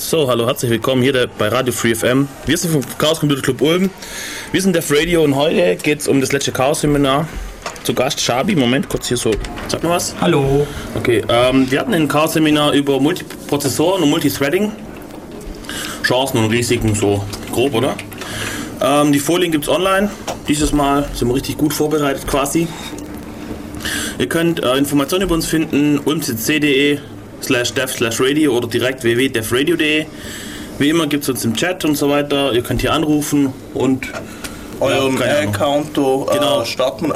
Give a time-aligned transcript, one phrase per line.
[0.00, 2.28] So, hallo, herzlich willkommen hier bei Radio Free FM.
[2.46, 3.90] Wir sind vom Chaos Computer Club Ulm.
[4.52, 7.26] Wir sind Def Radio und heute geht es um das letzte Chaos Seminar.
[7.82, 8.54] Zu Gast Shabi.
[8.54, 9.32] Moment, kurz hier so.
[9.66, 10.14] Sag mal was.
[10.20, 10.68] Hallo.
[10.94, 14.70] Okay, ähm, wir hatten ein Chaos Seminar über Multiprozessoren und Multithreading.
[16.04, 17.96] Chancen und Risiken, so grob, oder?
[18.80, 20.12] Ähm, die Folien gibt es online.
[20.46, 22.68] Dieses Mal sind wir richtig gut vorbereitet quasi.
[24.16, 27.00] Ihr könnt äh, Informationen über uns finden, ulmcc.de
[27.48, 30.04] slash dev slash radio oder direkt www.devradio.de.
[30.78, 32.52] Wie immer gibt es uns im Chat und so weiter.
[32.52, 34.06] Ihr könnt hier anrufen und
[34.80, 35.54] euren keine Ahnung.
[35.54, 36.62] Account Genau.
[36.62, 37.06] äh, starten.
[37.10, 37.14] Äh,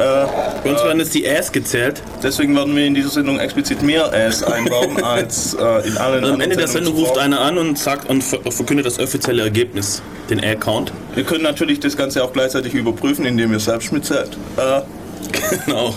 [0.64, 2.02] bei uns werden jetzt die Äs gezählt.
[2.22, 6.32] deswegen werden wir in dieser Sendung explizit mehr Ads einbauen als äh, in allen Und
[6.32, 10.02] am Ende der Sendung ruft einer an und sagt und ver- verkündet das offizielle Ergebnis,
[10.28, 10.92] den A-Count.
[11.14, 14.30] Wir können natürlich das Ganze auch gleichzeitig überprüfen, indem ihr selbst mitzählt.
[14.56, 14.80] Äh,
[15.66, 15.94] Genau.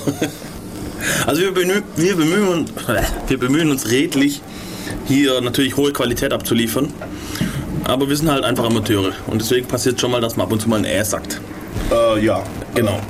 [1.25, 2.71] Also wir bemühen, wir, bemühen uns,
[3.27, 4.41] wir bemühen uns redlich,
[5.07, 6.91] hier natürlich hohe Qualität abzuliefern.
[7.83, 9.11] Aber wir sind halt einfach Amateure.
[9.27, 11.39] Und deswegen passiert schon mal, dass man ab und zu mal ein Ä sagt.
[11.91, 12.43] äh, ja.
[12.73, 12.99] Genau.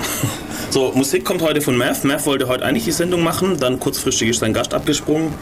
[0.68, 2.02] So, Musik kommt heute von Mav.
[2.04, 5.32] Mav wollte heute eigentlich die Sendung machen, dann kurzfristig ist sein Gast abgesprungen.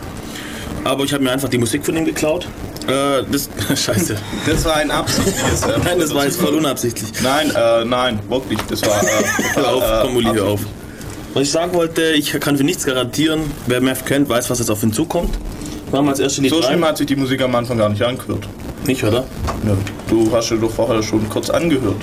[0.84, 2.46] Aber ich habe mir einfach die Musik von ihm geklaut.
[2.86, 3.48] Äh, das,
[3.84, 4.16] scheiße.
[4.46, 5.62] Das war ein absichtliches.
[5.62, 7.10] äh, Nein, das war jetzt voll unabsichtlich.
[7.22, 8.60] Nein, äh, nein, wirklich.
[8.68, 9.02] Das war.
[9.02, 9.24] Äh,
[9.54, 10.60] Hör auf, äh, komm, Uli, hör auf.
[11.34, 13.40] Was ich sagen wollte, ich kann für nichts garantieren.
[13.66, 15.30] Wer Mav kennt, weiß, was jetzt auf ihn zukommt.
[15.90, 16.68] Machen wir als erste Lied So rein.
[16.68, 18.48] schlimm hat sich die Musik am Anfang gar nicht angehört.
[18.86, 19.24] Nicht, oder?
[19.66, 19.76] Ja.
[20.08, 21.96] Du hast ja doch vorher schon kurz angehört.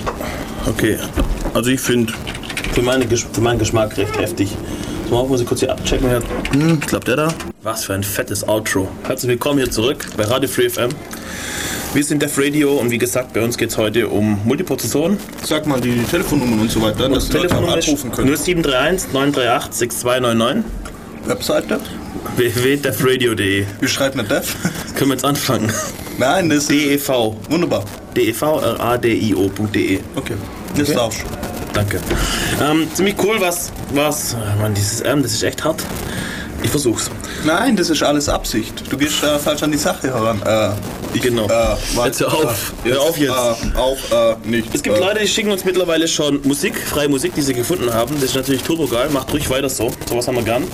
[0.66, 0.98] Okay.
[1.54, 2.12] Also ich finde
[2.72, 4.50] für, meine Gesch- für meinen Geschmack recht heftig.
[5.08, 6.08] So, machen wir sie kurz hier abchecken.
[6.52, 7.28] Hm, klappt der da?
[7.62, 8.88] Was für ein fettes Outro.
[9.06, 10.90] Herzlich willkommen hier zurück bei Radio Free FM.
[11.94, 15.18] Wir sind Def Radio und wie gesagt, bei uns geht es heute um Multiprozessoren.
[15.44, 18.34] Sag mal die Telefonnummern und so weiter, dass die Leute anrufen können.
[18.34, 20.64] 0731 938 6299
[21.26, 21.80] Webseite?
[22.36, 24.54] www.defradio.de Wie schreibt man Dev?
[24.96, 25.70] Können wir jetzt anfangen?
[26.18, 27.08] Nein, das ist DEV.
[27.50, 27.84] wunderbar.
[28.16, 30.00] D-E-V-R-A-D-I-O.de.
[30.16, 30.34] Okay.
[30.76, 30.94] Das Okay.
[30.96, 31.26] darfst du.
[31.74, 32.00] Danke.
[32.62, 35.82] Ähm, ziemlich cool, was, was, Mann, dieses M, das ist echt hart.
[36.62, 37.10] Ich versuch's.
[37.44, 38.84] Nein, das ist alles Absicht.
[38.88, 40.40] Du gehst äh, falsch an die Sache heran.
[40.44, 40.70] Äh,
[41.14, 41.46] ich, Genau.
[41.46, 41.48] Äh,
[41.94, 42.72] warte, Jetzt hör auf.
[42.84, 43.30] Äh, Hör auf jetzt.
[43.30, 44.74] Äh, auch äh, nicht.
[44.74, 47.92] Es gibt äh, Leute, die schicken uns mittlerweile schon Musik, freie Musik, die sie gefunden
[47.92, 48.14] haben.
[48.14, 49.08] Das ist natürlich turbo geil.
[49.10, 49.90] Macht ruhig weiter so.
[50.08, 50.64] Sowas haben wir gern.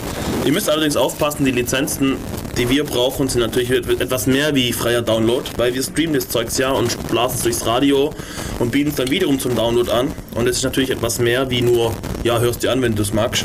[0.44, 2.16] Ihr müsst allerdings aufpassen, die Lizenzen,
[2.56, 6.59] die wir brauchen, sind natürlich etwas mehr wie freier Download, weil wir streamen das Zeugs
[6.59, 8.12] ja und blasen es durchs Radio
[8.59, 10.12] und bieten es dann wiederum zum Download an.
[10.34, 11.94] Und es ist natürlich etwas mehr wie nur,
[12.25, 13.44] ja, hörst dir an, wenn du es magst.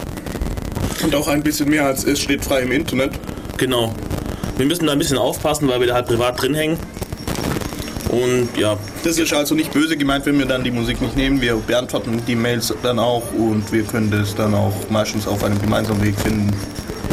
[1.04, 3.12] Und auch ein bisschen mehr als es steht frei im Internet.
[3.58, 3.94] Genau.
[4.58, 6.78] Wir müssen da ein bisschen aufpassen, weil wir da halt privat drin hängen.
[8.10, 11.42] Und ja, Das ist also nicht böse gemeint, wenn wir dann die Musik nicht nehmen.
[11.42, 15.60] Wir beantworten die Mails dann auch und wir können das dann auch meistens auf einem
[15.60, 16.52] gemeinsamen Weg finden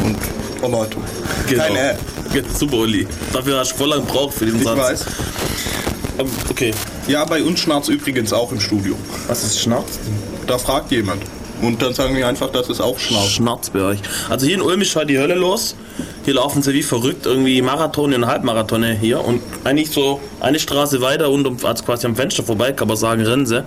[0.03, 0.15] und
[0.61, 1.01] erläutern.
[1.49, 1.63] genau.
[1.63, 1.97] Keine
[2.35, 3.07] Ja, super, Uli.
[3.33, 4.77] Dafür hast du voll lang gebraucht für diesen ich Satz.
[4.77, 5.05] weiß.
[6.19, 6.71] Ähm, Okay.
[7.07, 8.95] Ja, bei uns schnarrt übrigens auch im Studio.
[9.27, 9.97] Was ist Schnarz?
[10.45, 11.23] Da fragt jemand.
[11.61, 12.97] Und dann sagen wir einfach, dass es auch
[13.73, 13.99] bei euch.
[14.29, 15.75] Also hier in Ulm ist halt die Hölle los.
[16.25, 19.23] Hier laufen sie wie verrückt, irgendwie Marathon und Halbmarathone hier.
[19.23, 23.21] Und eigentlich so eine Straße weiter und also quasi am Fenster vorbei, kann man sagen,
[23.21, 23.63] rennen sie.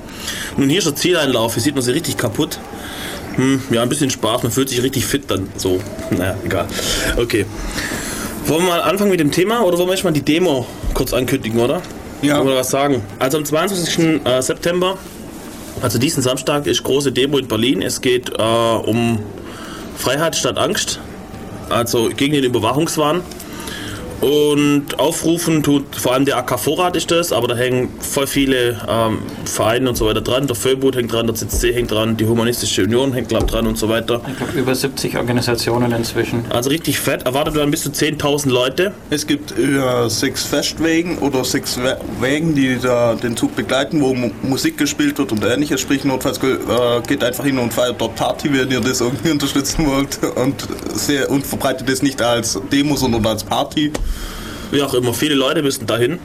[0.57, 2.59] Nun hier ist der Zieleinlauf, hier sieht man sie richtig kaputt.
[3.37, 5.49] Hm, ja, ein bisschen Spaß, man fühlt sich richtig fit dann.
[5.57, 5.81] So,
[6.11, 6.67] naja, egal.
[7.17, 7.47] Okay.
[8.47, 11.59] Wollen wir mal anfangen mit dem Thema oder wollen wir erstmal die Demo kurz ankündigen,
[11.59, 11.81] oder?
[12.23, 12.41] Ja.
[12.41, 13.03] Oder was sagen?
[13.19, 14.21] Also am 22.
[14.25, 14.99] äh, September,
[15.83, 17.83] also diesen Samstag, ist große Demo in Berlin.
[17.83, 19.19] Es geht äh, um
[19.97, 21.01] Freiheit statt Angst,
[21.69, 23.23] also gegen den Überwachungswahn.
[24.25, 28.81] Und aufrufen tut vor allem der AK Vorrat ist das, aber da hängen voll viele
[28.89, 30.47] ähm, Vereine und so weiter dran.
[30.47, 33.77] Der Föbut hängt dran, der CCC hängt dran, die Humanistische Union hängt glaub, dran und
[33.77, 34.23] so weiter.
[34.27, 36.47] Ich glaube, über 70 Organisationen inzwischen.
[36.49, 37.25] Also richtig fett.
[37.27, 38.95] Erwartet werden bis zu 10.000 Leute.
[39.11, 41.79] Es gibt äh, sechs Festwägen oder sechs
[42.19, 45.83] Wägen, die da den Zug begleiten, wo Mu Musik gespielt wird und ähnliches.
[45.83, 49.87] Sprich, notfalls äh, geht einfach hin und feiert dort Party, wenn ihr das irgendwie unterstützen
[49.87, 50.19] wollt.
[50.37, 53.93] Und, sehr, und verbreitet es nicht als Demo, sondern als Party.
[54.71, 56.19] Wie auch immer, viele Leute müssen dahin,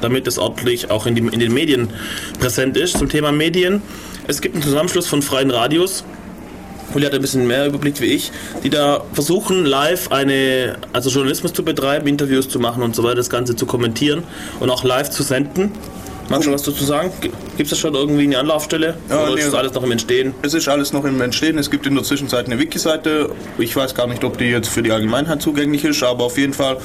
[0.00, 1.90] damit es ordentlich auch in, die, in den Medien
[2.38, 2.98] präsent ist.
[2.98, 3.82] Zum Thema Medien.
[4.26, 6.04] Es gibt einen Zusammenschluss von freien Radios.
[6.94, 8.30] Uli hat ein bisschen mehr Überblick wie ich,
[8.62, 13.16] die da versuchen, live eine, also Journalismus zu betreiben, Interviews zu machen und so weiter,
[13.16, 14.24] das Ganze zu kommentieren
[14.60, 15.72] und auch live zu senden.
[16.28, 17.10] Magst du was dazu sagen?
[17.20, 18.96] Gibt es da schon irgendwie eine Anlaufstelle?
[19.08, 19.40] Ja, Oder nee.
[19.40, 20.34] ist alles noch im Entstehen?
[20.42, 21.58] Es ist alles noch im Entstehen.
[21.58, 23.30] Es gibt in der Zwischenzeit eine Wiki-Seite.
[23.58, 26.54] Ich weiß gar nicht, ob die jetzt für die Allgemeinheit zugänglich ist, aber auf jeden
[26.54, 26.78] Fall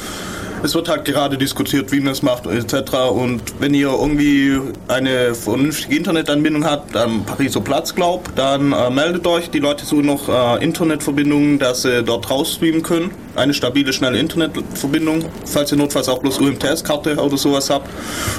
[0.64, 2.94] Es wird halt gerade diskutiert, wie man es macht etc.
[3.12, 9.28] Und wenn ihr irgendwie eine vernünftige Internetanbindung habt am Pariser Platz, glaub, dann äh, meldet
[9.28, 9.50] euch.
[9.52, 13.12] Die Leute suchen noch äh, Internetverbindungen, dass sie dort rausstreamen können.
[13.36, 15.26] Eine stabile, schnelle Internetverbindung.
[15.46, 17.90] Falls ihr notfalls auch bloß UMTS-Karte oder sowas habt,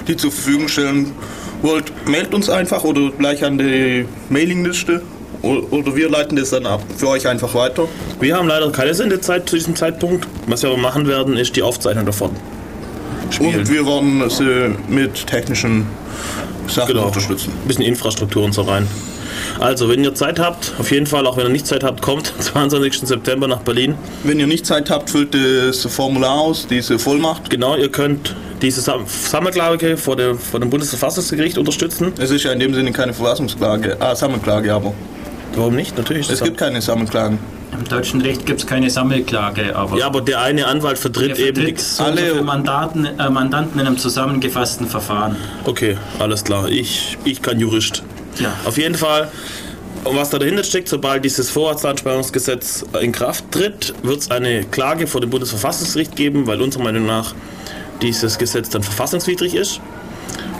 [0.09, 1.13] die zur Verfügung stellen
[1.63, 5.03] wollt, meldet uns einfach oder gleich an die Mailingliste
[5.43, 7.87] oder wir leiten das dann ab für euch einfach weiter.
[8.21, 10.27] Wir haben leider keine Sendezeit zu diesem Zeitpunkt.
[10.47, 12.31] Was wir aber machen werden, ist die Aufzeichnung davon.
[13.31, 13.61] Spielen.
[13.61, 15.87] Und wir werden sie mit technischen
[16.67, 17.07] Sachen Genau.
[17.07, 17.53] unterstützen.
[17.63, 18.87] Ein bisschen Infrastruktur und so rein.
[19.61, 22.33] Also, wenn ihr Zeit habt, auf jeden Fall, auch wenn ihr nicht Zeit habt, kommt
[22.37, 23.07] am 22.
[23.07, 23.95] September nach Berlin.
[24.25, 27.49] Wenn ihr nicht Zeit habt, füllt das Formular aus, diese Vollmacht.
[27.51, 32.13] Genau, ihr könnt diese Sam Sammelklage vor, der, vor dem Bundesverfassungsgericht unterstützen.
[32.19, 34.93] Es ist ja in dem Sinne keine Verfassungsklage, ah, Sammelklage aber.
[35.59, 35.97] Warum nicht?
[35.99, 36.31] Natürlich.
[36.31, 37.39] Es gibt keine Sammelklagen.
[37.73, 41.39] Im deutschen Recht gibt es keine Sammelklage, aber ja, aber der eine Anwalt er vertritt
[41.39, 41.83] eben vertritt die.
[41.83, 45.37] so so alle- viele Mandaten, äh, Mandanten in einem zusammengefassten Verfahren.
[45.65, 46.69] Okay, alles klar.
[46.69, 48.03] Ich, ich kann Jurist.
[48.39, 48.53] Ja.
[48.65, 49.31] Auf jeden Fall.
[50.05, 55.07] Und was da dahinter steckt, sobald dieses Vorratsdatenspeicherungsgesetz in Kraft tritt, wird es eine Klage
[55.09, 57.35] vor dem Bundesverfassungsgericht geben, weil unserer Meinung nach
[58.01, 59.81] dieses Gesetz dann verfassungswidrig ist.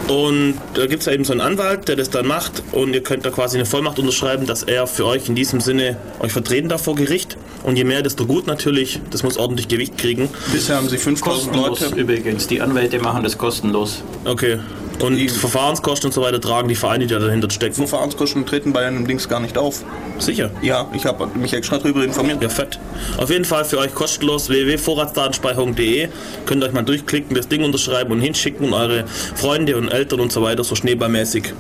[0.09, 3.03] Und da gibt es ja eben so einen Anwalt, der das dann macht und ihr
[3.03, 6.71] könnt da quasi eine Vollmacht unterschreiben, dass er für euch in diesem Sinne euch vertreten
[6.71, 7.37] darf vor Gericht.
[7.63, 9.01] Und je mehr, desto gut natürlich.
[9.11, 10.31] Das muss ordentlich Gewicht kriegen.
[10.53, 12.01] Bisher haben sie 5000 Kostenlos Leute.
[12.01, 12.47] übrigens.
[12.47, 14.03] Die Anwälte machen das kostenlos.
[14.25, 14.59] Okay.
[15.01, 17.75] Und Die- Verfahrenskosten und so weiter tragen die Vereine, die da dahinter stecken.
[17.75, 19.85] Verfahrenskosten treten bei einem Dings gar nicht auf.
[20.19, 20.51] Sicher.
[20.61, 22.43] Ja, ich habe mich extra darüber informiert.
[22.43, 22.79] Ja, fett.
[23.17, 26.09] Auf jeden Fall für euch kostenlos www.vorratsdatenspeicherung.de.
[26.47, 29.05] Könnt ihr euch mal durchklicken, das Ding unterschreiben und hinschicken und eure
[29.37, 31.53] Freunde und Eltern und so weiter, so schneeballmäßig.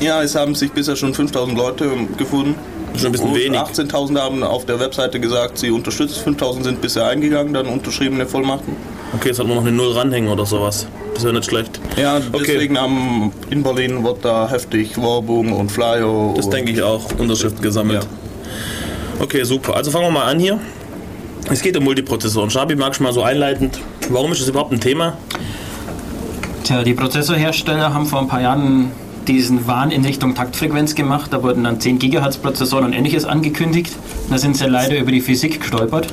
[0.00, 1.88] Ja, es haben sich bisher schon 5000 Leute
[2.18, 2.56] gefunden.
[2.96, 3.58] Schon ein bisschen wenig.
[3.58, 6.20] 18.000 haben auf der Webseite gesagt, sie unterstützen.
[6.22, 8.76] 5000 sind bisher eingegangen, dann unterschriebene Vollmachten.
[9.14, 10.86] Okay, jetzt hat man noch eine Null ranhängen oder sowas.
[11.14, 11.80] Das wäre nicht schlecht.
[11.96, 12.44] Ja, Okay.
[12.46, 16.32] deswegen am, in Berlin wird da heftig Werbung und Flyer.
[16.36, 17.02] Das und denke ich auch.
[17.18, 18.06] Unterschriften gesammelt.
[19.20, 19.76] Okay, super.
[19.76, 20.58] Also fangen wir mal an hier.
[21.50, 22.50] Es geht um Multiprozessoren.
[22.50, 23.78] Schabi, magst du mal so einleitend,
[24.10, 25.16] warum ist das überhaupt ein Thema?
[26.64, 28.92] Tja, die Prozessorhersteller haben vor ein paar Jahren
[29.28, 31.32] diesen Wahn in Richtung Taktfrequenz gemacht.
[31.32, 33.94] Da wurden dann 10 GHz Prozessoren und ähnliches angekündigt.
[34.30, 36.08] Da sind sie leider über die Physik gestolpert.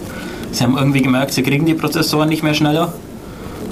[0.51, 2.93] Sie haben irgendwie gemerkt, sie kriegen die Prozessoren nicht mehr schneller.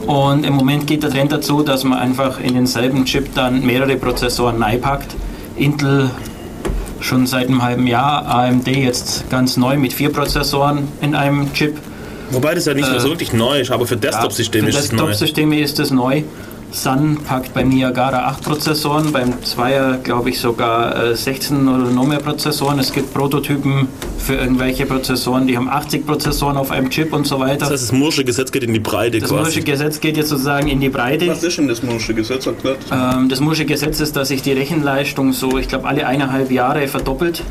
[0.06, 3.98] Und im Moment geht der Trend dazu, dass man einfach in denselben Chip dann mehrere
[3.98, 5.16] Prozessoren packt.
[5.58, 6.10] Intel
[7.00, 11.78] schon seit einem halben Jahr, AMD jetzt ganz neu mit vier Prozessoren in einem Chip.
[12.32, 14.92] Wobei das ja nicht mehr so wirklich neu ist, aber für Desktop-Systeme Für ist es
[14.92, 15.08] neu.
[15.08, 16.24] Desktop-Systeme ist es neu.
[16.72, 22.06] Sun packt beim Niagara 8 Prozessoren, beim Zweier glaube ich sogar äh, 16 oder noch
[22.06, 22.78] mehr Prozessoren.
[22.78, 23.88] Es gibt Prototypen
[24.18, 27.60] für irgendwelche Prozessoren, die haben 80 Prozessoren auf einem Chip und so weiter.
[27.60, 29.60] Das heißt, das Mursche Gesetz geht in die Breite Das quasi.
[29.60, 31.28] Moore'sche Gesetz geht jetzt sozusagen in die Breite.
[31.30, 32.80] Was ist denn das Moore'sche Gesetz erklärt?
[32.92, 36.88] Ähm, das Moore'sche Gesetz ist, dass sich die Rechenleistung so, ich glaube, alle eineinhalb Jahre
[36.90, 37.44] verdoppelt.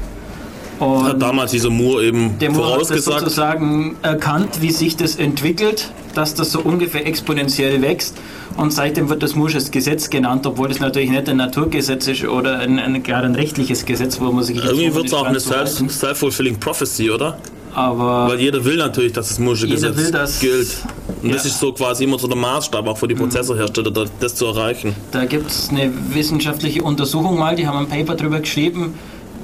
[0.79, 3.21] Und Hat damals dieser Moore eben der Moore hat das vorausgesagt.
[3.21, 8.19] sozusagen erkannt, wie sich das entwickelt, dass das so ungefähr exponentiell wächst.
[8.57, 12.59] Und seitdem wird das Moore'sches Gesetz genannt, obwohl das natürlich nicht ein Naturgesetz ist oder
[12.61, 16.59] ein, ein, gar ein rechtliches Gesetz, wo man sich Irgendwie wird es auch eine self-fulfilling
[16.59, 17.37] prophecy, oder?
[17.75, 20.69] Aber Weil jeder will natürlich, dass das Jeder Gesetz will, dass- gilt.
[21.23, 21.51] Und das Ja.
[21.51, 24.95] ist so quasi immer so der Maßstab auch für die Prozessorhersteller, da- das zu erreichen.
[25.13, 28.95] Da gibt es eine wissenschaftliche Untersuchung mal, die haben ein Paper darüber geschrieben.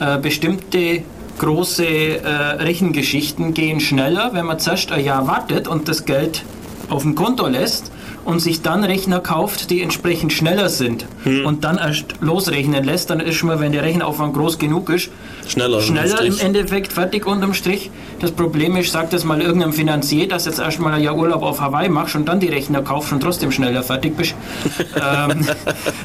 [0.00, 1.02] Äh, bestimmte
[1.38, 2.26] große äh,
[2.62, 6.42] Rechengeschichten gehen schneller, wenn man zuerst ein Jahr wartet und das Geld
[6.88, 7.90] auf dem Konto lässt
[8.24, 11.06] und sich dann Rechner kauft, die entsprechend schneller sind
[11.44, 15.10] und dann erst losrechnen lässt, dann ist schon mal, wenn der Rechenaufwand groß genug ist,
[15.48, 15.80] Schneller.
[15.80, 16.38] schneller im.
[16.38, 17.90] Endeffekt fertig unterm Strich.
[18.20, 21.60] Das Problem ist, sagt das mal irgendeinem Finanzier, dass jetzt erstmal ein Jahr Urlaub auf
[21.60, 24.34] Hawaii machst und dann die Rechner kaufst und trotzdem schneller fertig bist.
[24.96, 25.46] ähm,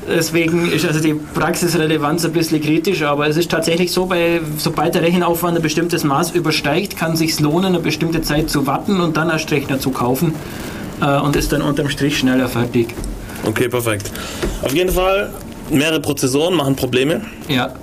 [0.08, 4.96] deswegen ist also die Praxisrelevanz ein bisschen kritisch, aber es ist tatsächlich so, bei, sobald
[4.96, 9.00] der Rechenaufwand ein bestimmtes Maß übersteigt, kann es sich lohnen, eine bestimmte Zeit zu warten
[9.02, 10.34] und dann erst Rechner zu kaufen
[11.02, 12.94] äh, und ist dann unterm Strich schneller fertig.
[13.46, 14.12] Okay, perfekt.
[14.62, 15.32] Auf jeden Fall,
[15.70, 17.22] mehrere Prozessoren machen Probleme.
[17.48, 17.74] Ja,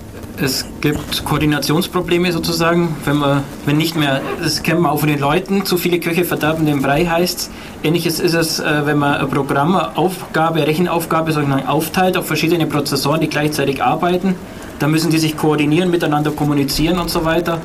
[0.41, 5.19] es gibt Koordinationsprobleme sozusagen, wenn man, wenn nicht mehr, das kennt man auch von den
[5.19, 7.49] Leuten, zu viele Köche verderben den Brei heißt.
[7.83, 12.67] Ähnliches ist es, äh, wenn man ein Programm, eine Aufgabe, Rechenaufgabe sozusagen aufteilt auf verschiedene
[12.67, 14.35] Prozessoren, die gleichzeitig arbeiten.
[14.79, 17.61] Da müssen die sich koordinieren, miteinander kommunizieren und so weiter.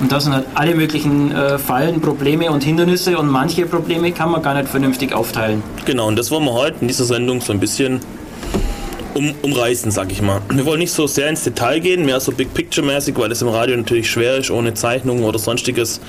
[0.00, 4.30] Und das sind halt alle möglichen äh, Fallen, Probleme und Hindernisse und manche Probleme kann
[4.30, 5.62] man gar nicht vernünftig aufteilen.
[5.86, 8.00] Genau, und das wollen wir heute in dieser Sendung so ein bisschen
[9.16, 10.42] um, umreißen, sag ich mal.
[10.50, 13.48] Wir wollen nicht so sehr ins Detail gehen, mehr so Big Picture-mäßig, weil es im
[13.48, 16.00] Radio natürlich schwer ist, ohne Zeichnungen oder sonstiges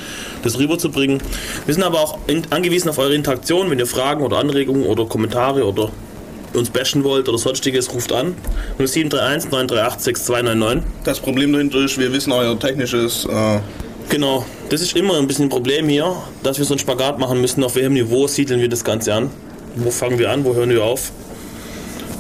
[0.44, 1.22] das rüberzubringen.
[1.65, 3.70] Wir sind aber auch angewiesen auf eure Interaktion.
[3.70, 5.89] Wenn ihr Fragen oder Anregungen oder Kommentare oder
[6.54, 8.36] uns bashen wollt oder sonstiges, ruft an.
[8.77, 10.84] 0731 938 6299.
[11.04, 13.25] Das Problem dahinter ist, wir wissen euer technisches.
[13.25, 13.60] Äh,
[14.10, 17.42] Genau, das ist immer ein bisschen ein Problem hier, dass wir so einen Spagat machen
[17.42, 19.30] müssen, auf welchem Niveau siedeln wir das Ganze an.
[19.75, 21.12] Wo fangen wir an, wo hören wir auf?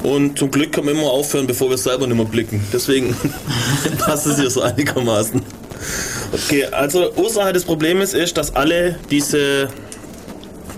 [0.03, 2.61] Und zum Glück können wir immer aufhören, bevor wir selber nicht mehr blicken.
[2.73, 3.15] Deswegen
[3.99, 5.41] passt es hier so einigermaßen.
[6.33, 9.69] Okay, also Ursache des Problems ist, dass alle diese,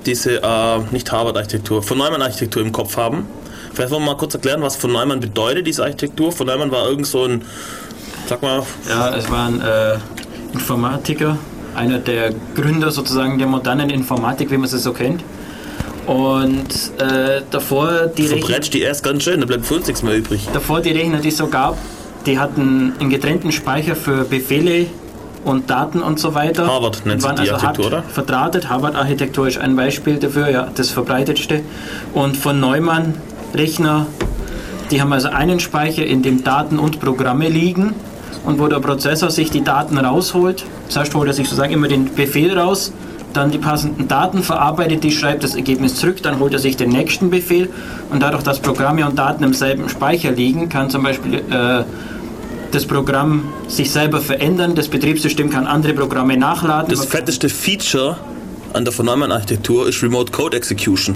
[0.05, 3.27] diese äh, nicht Harvard-Architektur, von Neumann-Architektur im Kopf haben.
[3.79, 6.33] Vielleicht wollen wir mal kurz erklären, was von Neumann bedeutet, diese Architektur.
[6.33, 7.43] Von Neumann war irgend so ein,
[8.27, 9.95] sag mal, Ja, es war ein äh,
[10.51, 11.37] Informatiker,
[11.75, 15.23] einer der Gründer sozusagen der modernen Informatik, wie man sie so kennt.
[16.07, 16.67] Und
[16.97, 20.17] äh, davor die Rechner, verbrennt die erst ganz schön, da bleibt für uns nichts mehr
[20.17, 20.49] übrig.
[20.51, 21.77] davor die Rechner, die es so gab,
[22.25, 24.87] die hatten einen getrennten Speicher für Befehle
[25.45, 26.67] und Daten und so weiter.
[26.67, 28.03] Harvard nennt sich die also Architektur, oder?
[28.03, 28.67] Verdrahtet.
[28.67, 31.61] Harvard-Architektur ist ein Beispiel dafür, ja, das verbreitetste.
[32.13, 33.13] Und von Neumann
[33.53, 34.07] Rechner,
[34.91, 37.93] die haben also einen Speicher, in dem Daten und Programme liegen.
[38.45, 42.13] Und wo der Prozessor sich die Daten rausholt, zuerst holt er sich sozusagen immer den
[42.15, 42.93] Befehl raus,
[43.33, 46.89] dann die passenden Daten verarbeitet, die schreibt das Ergebnis zurück, dann holt er sich den
[46.89, 47.69] nächsten Befehl
[48.09, 51.83] und dadurch, dass Programme und Daten im selben Speicher liegen, kann zum Beispiel äh,
[52.71, 56.89] das Programm sich selber verändern, das Betriebssystem kann andere Programme nachladen.
[56.89, 58.17] Das fetteste Feature
[58.73, 61.15] an der von Neumann Architektur ist Remote Code Execution.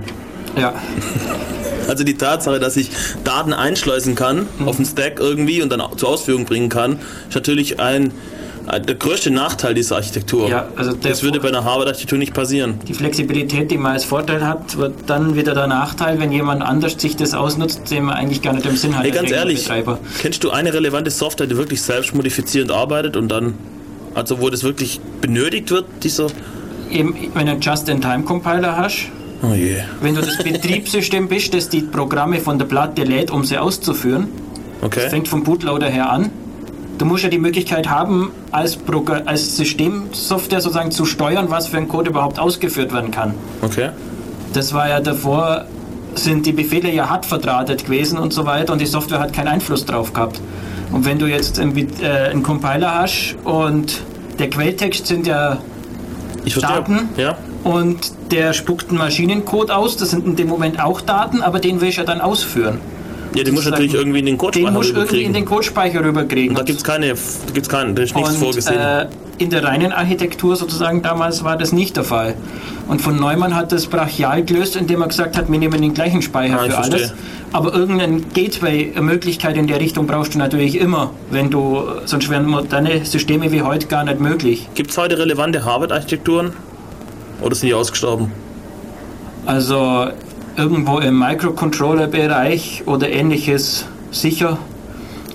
[0.58, 0.74] ja,
[1.88, 2.90] Also die Tatsache, dass ich
[3.24, 4.68] Daten einschleusen kann Mhm.
[4.68, 8.12] auf den Stack irgendwie und dann zur Ausführung bringen kann, ist natürlich ein,
[8.88, 10.48] der größte Nachteil dieser Architektur.
[10.48, 12.80] Ja, also das würde bei einer Harvard-Architektur nicht passieren.
[12.88, 16.96] die Flexibilität, die man als Vorteil hat, wird dann wieder der Nachteil, wenn jemand anders
[16.98, 19.04] sich das ausnutzt, den man eigentlich gar nicht im Sinn hat.
[19.04, 20.00] Hey, ganz ehrlich, Rechnerbetreiber.
[20.22, 23.56] kennst du eine relevante Software, die wirklich selbst modifizierend arbeitet und dann,
[24.16, 26.28] also wo das wirklich benötigt wird, dieser...
[26.90, 29.08] Eben, wenn du einen Just-in-Time-Compiler hast,
[29.44, 29.84] Oh je.
[30.02, 34.28] wenn du das Betriebssystem bist, das die Programme von der Platte lädt, um sie auszuführen,
[34.84, 35.00] Okay.
[35.02, 36.30] Das fängt vom Bootloader her an.
[36.98, 41.78] Du musst ja die Möglichkeit haben, als, Progr als Systemsoftware sozusagen zu steuern, was für
[41.78, 43.34] ein Code überhaupt ausgeführt werden kann.
[43.62, 43.90] Okay.
[44.54, 45.66] Das war ja davor,
[46.16, 49.48] sind die Befehle ja hart verdrahtet gewesen und so weiter und die Software hat keinen
[49.48, 50.40] Einfluss drauf gehabt.
[50.92, 54.02] Und wenn du jetzt einen, äh, einen Compiler hast und
[54.38, 55.58] der Quelltext sind ja
[56.46, 56.76] Ich verstehe.
[56.76, 57.10] Daten?
[57.18, 57.38] Ja.
[57.64, 57.98] Und
[58.32, 61.90] der spuckt einen Maschinencode aus, das sind in dem Moment auch Daten, aber den will
[61.90, 62.80] ich ja dann ausführen.
[63.36, 65.28] Ja, den musst du Sozusagen- natürlich irgendwie in den Den Codespeicher musst du irgendwie in
[65.30, 65.34] rüberkriegen.
[65.34, 66.50] den Codespeicher rüberkriegen.
[66.50, 68.80] Und da gibt es keine, da gibt's keinen, da ist nichts Und vorgesehen.
[68.80, 69.08] äh,
[69.40, 72.36] in der reinen Architektur sozusagen damals war das nicht der Fall.
[72.88, 76.22] Und von Neumann hat das brachial gelöst, indem er gesagt hat, wir nehmen den gleichen
[76.22, 76.90] Speicher Ah, für alles.
[77.02, 77.14] verstehe.
[77.54, 83.04] Aber irgendeine Gateway-Möglichkeit in der Richtung brauchst du natürlich immer, wenn du, sonst wären moderne
[83.06, 84.68] Systeme wie heute gar nicht möglich.
[84.76, 86.54] Gibt es heute relevante Harvard-Architekturen?
[87.44, 88.32] Oder sind die ausgestorben?
[89.46, 90.08] Also
[90.56, 94.58] irgendwo im Microcontroller-Bereich oder ähnliches sicher.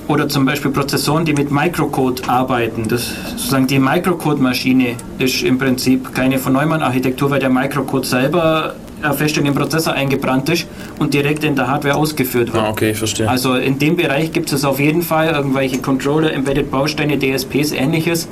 [0.07, 2.89] Oder zum Beispiel Prozessoren, die mit Microcode arbeiten.
[2.89, 8.75] Das, sozusagen die Microcode-Maschine ist im Prinzip keine von Neumann-Architektur, weil der Microcode selber
[9.17, 10.67] fest in den Prozessor eingebrannt ist
[10.99, 12.65] und direkt in der Hardware ausgeführt wird.
[12.65, 13.29] Ah, okay, ich verstehe.
[13.29, 18.29] Also in dem Bereich gibt es auf jeden Fall irgendwelche Controller, Embedded Bausteine, DSPs, ähnliches.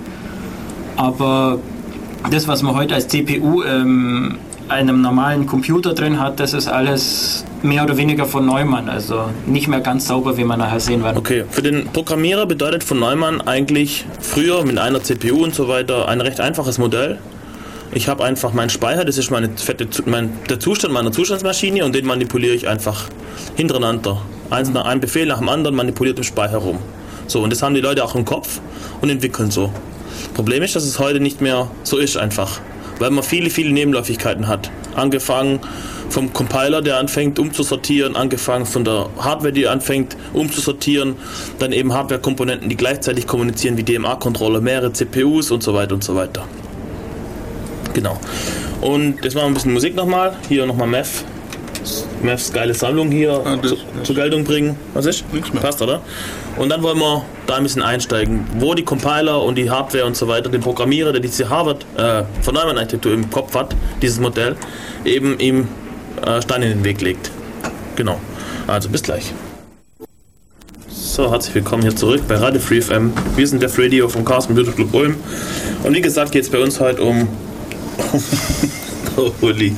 [0.97, 1.59] Aber
[2.31, 7.45] das, was man heute als CPU ähm, einem normalen Computer drin hat, das ist alles
[7.63, 8.89] mehr oder weniger von Neumann.
[8.89, 11.17] Also nicht mehr ganz sauber, wie man nachher sehen wird.
[11.17, 16.09] Okay, für den Programmierer bedeutet von Neumann eigentlich früher mit einer CPU und so weiter
[16.09, 17.19] ein recht einfaches Modell.
[17.93, 21.95] Ich habe einfach meinen Speicher, das ist meine fette, mein, der Zustand meiner Zustandsmaschine und
[21.95, 23.05] den manipuliere ich einfach
[23.55, 24.21] hintereinander.
[24.51, 26.79] Eins nach einem Befehl nach dem anderen manipuliert im Speicher rum.
[27.27, 28.61] So, und das haben die Leute auch im Kopf
[29.01, 29.73] und entwickeln so.
[30.35, 32.61] Problem ist, dass es heute nicht mehr so ist einfach,
[32.99, 34.71] weil man viele, viele Nebenläufigkeiten hat.
[34.95, 35.61] Angefangen
[36.09, 41.17] vom Compiler, der anfängt umzusortieren, angefangen von der Hardware, die anfängt umzusortieren,
[41.59, 46.15] dann eben Hardware-Komponenten, die gleichzeitig kommunizieren wie DMA-Controller, mehrere CPUs und so weiter und so
[46.15, 46.45] weiter.
[47.95, 48.19] Genau.
[48.83, 50.37] Und jetzt machen wir ein bisschen Musik nochmal.
[50.49, 51.25] Hier nochmal Meth.
[52.23, 54.77] Meths geile Sammlung hier Ah, das- zu, das- zur Geltung bringen.
[54.95, 55.25] Was ist?
[55.33, 55.63] Nichts mehr.
[55.63, 56.03] Passt, oder?
[56.57, 60.17] Und dann wollen wir da ein bisschen einsteigen, wo die Compiler und die Hardware und
[60.17, 64.19] so weiter, den Programmierer, der diese Harvard äh, von Neumann Architektur im Kopf hat, dieses
[64.21, 64.57] Modell,
[65.05, 65.69] eben ihm
[66.25, 67.31] äh, Stein in den Weg legt.
[67.95, 68.19] Genau.
[68.67, 69.33] Also bis gleich.
[70.89, 73.13] So, herzlich willkommen hier zurück bei Radio Free FM.
[73.37, 75.17] Wir sind Def Radio vom Carsten Computer Club Ulm.
[75.83, 77.29] Und wie gesagt geht es bei uns heute um
[79.19, 79.75] Oh, Uli.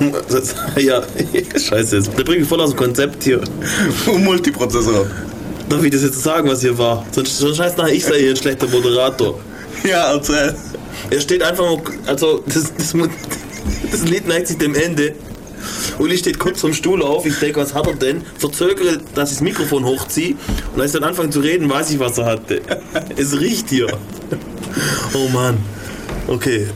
[0.76, 1.02] Ja,
[1.56, 2.18] scheiße, jetzt.
[2.18, 3.40] der bringt mich voll aus dem Konzept hier.
[4.06, 5.06] Multiprozessor.
[5.72, 7.02] Darf ich das jetzt sagen, was hier war?
[7.12, 9.40] Sonst, sonst heißt nachher, ich sei hier ein schlechter Moderator.
[9.88, 10.54] Ja, erzähl.
[11.10, 12.94] Er steht einfach nur, also das, das,
[13.90, 15.14] das Lied neigt sich dem Ende.
[15.98, 18.22] Uli steht kurz vom Stuhl auf, ich denke, was hat er denn?
[18.38, 20.36] Verzögere, dass ich das Mikrofon hochziehe
[20.74, 22.60] und als ich dann anfange zu reden, weiß ich, was er hatte.
[23.16, 23.86] Es riecht hier.
[25.14, 25.56] Oh Mann.
[26.28, 26.68] Okay.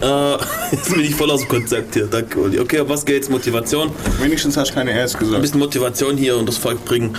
[0.00, 0.36] Äh,
[0.72, 2.06] jetzt bin ich voll aus dem Konzept hier.
[2.06, 2.58] Danke, Uli.
[2.58, 3.28] Okay, was geht's?
[3.28, 3.90] Motivation.
[4.20, 5.42] Wenigstens hast du keine Rs Ein gesagt.
[5.42, 7.16] bisschen Motivation hier und das Volk bringen.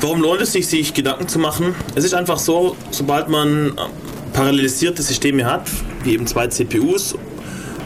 [0.00, 1.74] Warum lohnt es sich, sich Gedanken zu machen?
[1.94, 3.72] Es ist einfach so, sobald man äh,
[4.32, 5.68] parallelisierte Systeme hat,
[6.04, 7.14] wie eben zwei CPUs,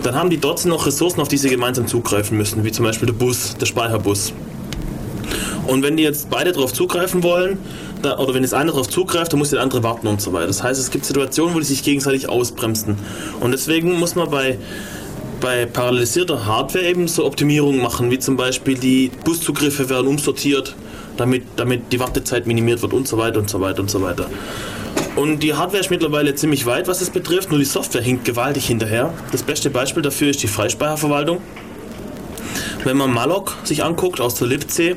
[0.02, 3.06] dann haben die trotzdem noch Ressourcen, auf die sie gemeinsam zugreifen müssen, wie zum Beispiel
[3.06, 4.32] der Bus, der Speicherbus.
[5.66, 7.58] Und wenn die jetzt beide darauf zugreifen wollen,
[8.04, 10.46] da, oder wenn das eine darauf zugreift, dann muss der andere warten und so weiter.
[10.46, 12.96] Das heißt, es gibt Situationen, wo die sich gegenseitig ausbremsen.
[13.40, 14.58] Und deswegen muss man bei,
[15.40, 20.74] bei parallelisierter Hardware eben so Optimierungen machen, wie zum Beispiel die Buszugriffe werden umsortiert,
[21.16, 24.26] damit, damit die Wartezeit minimiert wird und so weiter und so weiter und so weiter.
[25.16, 28.66] Und die Hardware ist mittlerweile ziemlich weit, was es betrifft, nur die Software hinkt gewaltig
[28.66, 29.14] hinterher.
[29.30, 31.38] Das beste Beispiel dafür ist die Freispeicherverwaltung.
[32.82, 34.96] Wenn man Malloc sich anguckt aus der libc,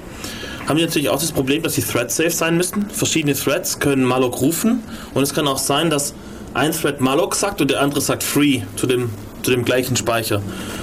[0.68, 2.90] haben die natürlich auch das Problem, dass sie thread-safe sein müssen.
[2.90, 4.84] Verschiedene Threads können Malloc rufen
[5.14, 6.14] und es kann auch sein, dass
[6.54, 9.10] ein Thread Malloc sagt und der andere sagt free zu dem,
[9.44, 10.42] zu dem gleichen Speicher.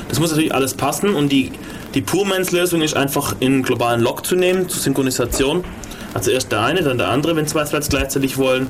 [0.09, 1.53] Das muss natürlich alles passen und die,
[1.95, 5.65] die Purmans-Lösung ist einfach in globalen Log zu nehmen, zur Synchronisation.
[6.15, 8.69] Also erst der eine, dann der andere, wenn zwei Threads gleichzeitig wollen.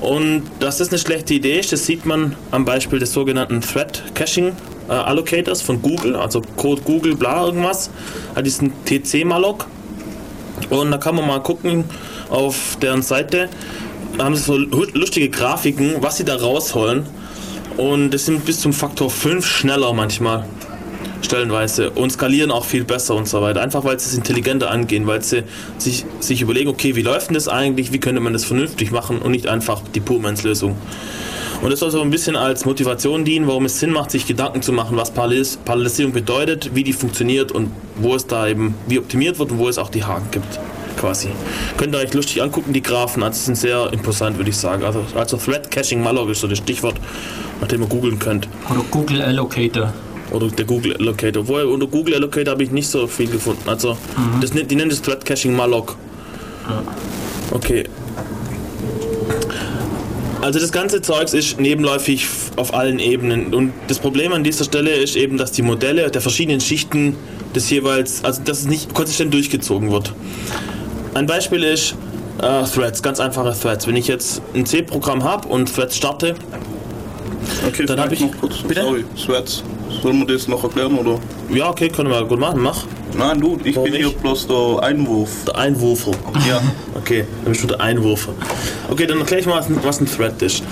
[0.00, 4.02] Und dass das eine schlechte Idee ist, das sieht man am Beispiel des sogenannten Thread
[4.14, 4.56] Caching
[4.88, 7.90] äh, Allocators von Google, also Code Google bla irgendwas,
[8.34, 9.66] hat diesen TC Malloc.
[10.70, 11.84] Und da kann man mal gucken
[12.30, 13.48] auf deren Seite,
[14.18, 17.06] da haben sie so lustige Grafiken, was sie da rausholen.
[17.76, 20.44] Und das sind bis zum Faktor 5 schneller manchmal
[21.22, 23.62] stellenweise und skalieren auch viel besser und so weiter.
[23.62, 25.44] Einfach weil sie es intelligenter angehen, weil sie
[25.78, 29.20] sich, sich überlegen, okay, wie läuft denn das eigentlich, wie könnte man das vernünftig machen
[29.20, 30.76] und nicht einfach die Purmans-Lösung.
[31.62, 34.62] Und das soll so ein bisschen als Motivation dienen, warum es Sinn macht, sich Gedanken
[34.62, 38.98] zu machen, was Parallelis- Parallelisierung bedeutet, wie die funktioniert und wo es da eben, wie
[38.98, 40.58] optimiert wird und wo es auch die Haken gibt.
[40.98, 41.28] Quasi.
[41.78, 44.84] Könnt ihr euch lustig angucken, die Graphen, also sind sehr imposant, würde ich sagen.
[44.84, 46.96] Also, also Thread Caching Malloc ist so das Stichwort,
[47.60, 48.48] nach dem ihr googeln könnt.
[48.70, 49.92] Oder Google Allocator.
[50.32, 51.42] Oder der Google Allocator.
[51.42, 53.62] Obwohl, unter Google Allocator habe ich nicht so viel gefunden.
[53.68, 53.96] Also,
[54.40, 55.96] das, nennt- die nennen das Thread Caching Malloc.
[57.52, 57.84] Okay.
[60.42, 62.26] Also das ganze Zeugs ist nebenläufig
[62.56, 63.54] auf allen Ebenen.
[63.54, 67.16] Und das Problem an dieser Stelle ist eben, dass die Modelle der verschiedenen Schichten
[67.54, 70.12] des jeweils, also dass es nicht konsistent durchgezogen wird.
[71.14, 71.94] Ein Beispiel ist
[72.40, 73.86] äh, Threads, ganz einfache Threads.
[73.86, 76.34] Wenn ich jetzt ein C-Programm habe und Threads starte,
[77.66, 78.56] Okay, Dann hab vielleicht ich- noch kurz.
[78.62, 78.82] Bitte?
[78.82, 79.62] Sorry, Sweats.
[80.02, 81.18] Sollen wir das noch erklären oder?
[81.52, 82.84] ja okay, können wir gut machen, mach.
[83.16, 84.22] Nein, du, ich Warum bin hier nicht?
[84.22, 85.30] bloß der Einwurf.
[85.46, 86.12] Der Einwurfer.
[86.48, 86.60] Ja.
[86.94, 88.32] Okay, dann bist du der Einwurfer.
[88.88, 90.62] Okay, dann erkläre ich mal, was ein, was ein Thread ist.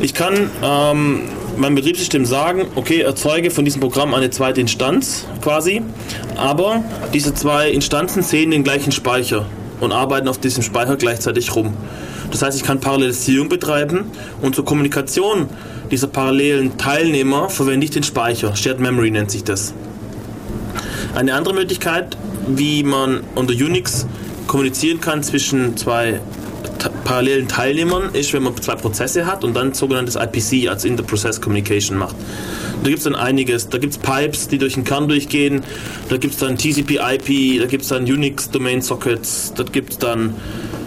[0.00, 1.20] Ich kann ähm,
[1.56, 5.82] meinem Betriebssystem sagen, okay, erzeuge von diesem Programm eine zweite Instanz quasi,
[6.36, 6.82] aber
[7.14, 9.46] diese zwei Instanzen sehen den gleichen Speicher
[9.80, 11.74] und arbeiten auf diesem Speicher gleichzeitig rum.
[12.32, 14.06] Das heißt, ich kann Parallelisierung betreiben
[14.40, 15.48] und zur Kommunikation
[15.90, 18.56] dieser parallelen Teilnehmer verwende ich den Speicher.
[18.56, 19.74] Shared Memory nennt sich das.
[21.14, 22.16] Eine andere Möglichkeit,
[22.48, 24.06] wie man unter Unix
[24.46, 26.20] kommunizieren kann zwischen zwei
[27.04, 31.98] parallelen Teilnehmern, ist, wenn man zwei Prozesse hat und dann sogenanntes IPC als Inter-Process Communication
[31.98, 32.16] macht.
[32.82, 33.68] Da gibt es dann einiges.
[33.68, 35.62] Da gibt es Pipes, die durch den Kern durchgehen.
[36.08, 37.60] Da gibt es dann TCP/IP.
[37.60, 39.52] Da gibt es dann Unix Domain Sockets.
[39.54, 40.34] Da gibt es dann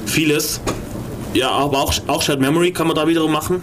[0.06, 0.60] vieles.
[1.36, 3.62] Ja, aber auch, auch Shared Memory kann man da wiederum machen.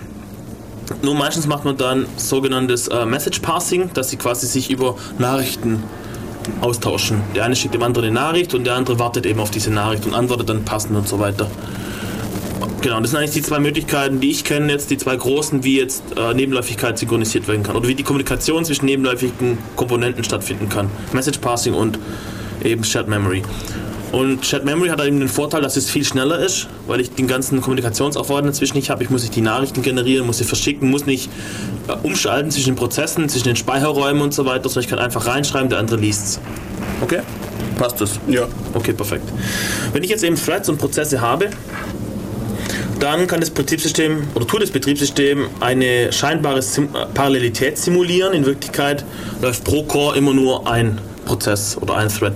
[1.00, 5.82] Nur meistens macht man dann sogenanntes äh, Message Passing, dass sie quasi sich über Nachrichten
[6.60, 7.22] austauschen.
[7.34, 10.04] Der eine schickt dem anderen eine Nachricht und der andere wartet eben auf diese Nachricht
[10.04, 11.50] und antwortet dann passend und so weiter.
[12.82, 15.78] Genau, das sind eigentlich die zwei Möglichkeiten, die ich kenne jetzt, die zwei großen, wie
[15.78, 20.90] jetzt äh, Nebenläufigkeit synchronisiert werden kann oder wie die Kommunikation zwischen nebenläufigen Komponenten stattfinden kann.
[21.14, 21.98] Message Passing und
[22.62, 23.42] eben Shared Memory.
[24.12, 27.26] Und Shared Memory hat eben den Vorteil, dass es viel schneller ist, weil ich den
[27.26, 29.02] ganzen Kommunikationsaufwand dazwischen nicht habe.
[29.02, 31.30] Ich muss nicht die Nachrichten generieren, muss sie verschicken, muss nicht
[31.88, 35.26] äh, umschalten zwischen den Prozessen, zwischen den Speicherräumen und so weiter, sondern ich kann einfach
[35.26, 36.40] reinschreiben, der andere liest
[37.00, 37.20] Okay?
[37.78, 38.20] Passt das?
[38.28, 38.46] Ja.
[38.74, 39.24] Okay, perfekt.
[39.92, 41.50] Wenn ich jetzt eben Threads und Prozesse habe,
[43.00, 48.32] dann kann das Betriebssystem oder tut das Betriebssystem eine scheinbare Sim äh, Parallelität simulieren.
[48.32, 49.04] In Wirklichkeit
[49.40, 52.34] läuft pro Core immer nur ein Prozess oder ein Thread.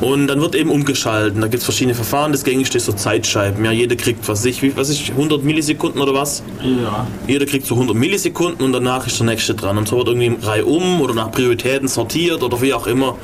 [0.00, 1.40] Und dann wird eben umgeschalten.
[1.40, 2.32] Da gibt es verschiedene Verfahren.
[2.32, 3.64] Das gängigste ist so Zeitscheiben.
[3.64, 6.42] Ja, jeder kriegt, was ich, was ich, 100 Millisekunden oder was?
[6.62, 7.06] Ja.
[7.26, 9.78] Jeder kriegt so 100 Millisekunden und danach ist der nächste dran.
[9.78, 13.16] Und so wird irgendwie Reihe um oder nach Prioritäten sortiert oder wie auch immer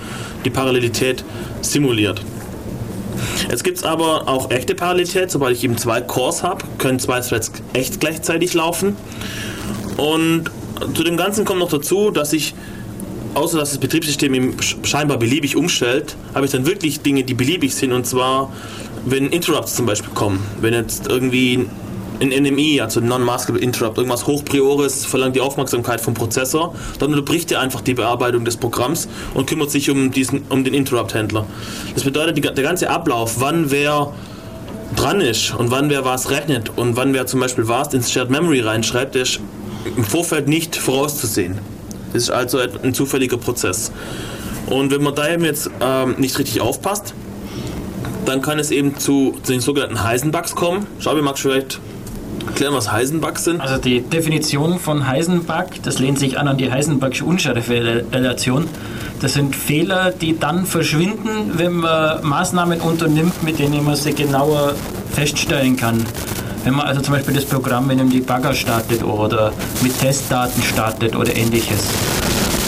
[0.44, 1.24] die Parallelität
[1.61, 2.22] simuliert.
[3.48, 5.30] Jetzt gibt es aber auch echte Parallelität.
[5.30, 8.96] Sobald ich eben zwei Cores habe, können zwei Threads echt gleichzeitig laufen.
[9.96, 10.50] Und
[10.94, 12.54] zu dem Ganzen kommt noch dazu, dass ich,
[13.34, 17.92] außer dass das Betriebssystem scheinbar beliebig umstellt, habe ich dann wirklich Dinge, die beliebig sind.
[17.92, 18.52] Und zwar,
[19.04, 20.40] wenn Interrupts zum Beispiel kommen.
[20.60, 21.66] Wenn jetzt irgendwie
[22.20, 27.60] ein NMI, also Non-Maskable Interrupt, irgendwas Hochpriores verlangt die Aufmerksamkeit vom Prozessor, dann unterbricht er
[27.60, 31.46] einfach die Bearbeitung des Programms und kümmert sich um, diesen, um den Interrupt-Händler.
[31.94, 34.12] Das bedeutet, die, der ganze Ablauf, wann wer
[34.96, 38.30] dran ist und wann wer was rechnet und wann wer zum Beispiel was ins Shared
[38.30, 39.40] Memory reinschreibt, ist
[39.96, 41.58] im Vorfeld nicht vorauszusehen.
[42.12, 43.92] Das ist also ein zufälliger Prozess.
[44.66, 47.14] Und wenn man da eben jetzt ähm, nicht richtig aufpasst,
[48.27, 50.87] dann kann es eben zu, zu den sogenannten Heisenbugs kommen.
[51.01, 51.81] Schau, wie magst du vielleicht
[52.46, 53.61] erklären, was Heisenbugs sind?
[53.61, 58.68] Also die Definition von Heisenbug, das lehnt sich an an die Heisenbergsche Unschärferelation.
[59.20, 64.75] Das sind Fehler, die dann verschwinden, wenn man Maßnahmen unternimmt, mit denen man sie genauer
[65.12, 66.05] feststellen kann.
[66.64, 71.16] Wenn man also zum Beispiel das Programm mit einem Debugger startet oder mit Testdaten startet
[71.16, 71.88] oder ähnliches.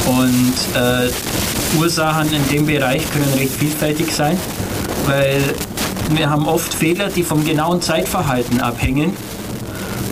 [0.07, 1.11] Und äh,
[1.79, 4.37] Ursachen in dem Bereich können recht vielfältig sein,
[5.07, 5.43] weil
[6.11, 9.17] wir haben oft Fehler, die vom genauen Zeitverhalten abhängen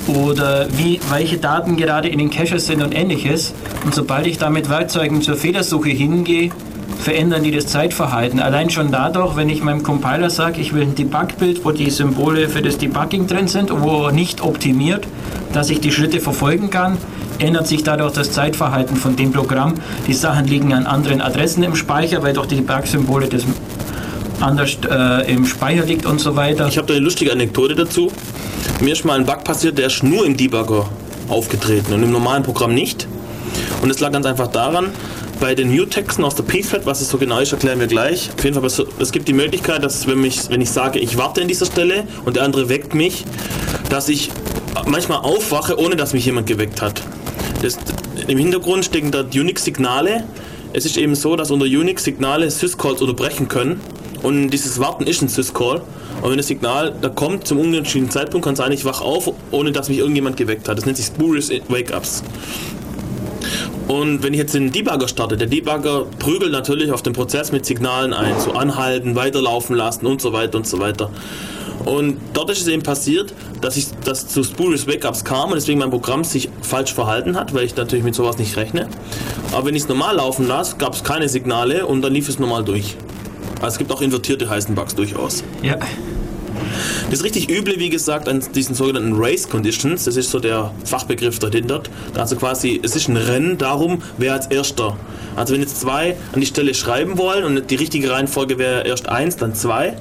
[0.07, 3.53] oder wie, welche Daten gerade in den Caches sind und ähnliches.
[3.85, 6.51] Und sobald ich da mit Werkzeugen zur Fehlersuche hingehe,
[7.01, 8.41] verändern die das Zeitverhalten.
[8.41, 12.49] Allein schon dadurch, wenn ich meinem Compiler sage, ich will ein Debug-Bild, wo die Symbole
[12.49, 15.07] für das Debugging drin sind und wo nicht optimiert,
[15.53, 16.99] dass ich die Schritte verfolgen kann,
[17.39, 19.75] ändert sich dadurch das Zeitverhalten von dem Programm.
[20.07, 23.45] Die Sachen liegen an anderen Adressen im Speicher, weil doch die Debug-Symbole das
[24.41, 26.67] anders äh, im Speicher liegt und so weiter.
[26.69, 28.11] Ich habe da eine lustige Anekdote dazu.
[28.81, 30.89] Mir ist mal ein Bug passiert, der ist nur im Debugger
[31.29, 33.07] aufgetreten und im normalen Programm nicht.
[33.83, 34.89] Und es lag ganz einfach daran,
[35.41, 38.31] bei den New-Texten aus der P-Thread, was es so genau ist, erklären wir gleich.
[38.37, 41.41] Auf jeden Fall, es gibt die Möglichkeit, dass wenn, mich, wenn ich sage, ich warte
[41.41, 43.25] an dieser Stelle und der andere weckt mich,
[43.89, 44.31] dass ich
[44.87, 47.03] manchmal aufwache, ohne dass mich jemand geweckt hat.
[47.63, 47.79] Das,
[48.29, 50.25] Im Hintergrund stecken da Unix-Signale.
[50.75, 53.81] Es ist eben so, dass unter Unix Signale Syscalls unterbrechen können.
[54.23, 55.81] Und dieses Warten ist ein Syscall.
[56.21, 59.33] Und wenn das Signal da kommt zum unentschiedenen Zeitpunkt, kann es sein, ich wach auf,
[59.51, 60.77] ohne dass mich irgendjemand geweckt hat.
[60.77, 62.23] Das nennt sich Spurious Wake-Ups.
[63.91, 67.67] Und wenn ich jetzt den Debugger starte, der Debugger prügelt natürlich auf den Prozess mit
[67.67, 71.11] Signalen ein, so anhalten, weiterlaufen lassen und so weiter und so weiter.
[71.85, 75.81] Und dort ist es eben passiert, dass ich das zu Spurious Wake-Ups kam und deswegen
[75.81, 78.87] mein Programm sich falsch verhalten hat, weil ich natürlich mit sowas nicht rechne.
[79.51, 82.39] Aber wenn ich es normal laufen lasse, gab es keine Signale und dann lief es
[82.39, 82.95] normal durch.
[83.57, 85.43] Also es gibt auch invertierte Heisenbugs durchaus.
[85.63, 85.79] Ja.
[87.11, 91.41] Das richtig üble, wie gesagt, an diesen sogenannten Race Conditions, das ist so der Fachbegriff
[91.41, 91.83] dahinter.
[92.15, 94.97] Also quasi, es ist ein Rennen darum, wer als erster.
[95.35, 99.09] Also wenn jetzt zwei an die Stelle schreiben wollen und die richtige Reihenfolge wäre erst
[99.09, 99.97] eins, dann zwei,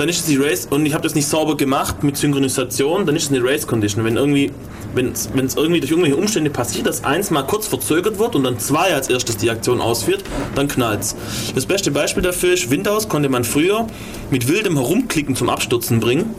[0.00, 3.16] dann ist es die Race und ich habe das nicht sauber gemacht mit Synchronisation, dann
[3.16, 4.02] ist es eine Race Condition.
[4.02, 4.50] Wenn irgendwie
[4.94, 8.58] wenn es irgendwie durch irgendwelche Umstände passiert, dass eins mal kurz verzögert wird und dann
[8.58, 11.14] zwei als erstes die Aktion ausführt, dann knallt's.
[11.54, 13.86] Das beste Beispiel dafür ist, Windows konnte man früher
[14.30, 16.34] mit wildem Herumklicken zum Abstürzen bringen,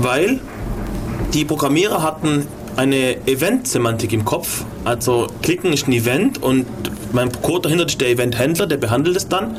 [0.00, 0.40] weil
[1.32, 4.64] die Programmierer hatten eine Event-Semantik im Kopf.
[4.84, 6.66] Also klicken ist ein Event und
[7.12, 9.56] mein Code dahinter ist der Event-Händler, der behandelt es dann.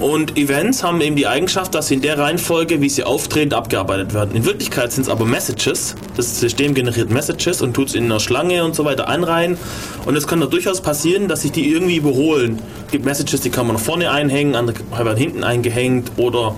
[0.00, 4.14] Und Events haben eben die Eigenschaft, dass sie in der Reihenfolge, wie sie auftreten, abgearbeitet
[4.14, 4.36] werden.
[4.36, 5.96] In Wirklichkeit sind es aber Messages.
[6.16, 9.58] Das System generiert Messages und tut es in einer Schlange und so weiter einreihen.
[10.06, 12.60] Und es kann da durchaus passieren, dass sich die irgendwie überholen.
[12.86, 16.54] Es gibt Messages, die kann man vorne einhängen, andere werden hinten eingehängt oder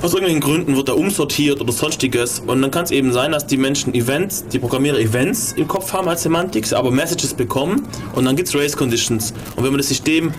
[0.00, 2.40] aus irgendwelchen Gründen wird er umsortiert oder sonstiges.
[2.40, 5.92] Und dann kann es eben sein, dass die Menschen Events, die Programmierer Events im Kopf
[5.92, 9.34] haben als Semantik, aber Messages bekommen und dann gibt es Race Conditions.
[9.56, 10.32] Und wenn man das System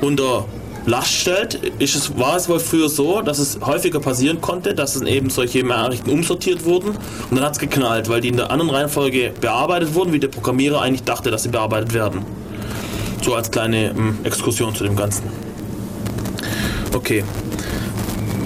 [0.00, 0.46] unter
[0.86, 4.94] Last stellt, ist es, war es wohl früher so, dass es häufiger passieren konnte, dass
[4.94, 8.50] dann eben solche Nachrichten umsortiert wurden und dann hat es geknallt, weil die in der
[8.50, 12.22] anderen Reihenfolge bearbeitet wurden, wie der Programmierer eigentlich dachte, dass sie bearbeitet werden.
[13.22, 15.24] So als kleine ähm, Exkursion zu dem Ganzen.
[16.92, 17.24] Okay.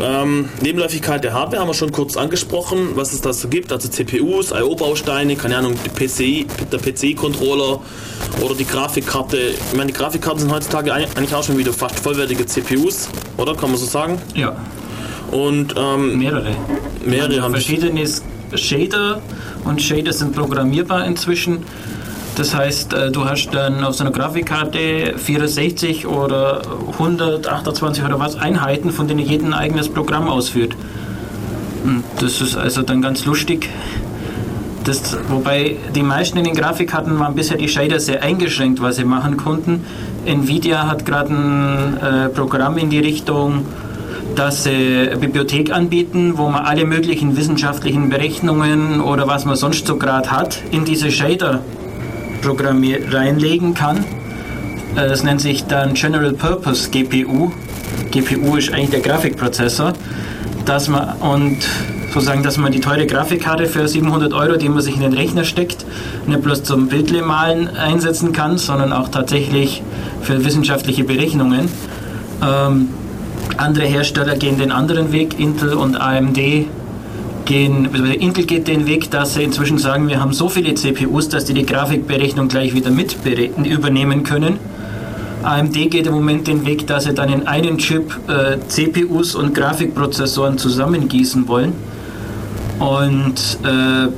[0.01, 3.73] Ähm, Nebenläufigkeit der Hardware haben wir schon kurz angesprochen, was es da so gibt.
[3.73, 7.81] Also CPUs, I.O.-Bausteine, keine Ahnung, PCI, der PC-Controller
[8.41, 9.37] oder die Grafikkarte.
[9.39, 13.55] Ich meine, die Grafikkarten sind heutzutage eigentlich auch schon wieder fast vollwertige CPUs, oder?
[13.55, 14.21] Kann man so sagen?
[14.35, 14.57] Ja.
[15.31, 16.57] Und ähm, mehrere.
[17.05, 18.05] Mehrere haben verschiedene
[18.55, 19.21] Shader
[19.65, 21.65] und Shader sind programmierbar inzwischen.
[22.39, 28.37] Das heißt, äh, du hast dann auf so einer Grafikkarte 64 oder 128 oder was
[28.37, 30.77] Einheiten, von denen jeden ein eigenes Programm ausführt.
[31.85, 33.69] Und das ist also dann ganz lustig.
[34.85, 39.05] Das, wobei die meisten in den Grafikkarten waren bisher die Shader sehr eingeschränkt, was sie
[39.05, 39.85] machen konnten.
[40.25, 43.67] Nvidia hat gerade ein äh, Programm in die Richtung,
[44.37, 49.89] dass sie eine Bibliothek anbieten, wo man alle möglichen wissenschaftlichen Berechnungen oder was man sonst
[49.89, 51.63] so gerade hat, in diese Shader
[52.43, 53.99] reinlegen kann.
[54.97, 57.51] Äh, das nennt sich dann General Purpose GPU.
[58.11, 59.93] GPU ist eigentlich der Grafikprozessor.
[60.65, 61.59] Dass man, und
[62.13, 65.45] sozusagen, dass man die teure Grafikkarte für 700 Euro, die man sich in den Rechner
[65.45, 65.85] steckt,
[66.27, 69.83] nicht bloß zum Bildle malen einsetzen kann, sondern auch tatsächlich
[70.23, 71.69] für wissenschaftliche Berechnungen.
[72.43, 72.89] Ähm,
[73.57, 76.39] andere Hersteller gehen den anderen Weg, Intel und AMD
[77.49, 81.29] gehen, also Intel geht den Weg, dass sie inzwischen sagen, wir haben so viele CPUs,
[81.31, 83.17] dass die die Grafikberechnung gleich wieder mit
[83.65, 84.59] übernehmen können.
[85.43, 89.55] AMD geht im Moment den Weg, dass sie dann in einen Chip äh, CPUs und
[89.55, 91.73] Grafikprozessoren zusammengießen wollen.
[92.81, 94.09] Und äh,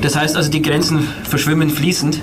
[0.00, 2.20] das heißt also, die Grenzen verschwimmen fließend.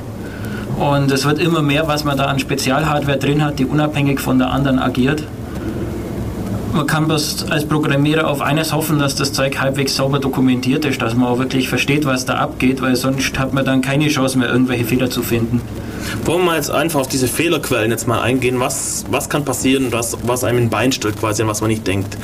[0.78, 4.40] Und es wird immer mehr, was man da an Spezialhardware drin hat, die unabhängig von
[4.40, 5.24] der anderen agiert
[6.74, 11.02] man kann bloß als Programmierer auf eines hoffen, dass das Zeug halbwegs sauber dokumentiert ist,
[11.02, 14.38] dass man auch wirklich versteht, was da abgeht, weil sonst hat man dann keine Chance
[14.38, 15.62] mehr, irgendwelche Fehler zu finden.
[16.26, 18.60] Wollen wir jetzt einfach auf diese Fehlerquellen jetzt mal eingehen?
[18.60, 21.86] Was, was kann passieren, was, was einem ein Bein stellt quasi, an was man nicht
[21.88, 22.18] denkt?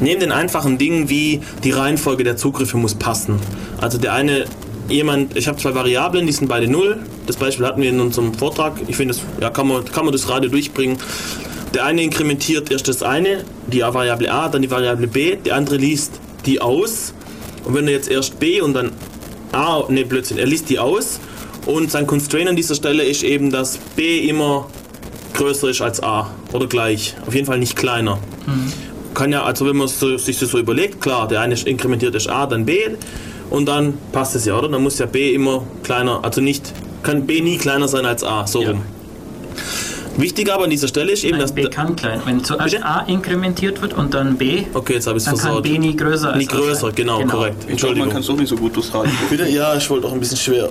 [0.00, 3.38] Neben den einfachen Dingen wie die Reihenfolge der Zugriffe muss passen.
[3.80, 4.44] Also der eine
[4.88, 6.98] jemand, ich habe zwei Variablen, die sind beide null.
[7.26, 8.74] Das Beispiel hatten wir in unserem Vortrag.
[8.88, 10.98] Ich finde, ja, kann, man, kann man das Radio durchbringen.
[11.74, 15.76] Der eine inkrementiert erst das eine, die Variable a, dann die Variable b, der andere
[15.76, 16.12] liest
[16.46, 17.14] die aus.
[17.64, 18.92] Und wenn er jetzt erst b und dann
[19.52, 21.20] a, ne Blödsinn, er liest die aus
[21.66, 24.68] und sein Constraint an dieser Stelle ist eben, dass b immer
[25.34, 27.14] größer ist als a oder gleich.
[27.26, 28.16] Auf jeden Fall nicht kleiner.
[28.46, 28.72] Mhm.
[29.14, 32.28] Kann ja, also wenn man so, sich das so überlegt, klar, der eine inkrementiert ist
[32.28, 32.78] a, dann b
[33.50, 34.68] und dann passt es ja, oder?
[34.68, 38.46] Dann muss ja b immer kleiner, also nicht, kann b nie kleiner sein als a,
[38.46, 38.70] so ja.
[38.70, 38.82] rum.
[40.16, 41.52] Wichtig aber an dieser Stelle ist eben, Nein, dass.
[41.52, 42.20] B kann klein.
[42.24, 42.84] Wenn zuerst Bitte?
[42.84, 46.32] A inkrementiert wird und dann B, okay, jetzt habe ich dann kann B nie größer
[46.32, 47.68] als Nie größer, genau, genau, korrekt.
[47.68, 48.08] Entschuldigung.
[48.08, 49.12] man kann es auch nicht so gut durchs Radio.
[49.28, 49.48] Bitte?
[49.48, 50.68] Ja, ich wollte auch ein bisschen schwer.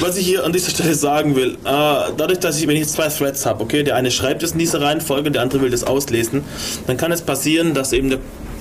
[0.00, 2.92] Was ich hier an dieser Stelle sagen will, äh, dadurch, dass ich, wenn ich jetzt
[2.92, 5.84] zwei Threads habe, okay, der eine schreibt es in dieser Reihenfolge, der andere will das
[5.84, 6.44] auslesen,
[6.86, 8.18] dann kann es passieren, dass eben der,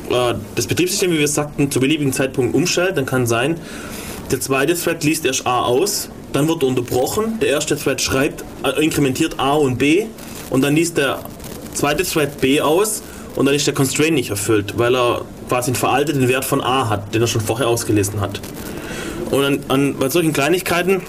[0.09, 2.97] äh, das Betriebssystem, wie wir sagten, zu beliebigen Zeitpunkt umstellt.
[2.97, 3.59] Dann kann sein,
[4.31, 7.39] der zweite Thread liest erst A aus dann wird unterbrochen.
[7.39, 10.05] Der erste Thread schreibt, äh, inkrementiert A und B
[10.49, 11.19] und dann liest der
[11.73, 13.03] zweite Thread B aus
[13.35, 16.89] und dann ist der Constraint nicht erfüllt, weil er quasi einen veralteten Wert von A
[16.89, 18.41] hat, den er schon vorher ausgelesen hat.
[19.31, 21.01] Und an, an, bei solchen Kleinigkeiten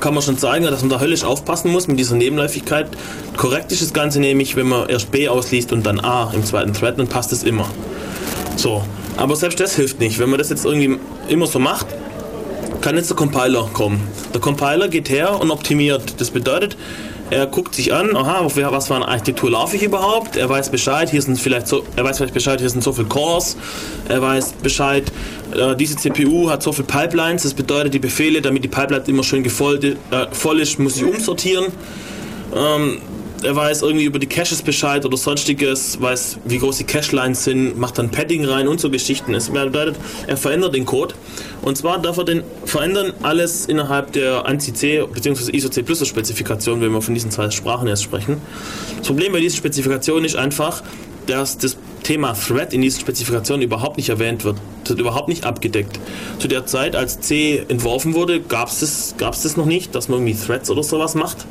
[0.00, 2.88] kann man schon sagen, dass man da höllisch aufpassen muss mit dieser Nebenläufigkeit.
[3.36, 6.72] Korrekt ist das Ganze nämlich, wenn man erst B ausliest und dann A im zweiten
[6.72, 7.68] Thread, dann passt es immer.
[8.56, 8.82] So,
[9.16, 10.18] aber selbst das hilft nicht.
[10.18, 11.86] Wenn man das jetzt irgendwie immer so macht,
[12.84, 13.98] kann jetzt der Compiler kommen.
[14.34, 16.20] Der Compiler geht her und optimiert.
[16.20, 16.76] Das bedeutet,
[17.30, 20.36] er guckt sich an, aha, was für eine Architektur laufe ich überhaupt?
[20.36, 23.08] Er weiß Bescheid, hier sind vielleicht so, er weiß vielleicht Bescheid, hier sind so viele
[23.08, 23.56] Cores.
[24.06, 25.10] Er weiß Bescheid,
[25.56, 27.44] äh, diese CPU hat so viele Pipelines.
[27.44, 31.04] Das bedeutet, die Befehle, damit die Pipeline immer schön gevoll, äh, voll ist, muss ich
[31.04, 31.72] umsortieren.
[32.54, 32.98] Ähm,
[33.44, 37.78] er weiß irgendwie über die Caches Bescheid oder sonstiges, weiß, wie groß die Cache-Lines sind,
[37.78, 39.32] macht dann Padding rein und so Geschichten.
[39.32, 41.14] Das bedeutet, er verändert den Code.
[41.62, 45.56] Und zwar darf er den verändern alles innerhalb der ANSI-C bzw.
[45.56, 48.40] ISO C Spezifikation, wenn wir von diesen zwei Sprachen erst sprechen.
[48.98, 50.82] Das Problem bei dieser Spezifikation ist einfach,
[51.26, 54.56] dass das Thema Thread in dieser Spezifikation überhaupt nicht erwähnt wird.
[54.82, 55.98] Das wird überhaupt nicht abgedeckt.
[56.38, 60.20] Zu der Zeit, als C entworfen wurde, gab es das, das noch nicht, dass man
[60.20, 61.46] irgendwie Threads oder sowas macht.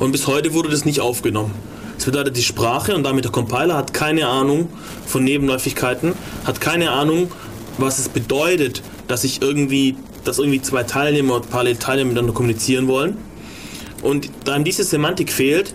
[0.00, 1.52] Und bis heute wurde das nicht aufgenommen.
[1.96, 4.68] Das bedeutet, die Sprache und damit der Compiler hat keine Ahnung
[5.06, 7.30] von Nebenläufigkeiten, hat keine Ahnung,
[7.78, 13.16] was es bedeutet, dass ich irgendwie, dass irgendwie zwei Teilnehmer, parallel Teilnehmer miteinander kommunizieren wollen.
[14.02, 15.74] Und da ihm diese Semantik fehlt,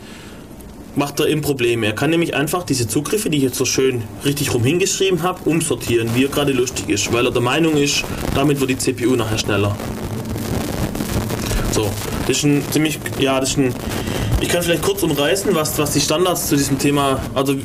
[0.96, 1.88] macht er eben Probleme.
[1.88, 5.50] Er kann nämlich einfach diese Zugriffe, die ich jetzt so schön richtig rum hingeschrieben habe,
[5.50, 8.04] umsortieren, wie er gerade lustig ist, weil er der Meinung ist,
[8.36, 9.76] damit wird die CPU nachher schneller.
[11.72, 11.90] So,
[12.30, 13.74] das ist ein ziemlich, ja, das ist ein,
[14.40, 17.56] ich kann vielleicht kurz umreißen, was, was die Standards zu diesem Thema, also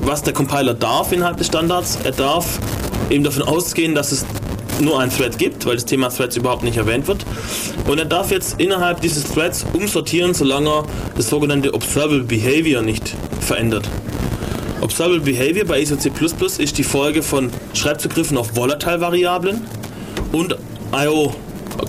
[0.00, 1.98] was der Compiler darf innerhalb des Standards.
[2.02, 2.58] Er darf
[3.10, 4.24] eben davon ausgehen, dass es
[4.80, 7.26] nur ein Thread gibt, weil das Thema Threads überhaupt nicht erwähnt wird.
[7.86, 13.14] Und er darf jetzt innerhalb dieses Threads umsortieren, solange er das sogenannte Observable Behavior nicht
[13.40, 13.86] verändert.
[14.80, 16.10] Observable Behavior bei ISO-C++
[16.56, 19.60] ist die Folge von Schreibzugriffen auf Volatile-Variablen
[20.32, 20.56] und
[20.94, 21.34] IO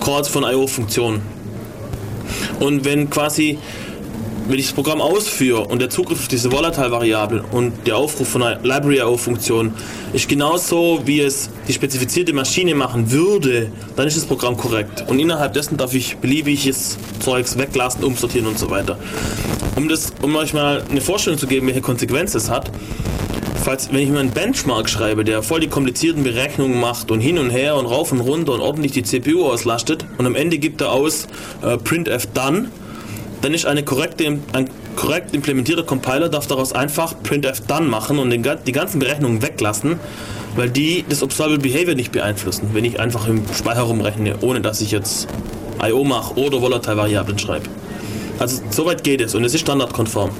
[0.04, 1.37] Calls von IO-Funktionen.
[2.60, 3.58] Und wenn quasi,
[4.48, 8.42] wenn ich das Programm ausführe und der Zugriff auf diese Volatile-Variable und der Aufruf von
[8.42, 9.74] einer Library-IO-Funktion
[10.12, 15.04] ist genauso, wie es die spezifizierte Maschine machen würde, dann ist das Programm korrekt.
[15.08, 18.98] Und innerhalb dessen darf ich beliebiges Zeugs weglassen, umsortieren und so weiter.
[19.76, 22.70] Um, das, um euch mal eine Vorstellung zu geben, welche Konsequenzen es hat,
[23.68, 27.36] falls, wenn ich mir einen Benchmark schreibe, der voll die komplizierten Berechnungen macht und hin
[27.36, 30.80] und her und rauf und runter und ordentlich die CPU auslastet und am Ende gibt
[30.80, 31.26] er aus
[31.60, 32.70] äh, printf done,
[33.42, 38.30] dann ist eine korrekte, ein korrekt implementierter Compiler darf daraus einfach printf done machen und
[38.30, 40.00] den, die ganzen Berechnungen weglassen,
[40.56, 44.80] weil die das Observable Behavior nicht beeinflussen, wenn ich einfach im Speicher rumrechne, ohne dass
[44.80, 45.28] ich jetzt
[45.86, 47.66] IO mache oder Volatile-Variablen schreibe.
[48.38, 50.30] Also soweit geht es und es ist standardkonform.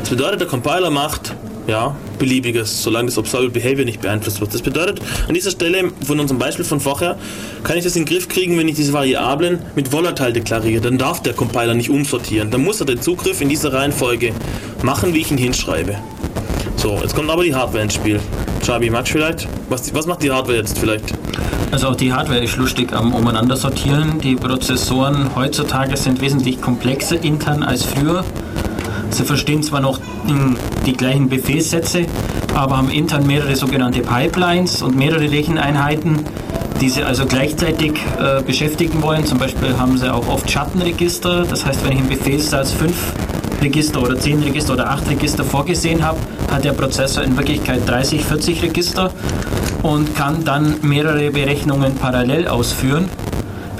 [0.00, 1.36] Das bedeutet, der Compiler macht
[1.70, 4.52] ja, beliebiges, solange das Observable Behavior nicht beeinflusst wird.
[4.52, 7.16] Das bedeutet, an dieser Stelle von unserem Beispiel von vorher,
[7.62, 10.80] kann ich das in den Griff kriegen, wenn ich diese Variablen mit Volatile deklariere.
[10.80, 12.50] Dann darf der Compiler nicht umsortieren.
[12.50, 14.32] Dann muss er den Zugriff in dieser Reihenfolge
[14.82, 15.96] machen, wie ich ihn hinschreibe.
[16.76, 18.20] So, jetzt kommt aber die Hardware ins Spiel.
[18.64, 19.46] Chabi, du vielleicht?
[19.68, 21.14] Was, was macht die Hardware jetzt vielleicht?
[21.70, 24.20] Also auch die Hardware ist lustig am Umeinander sortieren.
[24.20, 28.24] Die Prozessoren heutzutage sind wesentlich komplexer intern als früher.
[29.10, 30.00] Sie verstehen zwar noch
[30.86, 32.06] die gleichen Befehlssätze,
[32.54, 36.20] aber haben intern mehrere sogenannte Pipelines und mehrere Recheneinheiten,
[36.80, 39.26] die sie also gleichzeitig äh, beschäftigen wollen.
[39.26, 41.44] Zum Beispiel haben sie auch oft Schattenregister.
[41.44, 43.12] Das heißt, wenn ich im Befehlssatz fünf
[43.60, 46.18] Register oder zehn Register oder acht Register vorgesehen habe,
[46.50, 49.12] hat der Prozessor in Wirklichkeit 30, 40 Register
[49.82, 53.08] und kann dann mehrere Berechnungen parallel ausführen.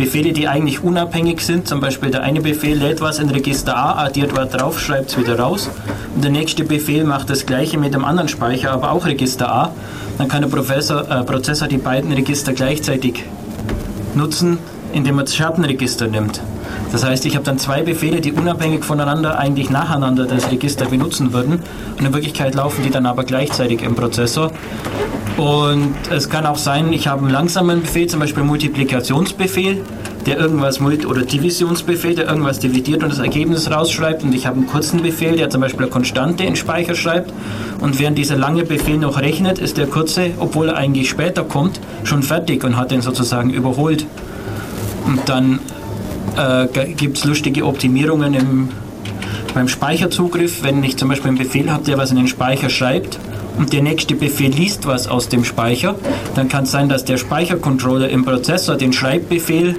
[0.01, 4.03] Befehle, die eigentlich unabhängig sind, zum Beispiel der eine Befehl lädt was in Register A,
[4.03, 5.69] addiert was drauf, schreibt es wieder raus
[6.15, 9.75] und der nächste Befehl macht das gleiche mit dem anderen Speicher, aber auch Register A.
[10.17, 13.25] Dann kann der Professor, äh, Prozessor die beiden Register gleichzeitig
[14.15, 14.59] nutzen,
[14.95, 16.41] indem er das Schattenregister nimmt.
[16.93, 21.35] Das heißt, ich habe dann zwei Befehle, die unabhängig voneinander eigentlich nacheinander das Register benutzen
[21.35, 21.61] würden.
[21.99, 24.51] Und in Wirklichkeit laufen die dann aber gleichzeitig im Prozessor.
[25.41, 29.83] Und es kann auch sein, ich habe einen langsamen Befehl, zum Beispiel Multiplikationsbefehl,
[30.27, 34.23] der irgendwas oder Divisionsbefehl, der irgendwas dividiert und das Ergebnis rausschreibt.
[34.23, 37.33] Und ich habe einen kurzen Befehl, der zum Beispiel eine Konstante in Speicher schreibt.
[37.81, 41.81] Und während dieser lange Befehl noch rechnet, ist der kurze, obwohl er eigentlich später kommt,
[42.05, 44.05] schon fertig und hat den sozusagen überholt.
[45.07, 45.61] Und dann
[46.37, 48.69] äh, gibt es lustige Optimierungen im,
[49.55, 50.63] beim Speicherzugriff.
[50.63, 53.19] Wenn ich zum Beispiel einen Befehl habe, der was in den Speicher schreibt
[53.61, 55.95] und der nächste Befehl liest was aus dem Speicher,
[56.35, 59.77] dann kann es sein, dass der Speichercontroller im Prozessor den Schreibbefehl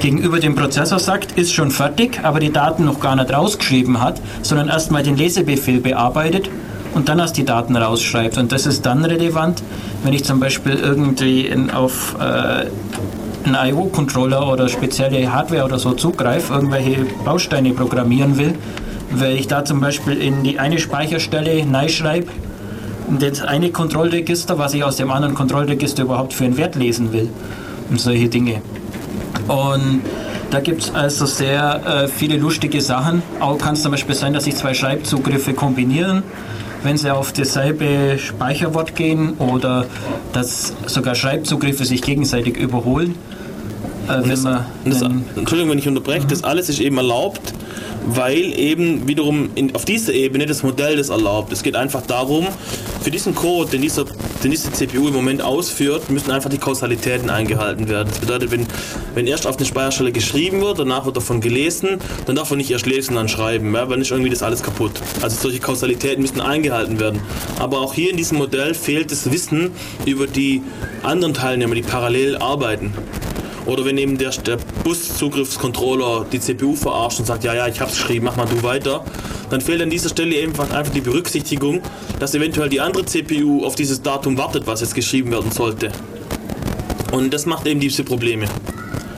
[0.00, 4.20] gegenüber dem Prozessor sagt, ist schon fertig, aber die Daten noch gar nicht rausgeschrieben hat,
[4.42, 6.50] sondern erstmal den Lesebefehl bearbeitet
[6.94, 8.36] und dann erst die Daten rausschreibt.
[8.36, 9.62] Und das ist dann relevant,
[10.02, 12.66] wenn ich zum Beispiel irgendwie in, auf äh,
[13.46, 18.54] einen IO-Controller oder spezielle Hardware oder so zugreife, irgendwelche Bausteine programmieren will,
[19.12, 22.28] weil ich da zum Beispiel in die eine Speicherstelle neu schreibe,
[23.08, 27.28] das eine Kontrollregister, was ich aus dem anderen Kontrollregister überhaupt für einen Wert lesen will
[27.90, 28.62] und solche Dinge.
[29.48, 30.02] Und
[30.50, 33.22] da gibt es also sehr äh, viele lustige Sachen.
[33.40, 36.22] Auch kann es zum Beispiel sein, dass sich zwei Schreibzugriffe kombinieren,
[36.82, 39.86] wenn sie auf dasselbe Speicherwort gehen oder
[40.32, 43.16] dass sogar Schreibzugriffe sich gegenseitig überholen.
[44.08, 46.28] Äh, wenn das, man, das, Entschuldigung, wenn ich unterbreche, mhm.
[46.28, 47.52] das alles ist eben erlaubt,
[48.06, 51.52] weil eben wiederum in, auf dieser Ebene das Modell das erlaubt.
[51.52, 52.46] Es geht einfach darum,
[53.02, 54.04] für diesen Code, den, dieser,
[54.42, 58.08] den diese CPU im Moment ausführt, müssen einfach die Kausalitäten eingehalten werden.
[58.08, 58.66] Das bedeutet, wenn,
[59.14, 62.70] wenn erst auf eine Speicherstelle geschrieben wird, danach wird davon gelesen, dann darf man nicht
[62.70, 64.92] erst lesen, dann schreiben, ja, weil nicht irgendwie das alles kaputt.
[65.22, 67.20] Also solche Kausalitäten müssen eingehalten werden.
[67.58, 69.72] Aber auch hier in diesem Modell fehlt das Wissen
[70.04, 70.62] über die
[71.02, 72.92] anderen Teilnehmer, die parallel arbeiten.
[73.66, 77.96] Oder wenn eben der, der Buszugriffscontroller die CPU verarscht und sagt, ja, ja, ich hab's
[77.96, 79.04] geschrieben, mach mal du weiter,
[79.50, 81.80] dann fehlt an dieser Stelle einfach, einfach die Berücksichtigung,
[82.18, 85.90] dass eventuell die andere CPU auf dieses Datum wartet, was jetzt geschrieben werden sollte.
[87.12, 88.46] Und das macht eben diese Probleme.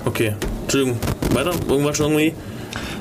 [0.05, 0.99] Okay, Entschuldigung,
[1.33, 1.53] weiter?
[1.69, 2.35] Irgendwas schon irgendwie?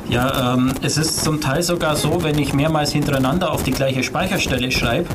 [0.09, 4.03] Ja, ähm, es ist zum Teil sogar so, wenn ich mehrmals hintereinander auf die gleiche
[4.03, 5.09] Speicherstelle schreibe,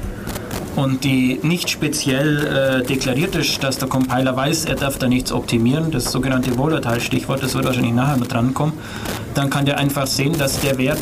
[0.77, 5.33] und die nicht speziell äh, deklariert ist, dass der Compiler weiß, er darf da nichts
[5.33, 8.75] optimieren, das sogenannte Volatile-Stichwort, das wird wahrscheinlich nachher noch drankommen,
[9.35, 11.01] dann kann der einfach sehen, dass der Wert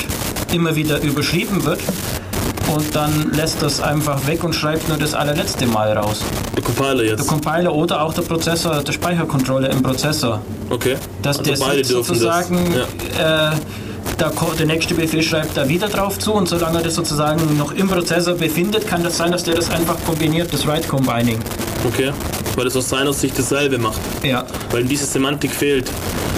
[0.52, 1.80] immer wieder überschrieben wird
[2.74, 6.22] und dann lässt das einfach weg und schreibt nur das allerletzte Mal raus.
[6.54, 7.20] Der Compiler jetzt?
[7.20, 10.40] Der Compiler oder auch der Prozessor, der Speichercontroller im Prozessor.
[10.70, 10.96] Okay.
[11.22, 12.58] Dass also der beide sozusagen
[13.18, 13.52] ja.
[13.52, 13.56] äh,
[14.18, 17.72] der, der nächste Befehl schreibt da wieder drauf zu und solange er das sozusagen noch
[17.72, 21.38] im Prozessor befindet, kann das sein, dass der das einfach kombiniert, das Write Combining.
[21.86, 22.12] Okay.
[22.56, 24.00] Weil es aus seiner Sicht dasselbe macht.
[24.22, 24.46] Ja.
[24.70, 25.90] Weil diese Semantik fehlt.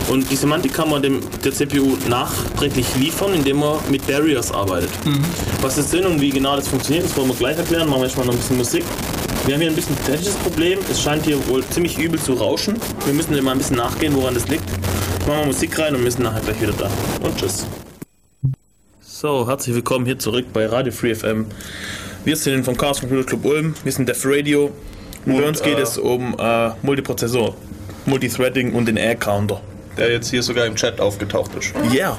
[0.08, 4.90] Und die Semantik kann man dem, der CPU nachträglich liefern, indem man mit Barriers arbeitet.
[5.62, 7.88] Was das sind und wie genau das funktioniert, das wollen wir gleich erklären.
[7.88, 8.84] Machen wir erstmal noch ein bisschen Musik.
[9.46, 10.78] Wir haben hier ein bisschen technisches Problem.
[10.90, 12.76] Es scheint hier wohl ziemlich übel zu rauschen.
[13.04, 14.64] Wir müssen dem mal ein bisschen nachgehen, woran das liegt.
[15.20, 16.90] Ich mache mal Musik rein und wir sind nachher gleich wieder da.
[17.22, 17.66] Und tschüss.
[19.00, 21.44] So, herzlich willkommen hier zurück bei Radio Free FM.
[22.24, 23.74] Wir sind vom Chaos Computer Club Ulm.
[23.84, 24.72] Wir sind Def Radio.
[25.26, 27.54] Und, bei uns geht äh, es um äh, Multiprozessor,
[28.06, 29.60] Multithreading und den Air-Counter.
[29.98, 31.74] Der jetzt hier sogar im Chat aufgetaucht ist.
[31.92, 32.16] Ja.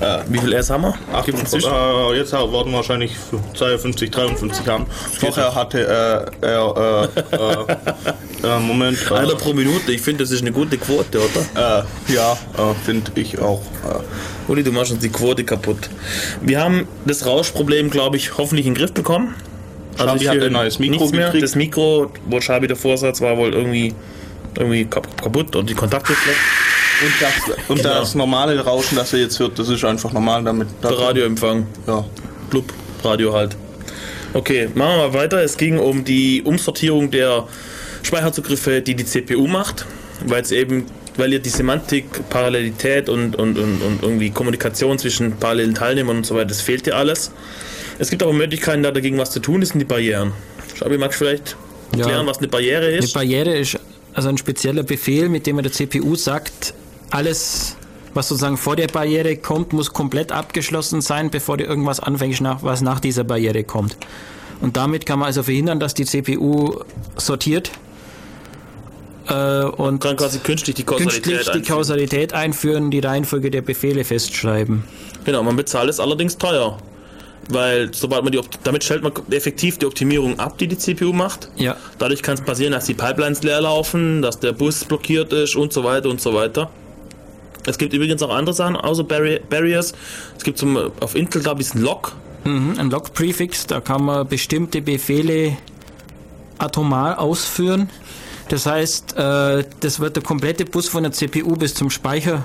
[0.00, 0.94] Äh, wie viel Airs haben wir?
[1.26, 1.70] Gibt's inzwischen?
[1.70, 3.12] Äh, jetzt warten wahrscheinlich
[3.54, 4.86] 52, 53 haben.
[5.18, 8.98] Vorher hatte äh, er, äh, äh, äh, Moment.
[9.12, 11.86] Einer pro Minute, ich finde, das ist eine gute Quote, oder?
[12.08, 12.36] ja,
[12.84, 13.60] finde ich auch.
[14.48, 15.90] Uli, du machst uns die Quote kaputt.
[16.40, 19.34] Wir haben das Rauschproblem, glaube ich, hoffentlich in den Griff bekommen.
[19.98, 21.30] Schabi ich hat ein neues Mikro mehr.
[21.32, 23.94] Das Mikro, wo Schabi der Vorsatz war, wohl irgendwie,
[24.56, 26.38] irgendwie kap- kaputt und die Kontakte schlecht.
[27.02, 27.94] Und das, und Genau.
[28.00, 30.68] das normale Rauschen, das ihr jetzt hört, das ist einfach normal damit.
[30.82, 31.66] Der Radioempfang.
[31.86, 32.04] Ja.
[32.50, 32.72] Club,
[33.02, 33.56] Radio halt.
[34.32, 35.42] Okay, machen wir mal weiter.
[35.42, 37.46] Es ging um die Umsortierung der
[38.02, 39.86] Speicherzugriffe, die die CPU macht,
[40.26, 40.86] weil es eben,
[41.16, 46.26] weil ihr die Semantik, Parallelität und, und, und, und irgendwie Kommunikation zwischen parallelen Teilnehmern und
[46.26, 47.30] so weiter, das fehlt dir alles.
[47.98, 50.32] Es gibt aber Möglichkeiten, da dagegen was zu tun, das sind die Barrieren.
[50.76, 51.56] Schabi, magst du vielleicht
[51.96, 52.04] Ja.
[52.04, 53.12] erklären, was eine Barriere Eine ist?
[53.12, 53.78] Barriere ist
[54.14, 56.72] also ein spezieller Befehl, mit dem man der CPU sagt,
[57.10, 57.76] alles,
[58.14, 62.62] was sozusagen vor der Barriere kommt, muss komplett abgeschlossen sein, bevor du irgendwas anfängst, nach,
[62.62, 63.96] was nach dieser Barriere kommt.
[64.60, 66.80] Und damit kann man also verhindern, dass die CPU
[67.16, 67.70] sortiert
[69.28, 71.76] äh, und kann quasi künstlich die Kausalität künstlich die einfügen.
[71.76, 74.84] Kausalität einführen, die Reihenfolge der Befehle festschreiben.
[75.24, 76.78] Genau, man bezahlt es allerdings teuer.
[77.48, 81.48] Weil sobald man die, damit stellt man effektiv die Optimierung ab, die die CPU macht.
[81.56, 81.76] Ja.
[81.98, 85.72] Dadurch kann es passieren, dass die Pipelines leer laufen, dass der Bus blockiert ist und
[85.72, 86.70] so weiter und so weiter.
[87.66, 89.92] Es gibt übrigens auch andere Sachen, außer Barri Barriers.
[90.36, 92.12] Es gibt zum, auf Intel, glaube ich, ein Lock.
[92.44, 95.56] Mhm, ein Log-Prefix, da kann man bestimmte Befehle
[96.58, 97.90] atomar ausführen.
[98.48, 102.44] Das heißt, äh, das wird der komplette Bus von der CPU bis zum Speicher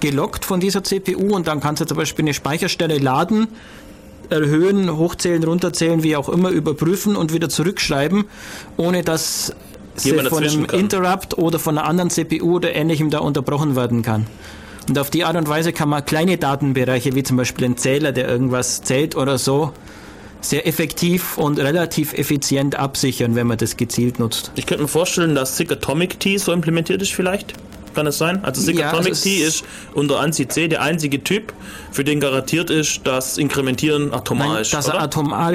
[0.00, 3.48] gelockt von dieser CPU und dann kannst du zum Beispiel eine Speicherstelle laden,
[4.30, 8.24] erhöhen, hochzählen, runterzählen, wie auch immer, überprüfen und wieder zurückschreiben,
[8.76, 9.54] ohne dass
[9.98, 10.80] von einem kann.
[10.80, 14.26] Interrupt oder von einer anderen CPU oder ähnlichem da unterbrochen werden kann.
[14.88, 18.12] Und auf die Art und Weise kann man kleine Datenbereiche, wie zum Beispiel ein Zähler,
[18.12, 19.72] der irgendwas zählt oder so,
[20.40, 24.52] sehr effektiv und relativ effizient absichern, wenn man das gezielt nutzt.
[24.54, 27.54] Ich könnte mir vorstellen, dass SIG Atomic T so implementiert ist vielleicht.
[27.94, 28.44] Kann es sein?
[28.44, 31.52] Also SIG Ja, Atomic also T es- ist unter ANSI C der einzige Typ,
[31.90, 34.72] für den garantiert ist, dass Inkrementieren atomar Nein, ist.
[34.72, 34.98] dass oder?
[34.98, 35.52] er atomar,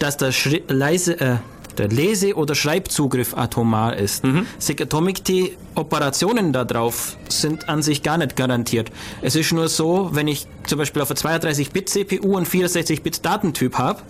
[0.00, 1.36] dass der, Schri leise, äh,
[1.78, 4.24] der Lese- oder Schreibzugriff atomar ist.
[4.24, 4.46] Mhm.
[4.58, 8.90] SIG Atomic T Operationen darauf sind an sich gar nicht garantiert.
[9.22, 13.76] Es ist nur so, wenn ich zum Beispiel auf einer 32-Bit CPU einen 64-Bit Datentyp
[13.76, 14.00] habe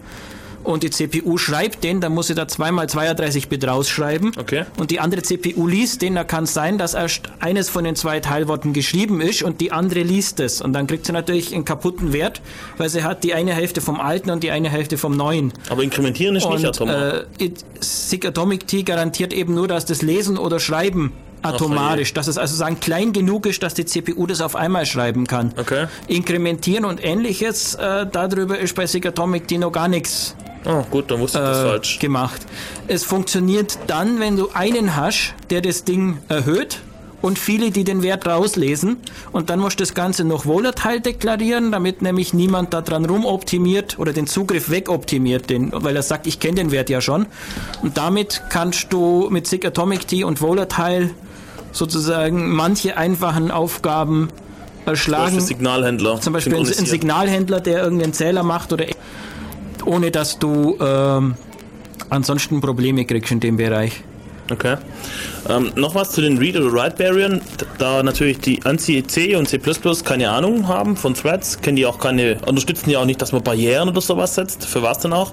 [0.66, 4.32] und die CPU schreibt den, dann muss sie da zweimal 32-Bit rausschreiben.
[4.38, 4.64] Okay.
[4.78, 7.96] Und die andere CPU liest den, da kann es sein, dass erst eines von den
[7.96, 10.60] zwei Teilworten geschrieben ist und die andere liest es.
[10.60, 12.40] Und dann kriegt sie natürlich einen kaputten Wert,
[12.78, 15.52] weil sie hat die eine Hälfte vom alten und die eine Hälfte vom neuen.
[15.68, 17.14] Aber Inkrementieren ist nicht Und atomar.
[17.38, 21.12] äh, it- SIG Atomic T garantiert eben nur, dass das Lesen oder Schreiben
[21.42, 22.02] atomar je.
[22.02, 25.26] ist, dass es also sagen klein genug ist, dass die CPU das auf einmal schreiben
[25.26, 25.52] kann.
[25.56, 25.86] Okay.
[26.08, 30.34] Inkrementieren und ähnliches, äh, darüber ist bei SIG Atomic T noch gar nichts
[30.68, 31.98] Oh, gut, dann wusste ich das äh, falsch.
[32.00, 32.42] gemacht.
[32.88, 36.80] Es funktioniert dann, wenn du einen hast, der das Ding erhöht
[37.22, 38.98] und viele, die den Wert rauslesen.
[39.32, 44.12] Und dann musst du das Ganze noch volatile deklarieren, damit nämlich niemand daran rumoptimiert oder
[44.12, 47.26] den Zugriff wegoptimiert, den, weil er sagt, ich kenne den Wert ja schon.
[47.82, 51.10] Und damit kannst du mit SIG Atomic T und volatile
[51.72, 54.28] sozusagen manche einfachen Aufgaben
[54.86, 55.36] erschlagen.
[55.36, 56.20] Beispiel Signalhändler.
[56.20, 56.86] Zum Beispiel ein, ein.
[56.86, 58.86] Signalhändler, der irgendeinen Zähler macht oder
[59.84, 61.34] ohne dass du ähm,
[62.08, 64.02] ansonsten Probleme kriegst in dem Bereich.
[64.50, 64.76] Okay.
[65.48, 67.40] Ähm, noch was zu den Read- oder Write-Barrieren.
[67.78, 69.60] Da natürlich die ANSI C und C++
[70.04, 73.42] keine Ahnung haben von Threads, kennen die auch keine, unterstützen die auch nicht, dass man
[73.42, 74.64] Barrieren oder sowas setzt.
[74.66, 75.32] Für was denn auch?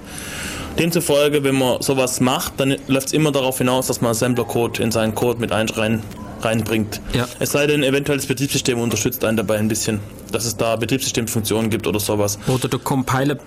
[0.80, 4.92] Demzufolge, wenn man sowas macht, dann läuft es immer darauf hinaus, dass man Assembler-Code in
[4.92, 6.02] seinen Code mit ein, rein,
[6.42, 7.00] reinbringt.
[7.14, 7.28] Ja.
[7.40, 10.00] Es sei denn, eventuell das Betriebssystem unterstützt einen dabei ein bisschen,
[10.32, 12.40] dass es da Betriebssystemfunktionen gibt oder sowas.
[12.48, 13.38] Oder der Compiler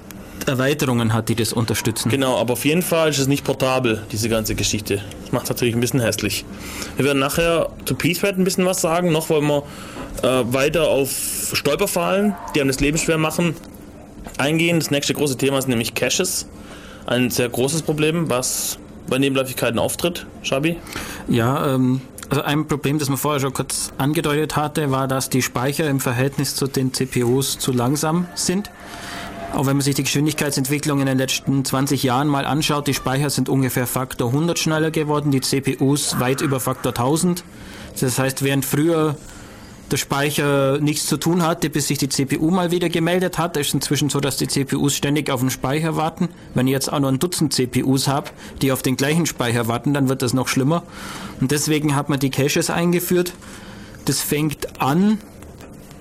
[0.47, 2.09] Erweiterungen hat, die das unterstützen.
[2.09, 5.03] Genau, aber auf jeden Fall ist es nicht portabel, diese ganze Geschichte.
[5.22, 6.45] Das macht es natürlich ein bisschen hässlich.
[6.97, 9.12] Wir werden nachher zu PeacePad ein bisschen was sagen.
[9.12, 9.62] Noch wollen wir
[10.22, 11.11] äh, weiter auf
[11.53, 13.57] Stolperfallen, die einem das Leben schwer machen,
[14.39, 14.78] eingehen.
[14.78, 16.47] Das nächste große Thema ist nämlich Caches.
[17.07, 18.78] Ein sehr großes Problem, was
[19.09, 20.26] bei Nebenläufigkeiten auftritt.
[20.43, 20.76] Shabi?
[21.28, 25.43] Ja, ähm, also ein Problem, das man vorher schon kurz angedeutet hatte, war, dass die
[25.43, 28.70] Speicher im Verhältnis zu den CPUs zu langsam sind.
[29.57, 33.30] Auch wenn man sich die Geschwindigkeitsentwicklung in den letzten 20 Jahren mal anschaut, die Speicher
[33.30, 37.42] sind ungefähr Faktor 100 schneller geworden, die CPUs weit über Faktor 1000.
[37.98, 39.16] Das heißt, während früher
[39.90, 43.57] der Speicher nichts zu tun hatte, bis sich die CPU mal wieder gemeldet hat.
[43.57, 46.28] Ist inzwischen so, dass die CPUs ständig auf den Speicher warten.
[46.52, 49.94] Wenn ich jetzt auch noch ein Dutzend CPUs habe, die auf den gleichen Speicher warten,
[49.94, 50.82] dann wird das noch schlimmer.
[51.40, 53.32] Und deswegen hat man die Caches eingeführt.
[54.04, 55.16] Das fängt an,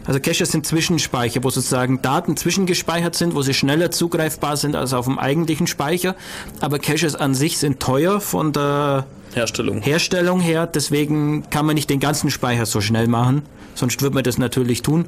[0.05, 4.93] also Caches sind Zwischenspeicher, wo sozusagen Daten zwischengespeichert sind, wo sie schneller zugreifbar sind als
[4.93, 6.15] auf dem eigentlichen Speicher.
[6.61, 9.81] Aber Caches an sich sind teuer von der Herstellung.
[9.81, 10.67] Herstellung her.
[10.67, 13.41] Deswegen kann man nicht den ganzen Speicher so schnell machen.
[13.73, 15.05] Sonst würde man das natürlich tun.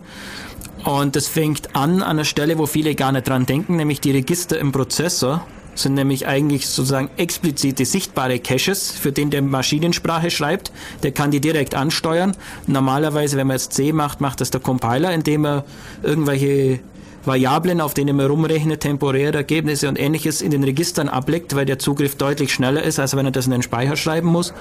[0.83, 4.11] Und das fängt an an einer Stelle, wo viele gar nicht dran denken, nämlich die
[4.11, 5.45] Register im Prozessor
[5.79, 10.71] sind nämlich eigentlich sozusagen explizite sichtbare Caches, für den der Maschinensprache schreibt.
[11.03, 12.35] Der kann die direkt ansteuern.
[12.65, 15.65] Normalerweise, wenn man jetzt C macht, macht das der Compiler, indem er
[16.03, 16.79] irgendwelche
[17.25, 21.77] Variablen, auf denen man rumrechnet, temporäre Ergebnisse und ähnliches in den Registern ablegt, weil der
[21.77, 24.53] Zugriff deutlich schneller ist, als wenn er das in den Speicher schreiben muss.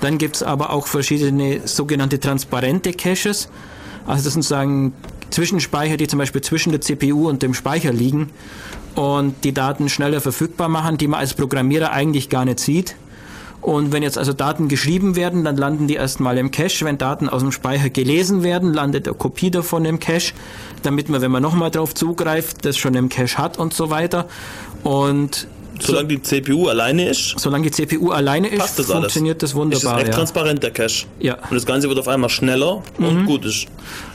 [0.00, 3.48] Dann gibt's aber auch verschiedene sogenannte transparente Caches.
[4.06, 4.94] Also das sind sozusagen
[5.30, 8.30] Zwischenspeicher, die zum Beispiel zwischen der CPU und dem Speicher liegen
[8.94, 12.96] und die Daten schneller verfügbar machen, die man als Programmierer eigentlich gar nicht sieht.
[13.64, 16.84] Und wenn jetzt also Daten geschrieben werden, dann landen die erstmal im Cache.
[16.84, 20.34] Wenn Daten aus dem Speicher gelesen werden, landet eine Kopie davon im Cache,
[20.82, 24.28] damit man, wenn man nochmal drauf zugreift, das schon im Cache hat und so weiter.
[24.82, 25.46] Und
[25.80, 28.90] Solange die CPU alleine ist, solange die CPU alleine ist, das alles?
[28.90, 29.94] funktioniert das ist wunderbar.
[29.94, 30.14] es echt ja.
[30.14, 31.06] transparent, der Cache.
[31.18, 31.34] Ja.
[31.34, 33.66] Und das Ganze wird auf einmal schneller und gut ist.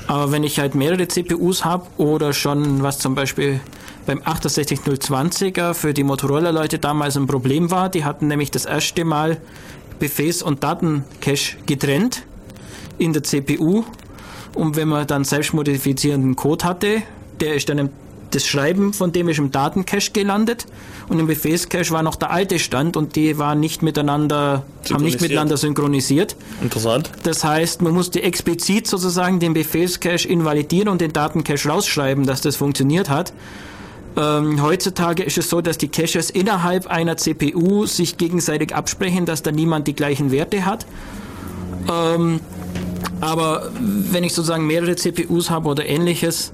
[0.07, 3.59] Aber wenn ich halt mehrere CPUs habe oder schon was zum Beispiel
[4.09, 9.37] beim 68020er für die Motorola-Leute damals ein Problem war, die hatten nämlich das erste Mal
[9.99, 12.23] Befehls- und Datencache getrennt
[12.97, 13.83] in der CPU.
[14.55, 17.03] Und wenn man dann selbstmodifizierenden Code hatte,
[17.39, 17.89] der ist dann im,
[18.31, 20.65] das Schreiben von dem ist im Datencache gelandet
[21.07, 25.19] und im Befehlscache war noch der alte Stand und die waren nicht miteinander, haben nicht
[25.19, 25.21] Synchronisiert.
[25.21, 26.35] miteinander synchronisiert.
[26.63, 27.11] Interessant.
[27.21, 32.55] Das heißt, man musste explizit sozusagen den Befehlscache invalidieren und den Datencache rausschreiben, dass das
[32.55, 33.33] funktioniert hat.
[34.17, 39.43] Ähm, heutzutage ist es so, dass die Caches innerhalb einer CPU sich gegenseitig absprechen, dass
[39.43, 40.85] da niemand die gleichen Werte hat.
[41.89, 42.39] Ähm,
[43.21, 46.53] aber wenn ich sozusagen mehrere CPUs habe oder ähnliches,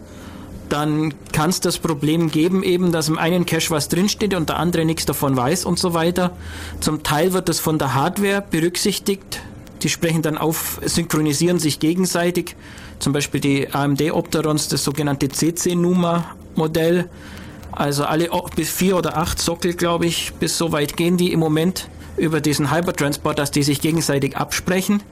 [0.69, 4.57] dann kann es das Problem geben, eben, dass im einen Cache was drinsteht und der
[4.57, 6.31] andere nichts davon weiß und so weiter.
[6.79, 9.41] Zum Teil wird das von der Hardware berücksichtigt.
[9.83, 12.55] Die sprechen dann auf, synchronisieren sich gegenseitig.
[12.97, 17.09] Zum Beispiel die AMD Opterons, das sogenannte CC-Numa-Modell.
[17.75, 21.39] Also alle bis vier oder acht Sockel, glaube ich, bis so weit gehen die im
[21.39, 25.03] Moment über diesen Hypertransport, dass die sich gegenseitig absprechen.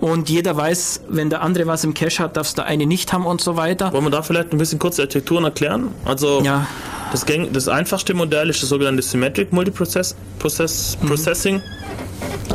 [0.00, 3.12] Und jeder weiß, wenn der andere was im Cache hat, darf es der eine nicht
[3.12, 3.92] haben und so weiter.
[3.92, 5.88] Wollen wir da vielleicht ein bisschen kurz die Architekturen erklären?
[6.04, 6.66] Also Ja.
[7.10, 11.62] das, gäng- das einfachste Modell ist das sogenannte Symmetric Multiprocess Process, Processing.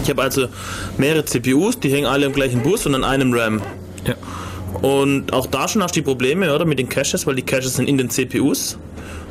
[0.03, 0.47] Ich habe also
[0.97, 3.61] mehrere CPUs, die hängen alle im gleichen Bus und an einem RAM.
[4.05, 4.15] Ja.
[4.81, 6.65] Und auch da schon hast du die Probleme, oder?
[6.65, 8.77] Mit den Caches, weil die Caches sind in den CPUs.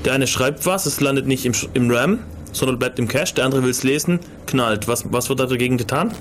[0.05, 2.19] Der eine schreibt was, es landet nicht im, im RAM,
[2.53, 3.35] sondern bleibt im Cache.
[3.35, 4.89] Der andere will es lesen, knallt.
[4.89, 6.13] Was, was wird da dagegen getan?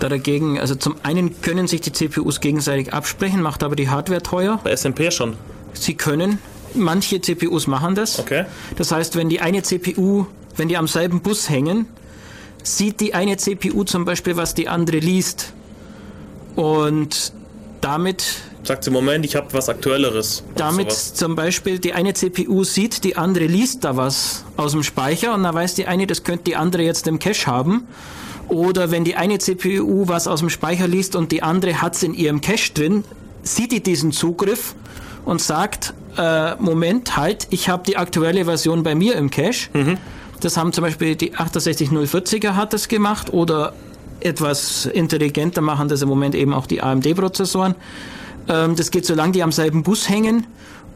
[0.00, 4.22] Da dagegen, also zum einen können sich die CPUs gegenseitig absprechen, macht aber die Hardware
[4.22, 4.60] teuer.
[4.62, 5.36] Bei SMP schon.
[5.72, 6.38] Sie können,
[6.74, 8.18] manche CPUs machen das.
[8.20, 8.44] Okay.
[8.76, 11.86] Das heißt, wenn die eine CPU, wenn die am selben Bus hängen,
[12.62, 15.52] sieht die eine CPU zum Beispiel, was die andere liest.
[16.54, 17.32] Und
[17.80, 20.42] damit Sagt sie, Moment, ich habe was Aktuelleres.
[20.56, 21.14] Damit sowas.
[21.14, 25.44] zum Beispiel die eine CPU sieht, die andere liest da was aus dem Speicher und
[25.44, 27.86] dann weiß die eine, das könnte die andere jetzt im Cache haben.
[28.48, 32.14] Oder wenn die eine CPU was aus dem Speicher liest und die andere hat's in
[32.14, 33.04] ihrem Cache drin,
[33.42, 34.74] sieht die diesen Zugriff
[35.24, 39.70] und sagt, äh, Moment, halt, ich habe die aktuelle Version bei mir im Cache.
[40.40, 43.72] Das haben zum Beispiel die 68040er hat das gemacht oder
[44.20, 47.74] etwas intelligenter machen das im Moment eben auch die AMD-Prozessoren.
[48.48, 50.46] Ähm, das geht, solange die am selben Bus hängen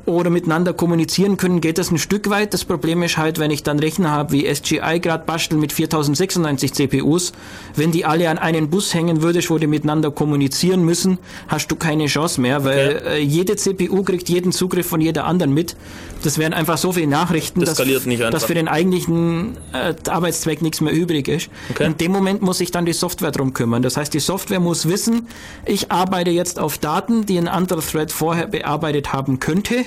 [0.06, 2.54] oder miteinander kommunizieren können, geht das ein Stück weit.
[2.54, 6.72] Das Problem ist halt, wenn ich dann Rechner habe wie SGI gerade basteln mit 4096
[6.74, 7.32] CPUs,
[7.76, 11.76] wenn die alle an einen Bus hängen würdest, wo die miteinander kommunizieren müssen, hast du
[11.76, 12.72] keine Chance mehr, weil
[13.02, 13.18] Okay.
[13.18, 15.76] äh, jede CPU kriegt jeden Zugriff von jeder anderen mit.
[16.22, 17.86] Das wären einfach so viele Nachrichten, Das dass,
[18.30, 21.48] dass für den eigentlichen äh, Arbeitszweck nichts mehr übrig ist.
[21.70, 21.86] Okay.
[21.86, 23.82] In dem Moment muss sich dann die Software drum kümmern.
[23.82, 25.26] Das heißt, die Software muss wissen,
[25.64, 29.84] ich arbeite jetzt auf Daten, die ein anderer Thread vorher bearbeitet haben könnte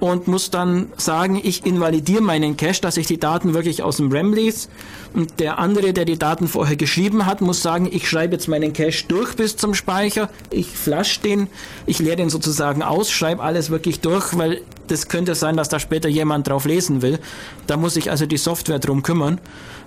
[0.00, 4.12] und muss dann sagen, ich invalidiere meinen Cache, dass ich die Daten wirklich aus dem
[4.12, 4.68] RAM lese.
[5.14, 8.72] Und der andere, der die Daten vorher geschrieben hat, muss sagen, ich schreibe jetzt meinen
[8.72, 11.48] Cache durch bis zum Speicher, ich flash den,
[11.86, 15.80] ich leere den sozusagen aus, schreibe alles wirklich durch, weil das könnte sein, dass da
[15.80, 17.18] später jemand drauf lesen will.
[17.66, 19.40] Da muss sich also die Software drum kümmern.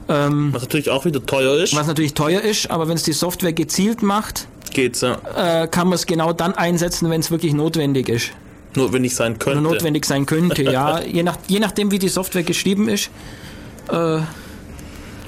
[0.08, 1.76] Was natürlich auch wieder teuer ist.
[1.76, 5.18] Was natürlich teuer ist, aber wenn es die Software gezielt macht, Geht's ja.
[5.36, 8.32] äh, kann man es genau dann einsetzen, wenn es wirklich notwendig ist.
[8.76, 9.60] Notwendig sein könnte.
[9.60, 11.02] Oder notwendig sein könnte, ja.
[11.06, 13.10] Je, nach, je nachdem, wie die Software geschrieben ist.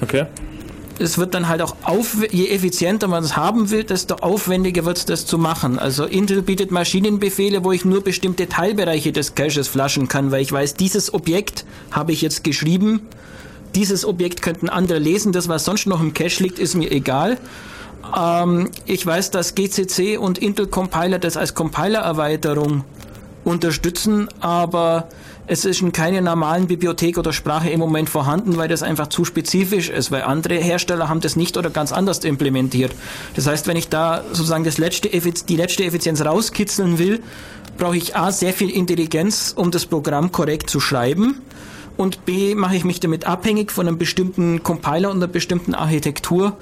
[0.00, 0.26] Okay.
[0.98, 4.98] Es wird dann halt auch, auf, je effizienter man es haben will, desto aufwendiger wird
[4.98, 5.78] es, das zu machen.
[5.78, 10.52] Also Intel bietet Maschinenbefehle, wo ich nur bestimmte Teilbereiche des Caches flaschen kann, weil ich
[10.52, 13.00] weiß, dieses Objekt habe ich jetzt geschrieben.
[13.74, 15.32] Dieses Objekt könnten andere lesen.
[15.32, 17.38] Das, was sonst noch im Cache liegt, ist mir egal.
[18.16, 22.84] Ähm, ich weiß, dass GCC und Intel Compiler das als Compiler-Erweiterung
[23.44, 25.08] unterstützen, aber
[25.46, 29.24] es ist in keiner normalen Bibliothek oder Sprache im Moment vorhanden, weil das einfach zu
[29.24, 32.92] spezifisch ist, weil andere Hersteller haben das nicht oder ganz anders implementiert.
[33.36, 37.20] Das heißt, wenn ich da sozusagen das letzte Effiz die letzte Effizienz rauskitzeln will,
[37.76, 41.42] brauche ich A, sehr viel Intelligenz, um das Programm korrekt zu schreiben
[41.96, 46.56] und B, mache ich mich damit abhängig von einem bestimmten Compiler und einer bestimmten Architektur.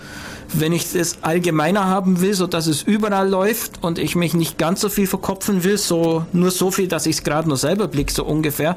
[0.54, 4.58] Wenn ich es allgemeiner haben will, so dass es überall läuft und ich mich nicht
[4.58, 7.88] ganz so viel verkopfen will, so nur so viel, dass ich es gerade nur selber
[7.88, 8.76] blick, so ungefähr,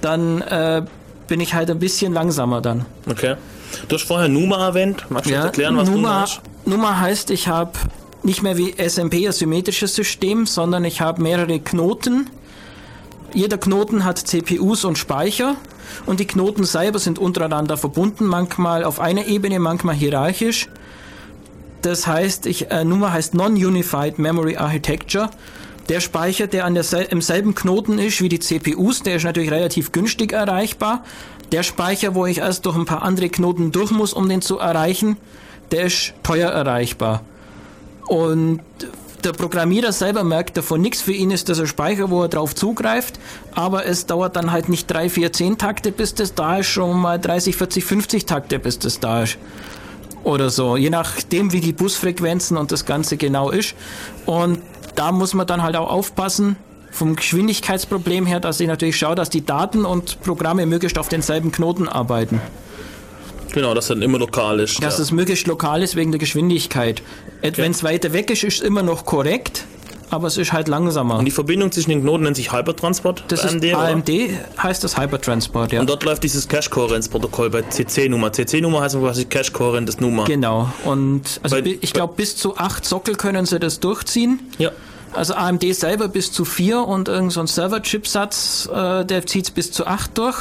[0.00, 0.82] dann äh,
[1.28, 2.86] bin ich halt ein bisschen langsamer dann.
[3.08, 3.36] Okay.
[3.88, 5.06] Du hast vorher Numa erwähnt.
[5.10, 6.26] Magst du jetzt erklären, was Numa Numa?
[6.64, 7.72] Numa heißt, ich habe
[8.22, 12.28] nicht mehr wie SMP ein symmetrisches System, sondern ich habe mehrere Knoten.
[13.32, 15.56] Jeder Knoten hat CPUs und Speicher
[16.06, 20.68] und die Knoten selber sind untereinander verbunden, manchmal auf einer Ebene, manchmal hierarchisch.
[21.82, 25.30] Das heißt, ich, äh, Nummer heißt Non-Unified Memory Architecture.
[25.88, 29.50] Der Speicher, der an der im selben Knoten ist wie die CPUs, der ist natürlich
[29.50, 31.04] relativ günstig erreichbar.
[31.52, 34.58] Der Speicher, wo ich erst durch ein paar andere Knoten durch muss, um den zu
[34.58, 35.16] erreichen,
[35.72, 37.22] der ist teuer erreichbar.
[38.06, 38.60] Und
[39.24, 41.02] der Programmierer selber merkt davon nichts.
[41.02, 43.18] Für ihn ist das ein Speicher, wo er drauf zugreift.
[43.54, 46.98] Aber es dauert dann halt nicht drei, vier, zehn Takte, bis das da ist, schon
[46.98, 49.38] mal 30, 40, 50 Takte, bis das da ist.
[50.22, 50.76] Oder so.
[50.76, 53.74] Je nachdem, wie die Busfrequenzen und das Ganze genau ist.
[54.26, 54.60] Und
[54.94, 56.56] da muss man dann halt auch aufpassen,
[56.90, 61.52] vom Geschwindigkeitsproblem her, dass ich natürlich schaue, dass die Daten und Programme möglichst auf denselben
[61.52, 62.40] Knoten arbeiten.
[63.52, 64.82] Genau, das dann immer lokal ist.
[64.82, 65.02] Dass ja.
[65.02, 67.02] es möglichst lokal ist wegen der Geschwindigkeit.
[67.42, 69.64] Wenn es weiter weg ist, ist es immer noch korrekt,
[70.10, 71.18] aber es ist halt langsamer.
[71.18, 73.24] Und die Verbindung zwischen den Knoten nennt sich Hypertransport.
[73.28, 73.78] Das ist AMD, oder?
[73.78, 74.10] AMD,
[74.62, 75.80] heißt das Hypertransport, ja.
[75.80, 78.32] Und dort läuft dieses Cache-Kohärenz-Protokoll bei CC-Nummer.
[78.32, 80.24] CC-Nummer heißt quasi Cache-Kohärentes Nummer.
[80.24, 80.70] Genau.
[80.84, 84.40] Und also Bei- ich glaube, bis zu acht Sockel können sie das durchziehen.
[84.58, 84.70] Ja.
[85.12, 89.86] Also AMD selber bis zu vier und irgend so Server-Chipsatz, äh, der zieht bis zu
[89.86, 90.36] acht durch.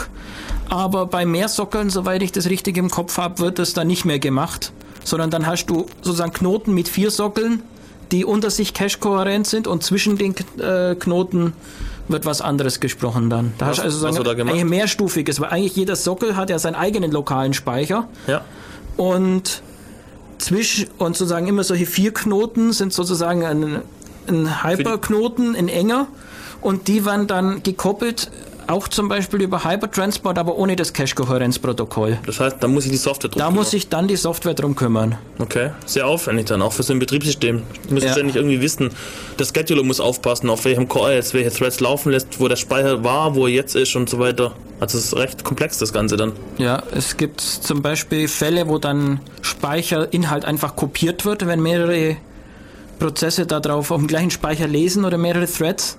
[0.70, 4.06] Aber bei mehr Sockeln, soweit ich das richtig im Kopf habe, wird das dann nicht
[4.06, 4.72] mehr gemacht.
[5.04, 7.64] Sondern dann hast du sozusagen Knoten mit vier Sockeln,
[8.12, 11.54] die unter sich cache-kohärent sind und zwischen den äh, Knoten
[12.08, 13.54] wird was anderes gesprochen dann.
[13.58, 14.54] Da Was- hast du also sagen, gemacht?
[14.54, 18.08] eigentlich mehrstufiges, weil eigentlich jeder Sockel hat ja seinen eigenen lokalen Speicher.
[18.28, 18.42] Ja.
[18.98, 19.62] Und
[20.40, 23.82] zwischen und sozusagen immer solche vier Knoten sind sozusagen ein,
[24.28, 26.08] ein Hyperknoten, ein enger,
[26.62, 28.32] und die werden dann gekoppelt,
[28.70, 32.20] auch zum Beispiel über Hypertransport, aber ohne das Cache-Kohärenzprotokoll.
[32.26, 34.76] Das heißt, da muss ich die Software drum Da muss sich dann die Software drum
[34.76, 35.18] kümmern.
[35.40, 37.64] Okay, sehr aufwendig dann, auch für so ein Betriebssystem.
[37.88, 38.12] Du musst Ja.
[38.14, 38.92] ständig irgendwie wissen,
[39.40, 43.04] der Scheduler muss aufpassen, auf welchem Core jetzt welche Threads laufen lässt, wo der Speicher
[43.04, 44.54] war, wo er jetzt ist und so weiter.
[44.80, 46.34] Also es ist recht komplex, das Ganze dann.
[46.58, 52.18] Ja, es gibt zum Beispiel Fälle, wo dann Speicherinhalt einfach kopiert wird, wenn mehrere
[53.00, 55.98] Prozesse darauf auf dem gleichen Speicher lesen oder mehrere Threads,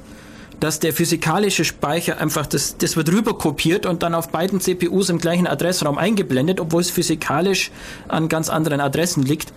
[0.61, 5.09] dass der physikalische Speicher einfach, das, das wird rüber kopiert und dann auf beiden CPUs
[5.09, 7.71] im gleichen Adressraum eingeblendet, obwohl es physikalisch
[8.09, 9.53] an ganz anderen Adressen liegt,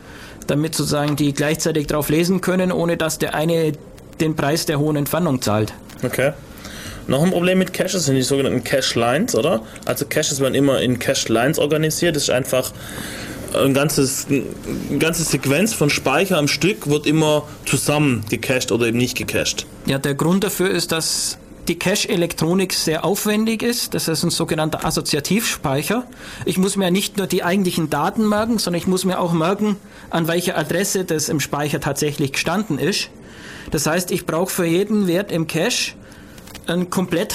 [0.48, 3.74] damit sozusagen die gleichzeitig drauf lesen können, ohne dass der eine
[4.20, 5.74] den Preis der hohen Entfernung zahlt.
[6.04, 6.32] Okay.
[7.08, 9.62] Noch ein Problem mit Caches sind die sogenannten Cache Lines, oder?
[9.86, 12.16] Also Caches werden immer in Cache Lines organisiert.
[12.16, 12.72] Das ist einfach
[13.56, 18.98] ein ganzes, eine ganze Sequenz von Speicher am Stück wird immer zusammen gecached oder eben
[18.98, 19.66] nicht gecached.
[19.86, 21.38] Ja, der Grund dafür ist, dass
[21.68, 23.94] die Cache-Elektronik sehr aufwendig ist.
[23.94, 26.06] Das ist ein sogenannter Assoziativspeicher.
[26.46, 29.78] Ich muss mir nicht nur die eigentlichen Daten merken, sondern ich muss mir auch merken,
[30.10, 33.10] an welcher Adresse das im Speicher tatsächlich gestanden ist.
[33.72, 35.94] Das heißt, ich brauche für jeden Wert im Cache
[36.68, 37.34] einen komplett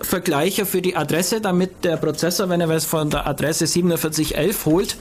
[0.00, 4.96] Vergleicher für die Adresse, damit der Prozessor, wenn er was von der Adresse 4711 holt,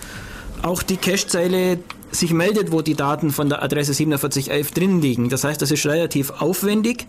[0.63, 1.79] auch die Cache-Zeile
[2.11, 5.29] sich meldet, wo die Daten von der Adresse 4711 drin liegen.
[5.29, 7.05] Das heißt, das ist relativ aufwendig,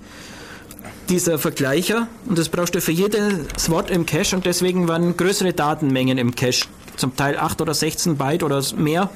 [1.09, 2.09] dieser Vergleicher.
[2.27, 6.35] Und das brauchst du für jedes Wort im Cache und deswegen waren größere Datenmengen im
[6.35, 6.67] Cache,
[6.97, 9.11] zum Teil 8 oder 16 Byte oder mehr,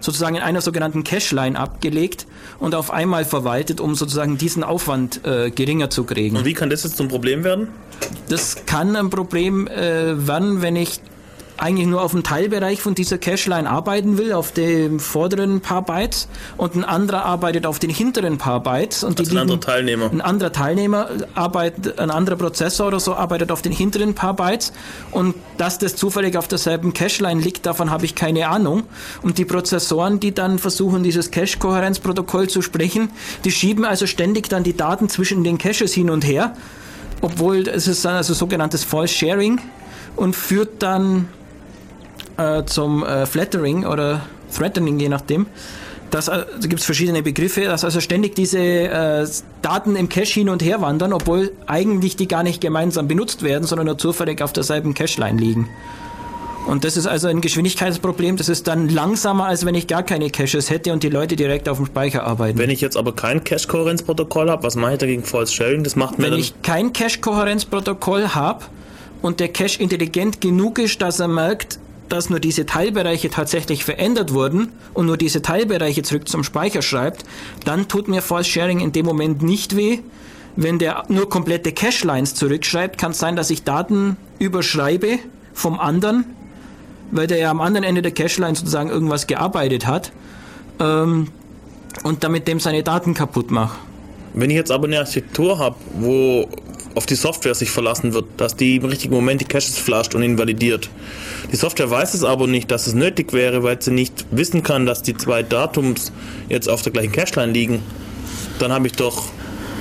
[0.00, 2.26] sozusagen in einer sogenannten Cache-Line abgelegt
[2.58, 6.36] und auf einmal verwaltet, um sozusagen diesen Aufwand äh, geringer zu kriegen.
[6.36, 7.68] Und wie kann das jetzt zum Problem werden?
[8.28, 11.00] Das kann ein Problem äh, werden, wenn ich
[11.58, 16.28] eigentlich nur auf einem Teilbereich von dieser Cache-Line arbeiten will, auf dem vorderen paar Bytes
[16.56, 19.04] und ein anderer arbeitet auf den hinteren paar Bytes.
[19.04, 20.10] Und also die ein anderer Teilnehmer.
[20.10, 24.72] Ein anderer Teilnehmer arbeitet, ein anderer Prozessor oder so arbeitet auf den hinteren paar Bytes
[25.10, 28.84] und dass das zufällig auf derselben Cache-Line liegt, davon habe ich keine Ahnung.
[29.22, 33.10] Und die Prozessoren, die dann versuchen, dieses Cache-Kohärenzprotokoll zu sprechen,
[33.44, 36.56] die schieben also ständig dann die Daten zwischen den Caches hin und her,
[37.22, 39.60] obwohl es ist also sogenanntes False Sharing
[40.16, 41.28] und führt dann
[42.36, 44.22] äh, zum äh, Flattering oder
[44.54, 45.46] Threatening, je nachdem.
[46.10, 49.26] Das, äh, da gibt es verschiedene Begriffe, dass also ständig diese äh,
[49.62, 53.64] Daten im Cache hin und her wandern, obwohl eigentlich die gar nicht gemeinsam benutzt werden,
[53.64, 55.68] sondern nur zufällig auf derselben Cache-Line liegen.
[56.66, 58.36] Und das ist also ein Geschwindigkeitsproblem.
[58.36, 61.68] Das ist dann langsamer, als wenn ich gar keine Caches hätte und die Leute direkt
[61.68, 62.58] auf dem Speicher arbeiten.
[62.58, 65.84] Wenn ich jetzt aber kein Cache-Kohärenzprotokoll habe, was mache ich dagegen False Sharing?
[65.84, 68.64] Das macht mir Wenn dann ich kein Cache-Kohärenzprotokoll habe
[69.22, 71.78] und der Cache intelligent genug ist, dass er merkt,
[72.08, 77.24] dass nur diese Teilbereiche tatsächlich verändert wurden und nur diese Teilbereiche zurück zum Speicher schreibt,
[77.64, 79.98] dann tut mir False Sharing in dem Moment nicht weh.
[80.56, 85.18] Wenn der nur komplette Cache-Lines zurückschreibt, kann es sein, dass ich Daten überschreibe
[85.52, 86.24] vom anderen,
[87.10, 90.12] weil der ja am anderen Ende der Cache-Line sozusagen irgendwas gearbeitet hat
[90.80, 91.28] ähm,
[92.04, 93.78] und damit dem seine Daten kaputt mache.
[94.32, 96.48] Wenn ich jetzt aber eine Architektur habe, wo
[96.96, 100.22] auf die Software sich verlassen wird, dass die im richtigen Moment die Caches flasht und
[100.22, 100.88] invalidiert.
[101.52, 104.86] Die Software weiß es aber nicht, dass es nötig wäre, weil sie nicht wissen kann,
[104.86, 106.10] dass die zwei Datums
[106.48, 107.82] jetzt auf der gleichen Cache-Line liegen.
[108.58, 109.24] Dann habe ich doch,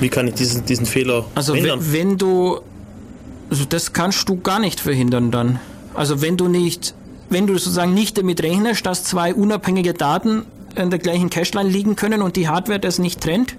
[0.02, 1.80] wie kann ich diesen, diesen Fehler Also verhindern?
[1.90, 2.60] wenn, wenn du,
[3.50, 5.60] also das kannst du gar nicht verhindern dann.
[5.94, 6.96] Also wenn du nicht,
[7.30, 10.44] wenn du sozusagen nicht damit rechnest, dass zwei unabhängige Daten
[10.76, 13.56] in der gleichen Cache-Line liegen können und die Hardware das nicht trennt,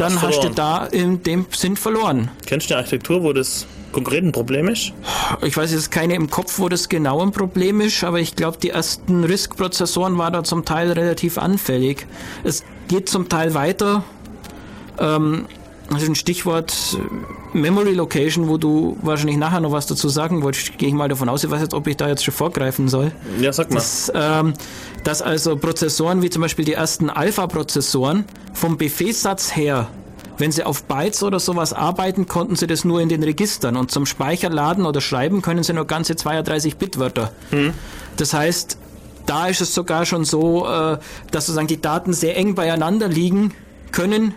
[0.00, 0.54] Dann hast du verloren.
[0.54, 2.30] da in dem Sinn verloren.
[2.46, 4.92] Kennst du eine Architektur, wo das konkret ein Problem ist?
[5.42, 8.58] Ich weiß jetzt keine im Kopf, wo das genau ein Problem ist, aber ich glaube,
[8.62, 12.06] die ersten RISC-Prozessoren waren da zum Teil relativ anfällig.
[12.44, 14.04] Es geht zum Teil weiter.
[14.98, 15.46] Ähm,
[15.90, 20.42] das ist ein Stichwort äh, Memory Location, wo du wahrscheinlich nachher noch was dazu sagen
[20.42, 20.78] wolltest.
[20.78, 21.44] Gehe ich mal davon aus.
[21.44, 23.12] Ich weiß jetzt, ob ich da jetzt schon vorgreifen soll.
[23.40, 23.76] Ja, sag mal.
[23.76, 24.54] dass, ähm,
[25.04, 29.88] dass also Prozessoren wie zum Beispiel die ersten Alpha-Prozessoren vom Befehlssatz her,
[30.38, 33.90] wenn sie auf Bytes oder sowas arbeiten, konnten sie das nur in den Registern und
[33.90, 37.32] zum Speicherladen oder Schreiben können sie nur ganze 32 Bit-Wörter.
[38.16, 38.76] Das heißt,
[39.24, 40.98] da ist es sogar schon so, äh,
[41.30, 43.52] dass sozusagen die Daten sehr eng beieinander liegen
[43.92, 44.34] können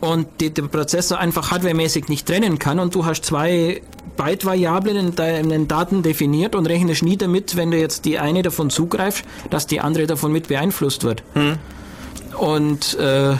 [0.00, 3.82] und die, der Prozessor einfach hardwaremäßig nicht trennen kann und du hast zwei
[4.16, 8.70] Byte-Variablen in deinen Daten definiert und rechnest nie damit, wenn du jetzt die eine davon
[8.70, 11.22] zugreifst, dass die andere davon mit beeinflusst wird.
[12.36, 13.36] Und äh,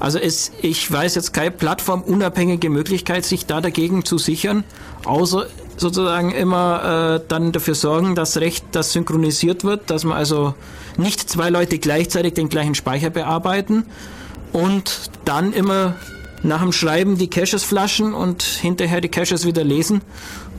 [0.00, 4.64] also es, ich weiß jetzt keine plattformunabhängige Möglichkeit, sich da dagegen zu sichern,
[5.04, 5.46] außer
[5.76, 10.54] sozusagen immer äh, dann dafür sorgen, dass recht das synchronisiert wird, dass man also
[10.96, 13.86] nicht zwei Leute gleichzeitig den gleichen Speicher bearbeiten
[14.52, 15.94] und dann immer
[16.42, 20.02] nach dem Schreiben die Caches flaschen und hinterher die Caches wieder lesen.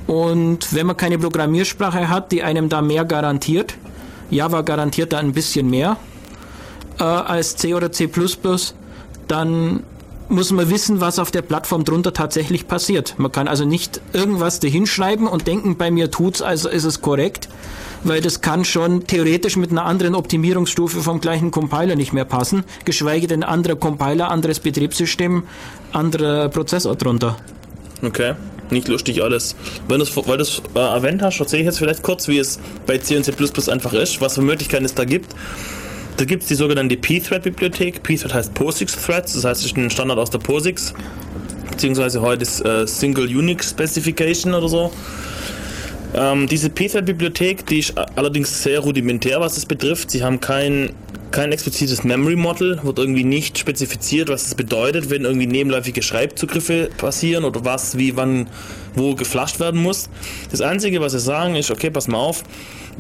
[0.08, 3.76] Und wenn man keine Programmiersprache hat, die einem da mehr garantiert,
[4.30, 5.98] Java garantiert da ein bisschen mehr
[7.00, 8.10] äh, als C oder C++,
[9.28, 9.84] dann
[10.30, 13.16] muss man wissen, was auf der Plattform drunter tatsächlich passiert.
[13.18, 17.50] Man kann also nicht irgendwas dahinschreiben und denken, bei mir tut's, also ist es korrekt,
[18.04, 22.64] weil das kann schon theoretisch mit einer anderen Optimierungsstufe vom gleichen Compiler nicht mehr passen,
[22.86, 25.44] geschweige denn anderer Compiler, anderes Betriebssystem,
[25.92, 27.38] anderer Prozessor drunter.
[28.04, 28.36] Okay,
[28.70, 29.56] nicht lustig alles.
[29.88, 32.60] Wenn du's, weil du es äh, erwähnt hast, erzähle ich jetzt vielleicht kurz, wie es
[32.86, 33.34] bei C und C++
[33.72, 35.36] einfach ist, was für Möglichkeiten es da gibt.
[36.20, 38.04] Da gibt es die sogenannte P-Thread-Bibliothek.
[38.04, 40.94] P-Thread heißt POSIX-Threads, das heißt, es ist ein Standard aus der POSIX,
[41.72, 44.92] beziehungsweise heute ist äh, Single Unix Specification oder so.
[46.14, 50.12] Ähm, diese P-Thread-Bibliothek, die ist allerdings sehr rudimentär, was es betrifft.
[50.12, 50.92] Sie haben kein
[51.32, 56.90] kein explizites Memory Model, wird irgendwie nicht spezifiziert, was es bedeutet, wenn irgendwie nebenläufige Schreibzugriffe
[56.98, 58.50] passieren oder was, wie, wann,
[58.94, 60.10] wo geflasht werden muss.
[60.52, 62.44] Das Einzige, was sie sagen, ist, okay, pass mal auf,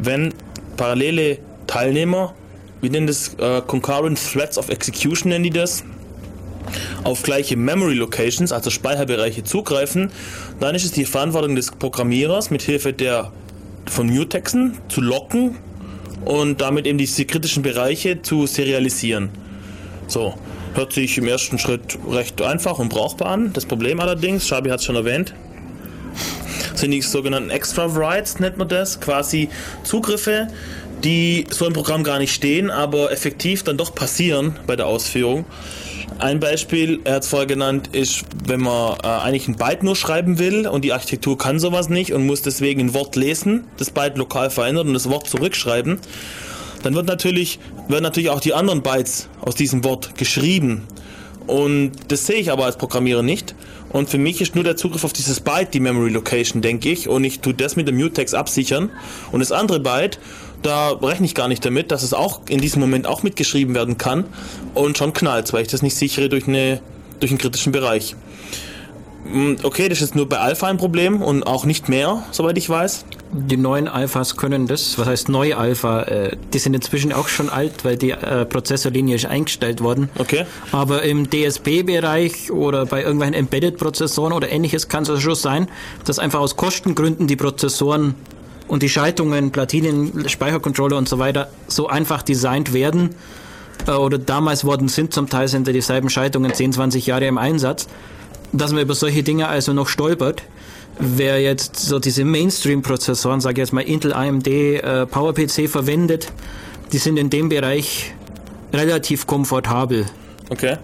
[0.01, 0.33] wenn
[0.77, 2.33] parallele Teilnehmer,
[2.81, 5.83] wir nennen das äh, Concurrent Threads of Execution, nennen die das,
[7.03, 10.11] auf gleiche Memory Locations, also Speicherbereiche, zugreifen,
[10.59, 13.31] dann ist es die Verantwortung des Programmierers, mit Hilfe der
[13.87, 15.57] von Mutexen zu locken
[16.25, 19.29] und damit eben diese kritischen Bereiche zu serialisieren.
[20.07, 20.35] So,
[20.73, 23.53] hört sich im ersten Schritt recht einfach und brauchbar an.
[23.53, 25.33] Das Problem allerdings, Schabi hat es schon erwähnt,
[26.75, 29.49] sind die sogenannten Extra Writes, nennt man das, quasi
[29.83, 30.47] Zugriffe,
[31.03, 35.45] die so im Programm gar nicht stehen, aber effektiv dann doch passieren bei der Ausführung.
[36.19, 39.95] Ein Beispiel, er hat es vorher genannt, ist, wenn man äh, eigentlich ein Byte nur
[39.95, 43.89] schreiben will und die Architektur kann sowas nicht und muss deswegen ein Wort lesen, das
[43.89, 45.99] Byte lokal verändern und das Wort zurückschreiben,
[46.83, 50.87] dann wird natürlich, werden natürlich auch die anderen Bytes aus diesem Wort geschrieben.
[51.47, 53.55] Und das sehe ich aber als Programmierer nicht.
[53.89, 57.09] Und für mich ist nur der Zugriff auf dieses Byte die Memory Location, denke ich.
[57.09, 58.91] Und ich tue das mit dem Mutex absichern.
[59.31, 60.19] Und das andere Byte
[60.61, 63.97] da rechne ich gar nicht damit, dass es auch in diesem Moment auch mitgeschrieben werden
[63.97, 64.25] kann
[64.73, 66.81] und schon knallt, weil ich das nicht sichere durch, eine,
[67.19, 68.15] durch einen kritischen Bereich.
[69.31, 72.69] Hm, okay, das ist nur bei Alpha ein Problem und auch nicht mehr, soweit ich
[72.69, 73.05] weiß.
[73.31, 74.97] Die neuen Alphas können das.
[74.97, 76.01] Was heißt neue Alpha?
[76.03, 80.09] Äh, die sind inzwischen auch schon alt, weil die äh, Prozessorlinie ist eingestellt worden.
[80.17, 80.45] Okay.
[80.71, 85.67] Aber im DSP-Bereich oder bei irgendwelchen Embedded-Prozessoren oder ähnliches kann es also schon sein,
[86.05, 88.15] dass einfach aus Kostengründen die Prozessoren
[88.69, 93.15] und die Schaltungen, Platinen, Speichercontroller und so weiter so einfach designt werden
[93.87, 97.37] äh, oder damals worden sind, zum Teil sind ja dieselben Schaltungen 10, 20 Jahre im
[97.37, 97.87] Einsatz,
[98.53, 100.43] dass man über solche Dinge also noch stolpert.
[100.99, 106.31] Wer jetzt so diese Mainstream-Prozessoren, sage ich jetzt mal Intel, AMD, äh, PowerPC verwendet,
[106.91, 108.13] die sind in dem Bereich
[108.71, 110.05] relativ komfortabel.
[110.49, 110.77] Okay.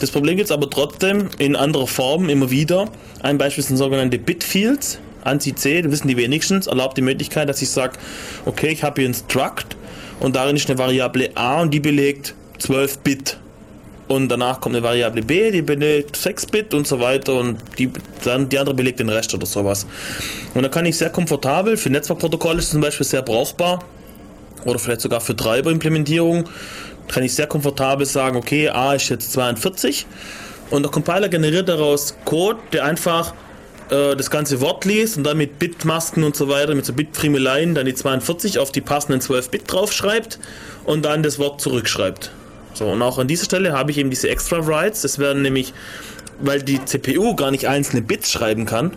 [0.00, 2.88] Das Problem gibt es aber trotzdem in anderer Form immer wieder.
[3.22, 4.98] Ein Beispiel sind sogenannte Bitfields.
[5.24, 7.98] ANSI-C, das wissen die wenigstens, erlaubt die Möglichkeit, dass ich sage,
[8.46, 9.76] okay, ich habe hier ein Struct
[10.20, 13.36] und darin ist eine Variable a und die belegt 12 Bit.
[14.08, 17.90] Und danach kommt eine Variable b, die belegt 6 Bit und so weiter und die,
[18.24, 19.86] dann die andere belegt den Rest oder sowas.
[20.52, 23.84] Und da kann ich sehr komfortabel, für Netzwerkprotokolle ist zum Beispiel sehr brauchbar
[24.64, 26.48] oder vielleicht sogar für Treiber-Implementierung,
[27.08, 30.06] kann ich sehr komfortabel sagen, okay, a ist jetzt 42
[30.70, 33.32] und der Compiler generiert daraus Code, der einfach
[33.90, 37.74] äh, das ganze Wort liest und dann mit Bitmasken und so weiter, mit so Bitfriemeleien,
[37.74, 40.38] dann die 42 auf die passenden 12 Bit draufschreibt
[40.84, 42.30] und dann das Wort zurückschreibt.
[42.74, 45.02] So, und auch an dieser Stelle habe ich eben diese Extra Writes.
[45.02, 45.74] Das werden nämlich,
[46.40, 48.92] weil die CPU gar nicht einzelne Bits schreiben kann,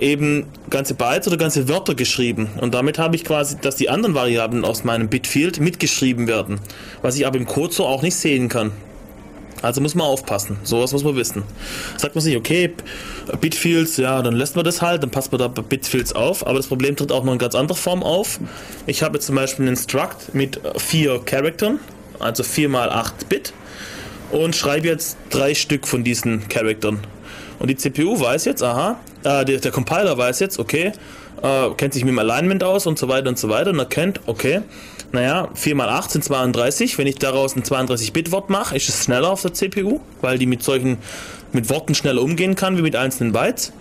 [0.00, 2.48] eben ganze Bytes oder ganze Wörter geschrieben.
[2.60, 6.60] Und damit habe ich quasi, dass die anderen Variablen aus meinem Bitfield mitgeschrieben werden,
[7.02, 8.72] was ich aber im Code so auch nicht sehen kann.
[9.66, 10.58] Also muss man aufpassen.
[10.62, 11.42] Sowas muss man wissen.
[11.96, 12.72] Sagt man sich, okay,
[13.40, 16.46] Bitfields, ja, dann lässt man das halt, dann passt man da Bitfields auf.
[16.46, 18.38] Aber das Problem tritt auch noch in ganz anderer Form auf.
[18.86, 21.80] Ich habe jetzt zum Beispiel einen Struct mit vier Charaktern,
[22.20, 23.52] also 4 mal 8 Bit,
[24.30, 27.00] und schreibe jetzt drei Stück von diesen Charaktern.
[27.58, 30.92] Und die CPU weiß jetzt, aha, äh, der, der Compiler weiß jetzt, okay,
[31.42, 34.20] äh, kennt sich mit dem Alignment aus und so weiter und so weiter und erkennt,
[34.26, 34.62] okay,
[35.12, 36.98] naja, 4 mal 8 sind 32.
[36.98, 40.62] Wenn ich daraus ein 32-Bit-Wort mache, ist es schneller auf der CPU, weil die mit
[40.62, 40.98] solchen,
[41.52, 43.72] mit Worten schneller umgehen kann, wie mit einzelnen Bytes.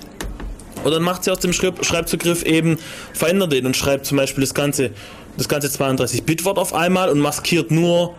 [0.84, 2.78] Und dann macht sie aus dem Schreibzugriff eben,
[3.14, 4.92] verändert den und schreibt zum Beispiel das ganze,
[5.36, 8.16] das ganze 32-Bit-Wort auf einmal und maskiert nur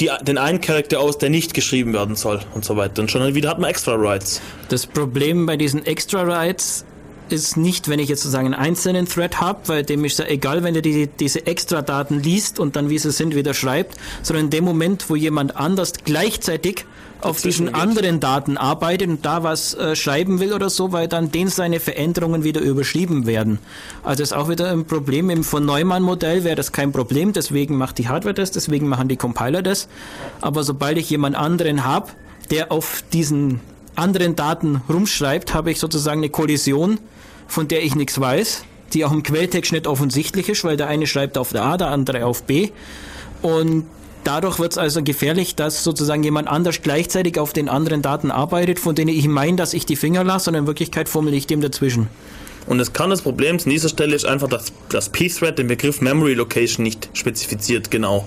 [0.00, 3.02] die, den einen Charakter aus, der nicht geschrieben werden soll und so weiter.
[3.02, 4.40] Und schon wieder hat man Extra Rights.
[4.68, 6.84] Das Problem bei diesen Extra Rights
[7.32, 10.62] ist nicht, wenn ich jetzt sozusagen einen einzelnen Thread habe, weil dem ist ja egal,
[10.62, 14.50] wenn er die, diese Extra-Daten liest und dann, wie sie sind, wieder schreibt, sondern in
[14.50, 16.84] dem Moment, wo jemand anders gleichzeitig
[17.20, 21.32] auf diesen anderen Daten arbeitet und da was äh, schreiben will oder so, weil dann
[21.32, 23.58] den seine Veränderungen wieder überschrieben werden.
[24.02, 25.30] Also ist auch wieder ein Problem.
[25.30, 29.16] Im von Neumann-Modell wäre das kein Problem, deswegen macht die Hardware das, deswegen machen die
[29.16, 29.88] Compiler das.
[30.40, 32.10] Aber sobald ich jemand anderen habe,
[32.50, 33.60] der auf diesen
[33.96, 36.98] anderen Daten rumschreibt, habe ich sozusagen eine Kollision
[37.48, 41.06] von der ich nichts weiß, die auch im Quelltext nicht offensichtlich ist, weil der eine
[41.06, 42.70] schreibt auf A, der andere auf B.
[43.42, 43.84] Und
[44.24, 48.78] dadurch wird es also gefährlich, dass sozusagen jemand anders gleichzeitig auf den anderen Daten arbeitet,
[48.78, 51.60] von denen ich meine, dass ich die Finger lasse, und in Wirklichkeit fummel ich dem
[51.60, 52.08] dazwischen.
[52.66, 56.00] Und das kann des Problems an dieser Stelle ist einfach, dass das P-Thread den Begriff
[56.00, 58.26] Memory Location nicht spezifiziert genau.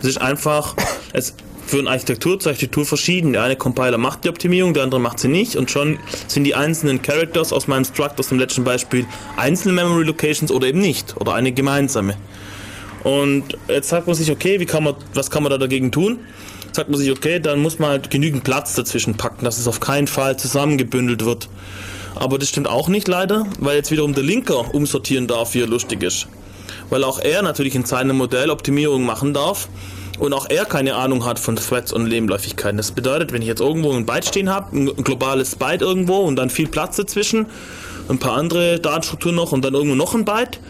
[0.00, 0.74] Es ist einfach,
[1.12, 1.34] es
[1.66, 3.32] für eine Architektur zur Architektur verschieden.
[3.32, 6.54] Der eine Compiler macht die Optimierung, der andere macht sie nicht und schon sind die
[6.54, 9.06] einzelnen Characters aus meinem Struct aus dem letzten Beispiel
[9.36, 12.16] einzelne Memory Locations oder eben nicht oder eine gemeinsame.
[13.02, 16.20] Und jetzt sagt man sich, okay, wie kann man, was kann man da dagegen tun?
[16.72, 19.80] Sagt man sich, okay, dann muss man halt genügend Platz dazwischen packen, dass es auf
[19.80, 21.48] keinen Fall zusammengebündelt wird.
[22.14, 25.66] Aber das stimmt auch nicht leider, weil jetzt wiederum der Linker umsortieren darf, wie er
[25.66, 26.28] lustig ist.
[26.88, 29.68] Weil auch er natürlich in seinem Modell Optimierung machen darf
[30.18, 32.76] und auch er keine Ahnung hat von Threads und Nebenläufigkeiten.
[32.76, 36.36] Das bedeutet, wenn ich jetzt irgendwo ein Byte stehen habe, ein globales Byte irgendwo und
[36.36, 37.46] dann viel Platz dazwischen,
[38.08, 40.60] ein paar andere Datenstrukturen noch und dann irgendwo noch ein Byte,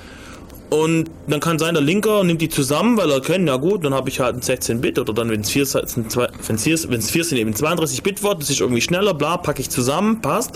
[0.70, 3.94] und dann kann sein, der Linker nimmt die zusammen, weil er kennt, ja gut, dann
[3.94, 6.56] habe ich halt ein 16-Bit oder dann, wenn es 4 sind, wenn
[6.98, 10.20] es 4 sind, eben 32 Bit wird, das ist irgendwie schneller, bla, packe ich zusammen,
[10.20, 10.52] passt.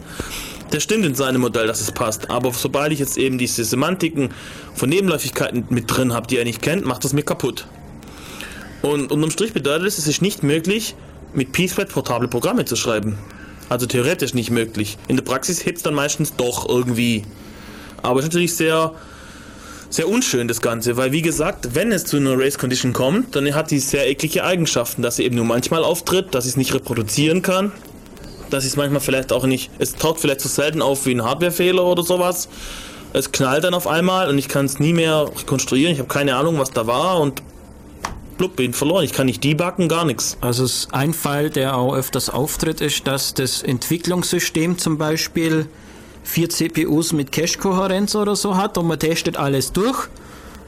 [0.72, 2.30] Der stimmt in seinem Modell, dass es passt.
[2.30, 4.30] Aber sobald ich jetzt eben diese Semantiken
[4.74, 7.68] von Nebenläufigkeiten mit drin habe, die er nicht kennt, macht das mir kaputt.
[8.82, 10.94] Und unterm Strich bedeutet es, es ist nicht möglich,
[11.32, 13.18] mit P-Thread portable Programme zu schreiben.
[13.68, 14.96] Also theoretisch nicht möglich.
[15.08, 17.24] In der Praxis hebt es dann meistens doch irgendwie.
[18.02, 18.94] Aber es ist natürlich sehr
[19.90, 23.54] sehr unschön, das Ganze, weil wie gesagt, wenn es zu einer Race Condition kommt, dann
[23.54, 26.74] hat die sehr eklige Eigenschaften, dass sie eben nur manchmal auftritt, dass sie es nicht
[26.74, 27.72] reproduzieren kann,
[28.50, 31.24] dass sie es manchmal vielleicht auch nicht, es taucht vielleicht so selten auf wie ein
[31.24, 32.48] Hardwarefehler oder sowas.
[33.14, 36.36] Es knallt dann auf einmal und ich kann es nie mehr rekonstruieren, ich habe keine
[36.36, 37.42] Ahnung, was da war und
[38.38, 39.04] blub, bin verloren.
[39.04, 40.38] Ich kann nicht debuggen, gar nichts.
[40.40, 45.66] Also ein Fall, der auch öfters auftritt, ist, dass das Entwicklungssystem zum Beispiel
[46.22, 50.08] vier CPUs mit Cache-Kohärenz oder so hat und man testet alles durch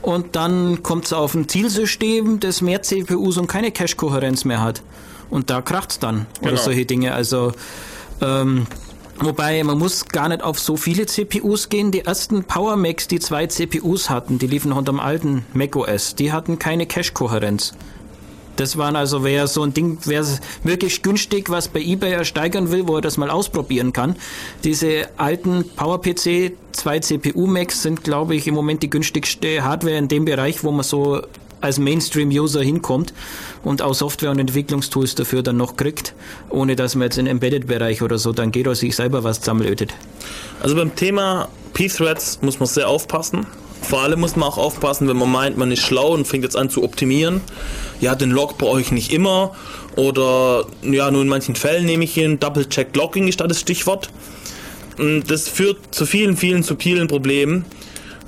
[0.02, 4.82] und dann kommt es auf ein Zielsystem, das mehr CPUs und keine Cache-Kohärenz mehr hat.
[5.28, 6.26] Und da kracht es dann.
[6.40, 6.52] Genau.
[6.52, 7.14] Oder solche Dinge.
[7.14, 7.52] Also,
[8.20, 8.66] ähm,
[9.20, 11.90] wobei man muss gar nicht auf so viele CPUs gehen.
[11.92, 16.32] Die ersten Power Macs, die zwei CPUs hatten, die liefen unter dem alten macOS, die
[16.32, 17.74] hatten keine Cache-Kohärenz.
[18.56, 20.22] Das waren also, wer so ein Ding, wer
[20.64, 24.16] wirklich günstig was bei eBay ersteigern will, wo er das mal ausprobieren kann.
[24.64, 30.08] Diese alten PowerPC 2 CPU Macs sind, glaube ich, im Moment die günstigste Hardware in
[30.08, 31.22] dem Bereich, wo man so
[31.60, 33.12] als Mainstream-User hinkommt
[33.62, 36.14] und auch Software und Entwicklungstools dafür dann noch kriegt,
[36.48, 39.94] ohne dass man jetzt in Embedded-Bereich oder so dann geht oder sich selber was zusammenlötet.
[40.62, 43.46] Also beim Thema P-Threads muss man sehr aufpassen.
[43.82, 46.56] Vor allem muss man auch aufpassen, wenn man meint, man ist schlau und fängt jetzt
[46.56, 47.40] an zu optimieren.
[48.00, 49.56] Ja, den Log brauche ich nicht immer.
[49.96, 52.38] Oder ja, nur in manchen Fällen nehme ich ihn.
[52.38, 54.10] Double-Check Logging ist da das Stichwort.
[55.26, 57.64] Das führt zu vielen, vielen subtilen Problemen.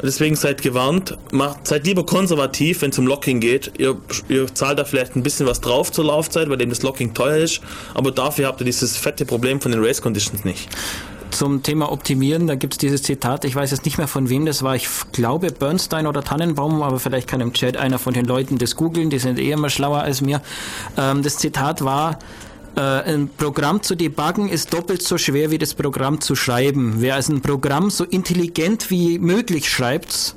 [0.02, 3.72] Deswegen seid gewarnt, macht, seid lieber konservativ, wenn es um Locking geht.
[3.78, 3.96] Ihr,
[4.28, 7.36] ihr zahlt da vielleicht ein bisschen was drauf zur Laufzeit, weil eben das Locking teuer
[7.36, 7.60] ist,
[7.94, 10.68] aber dafür habt ihr dieses fette Problem von den Race Conditions nicht
[11.32, 14.46] zum Thema Optimieren, da gibt es dieses Zitat, ich weiß jetzt nicht mehr von wem
[14.46, 18.26] das war, ich glaube Bernstein oder Tannenbaum, aber vielleicht kann im Chat einer von den
[18.26, 20.42] Leuten das googeln, die sind eh immer schlauer als mir.
[20.96, 22.18] Ähm, das Zitat war,
[22.80, 26.94] ein Programm zu debuggen ist doppelt so schwer wie das Programm zu schreiben.
[26.98, 30.34] Wer also ein Programm so intelligent wie möglich schreibt,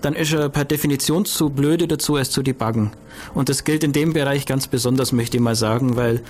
[0.00, 2.90] dann ist er per Definition zu blöde dazu, es zu debuggen.
[3.34, 6.22] Und das gilt in dem Bereich ganz besonders, möchte ich mal sagen, weil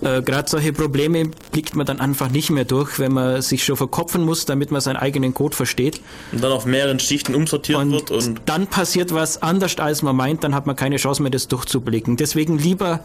[0.00, 3.76] äh, Gerade solche Probleme blickt man dann einfach nicht mehr durch, wenn man sich schon
[3.76, 6.00] verkopfen muss, damit man seinen eigenen Code versteht.
[6.32, 8.10] Und dann auf mehreren Schichten umsortiert und wird.
[8.10, 11.48] Und dann passiert was anders, als man meint, dann hat man keine Chance mehr, das
[11.48, 12.16] durchzublicken.
[12.16, 13.00] Deswegen lieber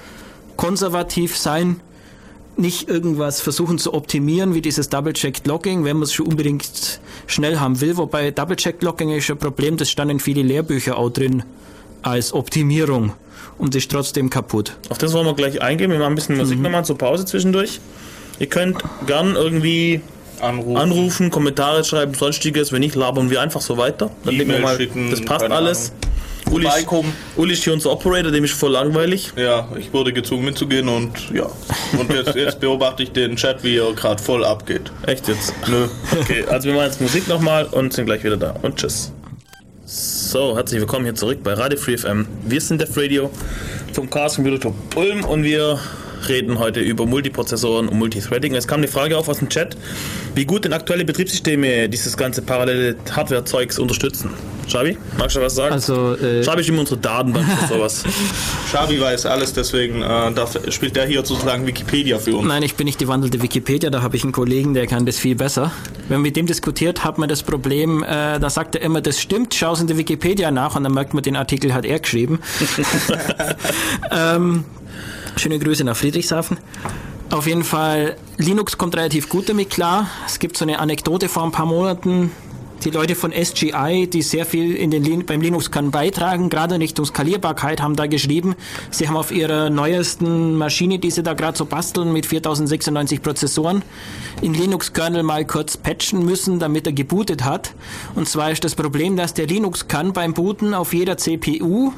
[0.58, 1.80] konservativ sein,
[2.56, 7.60] nicht irgendwas versuchen zu optimieren, wie dieses Double-Checked Logging, wenn man es schon unbedingt schnell
[7.60, 7.98] haben will.
[7.98, 11.44] Wobei Double-Checked Logging ist ein Problem, das stand in viele Lehrbücher auch drin
[12.04, 13.14] als Optimierung
[13.58, 14.78] und ist trotzdem kaputt.
[14.90, 15.92] Auf das wollen wir gleich eingehen.
[15.92, 16.64] Wir machen ein bisschen Musik mhm.
[16.64, 17.80] nochmal zur Pause zwischendurch.
[18.40, 20.02] Ihr könnt gern irgendwie
[20.42, 22.72] anrufen, anrufen Kommentare schreiben, sonstiges.
[22.72, 24.12] Wenn nicht, labern wir einfach so weiter.
[24.26, 25.94] Dann wir mal, schicken, das passt alles.
[26.52, 26.68] Uli,
[27.36, 29.32] Uli ist hier unser Operator, dem ist voll langweilig.
[29.36, 31.48] Ja, ich wurde gezwungen mitzugehen und ja.
[31.98, 34.92] Und jetzt, jetzt beobachte ich den Chat, wie er gerade voll abgeht.
[35.08, 35.54] Echt jetzt?
[35.68, 35.88] Nö.
[36.20, 38.56] Okay, also wir machen jetzt Musik nochmal und sind gleich wieder da.
[38.62, 39.12] Und tschüss.
[39.86, 42.28] So, herzlich willkommen hier zurück bei Radio Free FM.
[42.46, 43.30] Wir sind Def Radio
[43.92, 45.80] vom Chaos Computer Club Ulm und wir
[46.30, 48.56] reden heute über Multiprozessoren und Multithreading.
[48.56, 49.78] Es kam eine Frage auf aus dem Chat,
[50.36, 54.32] wie gut denn aktuelle Betriebssysteme dieses ganze parallele Hardware-Zeugs unterstützen.
[54.68, 55.74] Schabi, magst du was sagen?
[55.74, 58.04] Also, äh, Schabi ist immer unsere Datenbank für sowas.
[58.72, 62.48] Schabi weiß alles, deswegen äh, darf, spielt der hier sozusagen Wikipedia für uns.
[62.48, 65.18] Nein, ich bin nicht die wandelte Wikipedia, da habe ich einen Kollegen, der kann das
[65.18, 65.72] viel besser.
[66.08, 69.22] Wenn man mit dem diskutiert, hat man das Problem, äh, da sagt er immer, das
[69.22, 72.00] stimmt, schau es in der Wikipedia nach und dann merkt man, den Artikel hat er
[72.00, 72.40] geschrieben.
[74.12, 74.66] ähm,
[75.36, 76.58] schöne Grüße nach Friedrichshafen.
[77.30, 80.08] Auf jeden Fall, Linux kommt relativ gut damit klar.
[80.26, 82.32] Es gibt so eine Anekdote vor ein paar Monaten,
[82.86, 87.06] die Leute von SGI, die sehr viel in den, beim Linux-Kern beitragen, gerade in Richtung
[87.06, 88.56] Skalierbarkeit, haben da geschrieben,
[88.92, 93.84] sie haben auf ihrer neuesten Maschine, die sie da gerade so basteln, mit 4096 Prozessoren,
[94.42, 97.74] in Linux-Kernel mal kurz patchen müssen, damit er gebootet hat.
[98.16, 101.94] Und zwar ist das Problem, dass der Linux-Kern beim Booten auf jeder CPU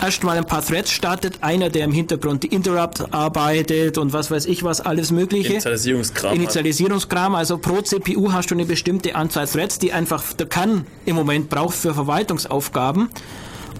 [0.00, 4.46] erstmal ein paar Threads startet, einer, der im Hintergrund die Interrupt arbeitet und was weiß
[4.46, 5.54] ich was, alles mögliche.
[5.54, 6.34] Initialisierungskram.
[6.34, 11.16] Initialisierungskram, also pro CPU hast du eine bestimmte Anzahl Threads, die einfach der kann im
[11.16, 13.08] Moment braucht für Verwaltungsaufgaben.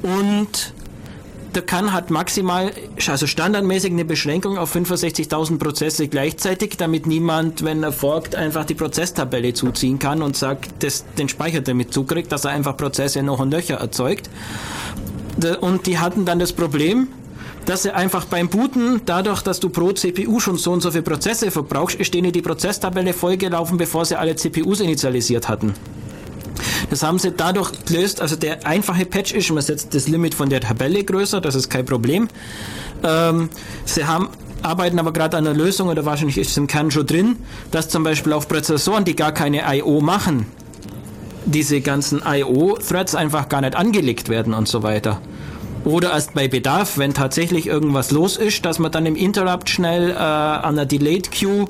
[0.03, 0.73] Und
[1.55, 2.73] der kann hat maximal,
[3.09, 8.75] also standardmäßig eine Beschränkung auf 65.000 Prozesse gleichzeitig, damit niemand, wenn er folgt, einfach die
[8.75, 13.41] Prozesstabelle zuziehen kann und sagt, dass den Speicher damit zukriegt, dass er einfach Prozesse noch
[13.41, 14.29] und Löcher erzeugt.
[15.61, 17.09] Und die hatten dann das Problem,
[17.67, 21.03] dass sie einfach beim Booten, dadurch, dass du pro CPU schon so und so viele
[21.03, 25.75] Prozesse verbrauchst, ist denen die Prozesstabelle vollgelaufen, bevor sie alle CPUs initialisiert hatten.
[26.91, 30.49] Das haben sie dadurch gelöst, also der einfache Patch ist, man setzt das Limit von
[30.49, 32.29] der Tabelle größer, das ist kein Problem.
[33.05, 33.51] Ähm,
[33.85, 34.31] sie haben
[34.63, 37.37] arbeiten aber gerade an einer Lösung, oder wahrscheinlich ist es im Kern schon drin,
[37.71, 40.01] dass zum Beispiel auf Prozessoren, die gar keine I.O.
[40.01, 40.47] machen,
[41.53, 45.21] diese ganzen I.O.-Threads einfach gar nicht angelegt werden und so weiter.
[45.85, 50.11] Oder erst bei Bedarf, wenn tatsächlich irgendwas los ist, dass man dann im Interrupt schnell
[50.11, 51.67] äh, an der Delayed Queue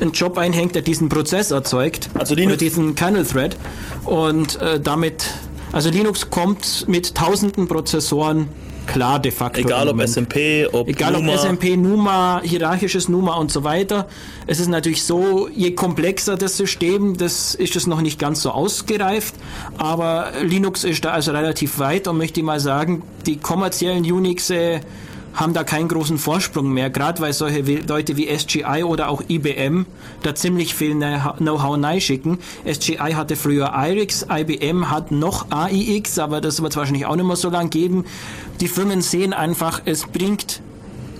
[0.00, 2.10] einen Job einhängt, der diesen Prozess erzeugt.
[2.14, 2.52] Also Linux.
[2.52, 3.56] Oder diesen Kernel-Thread.
[4.04, 5.24] Und äh, damit,
[5.72, 8.48] also Linux kommt mit tausenden Prozessoren
[8.92, 9.60] klar de facto.
[9.60, 11.32] Egal ob SMP, ob Egal Numa.
[11.32, 14.06] ob SMP, Numa, hierarchisches Numa und so weiter.
[14.46, 18.50] Es ist natürlich so, je komplexer das System, das ist es noch nicht ganz so
[18.50, 19.34] ausgereift,
[19.78, 24.80] aber Linux ist da also relativ weit und möchte ich mal sagen, die kommerziellen Unixe
[25.34, 29.86] haben da keinen großen Vorsprung mehr, gerade weil solche Leute wie SGI oder auch IBM
[30.22, 32.38] da ziemlich viel Know-how schicken.
[32.70, 37.26] SGI hatte früher IRIX, IBM hat noch AIX, aber das wird es wahrscheinlich auch nicht
[37.26, 38.04] mehr so lange geben.
[38.60, 40.60] Die Firmen sehen einfach, es bringt,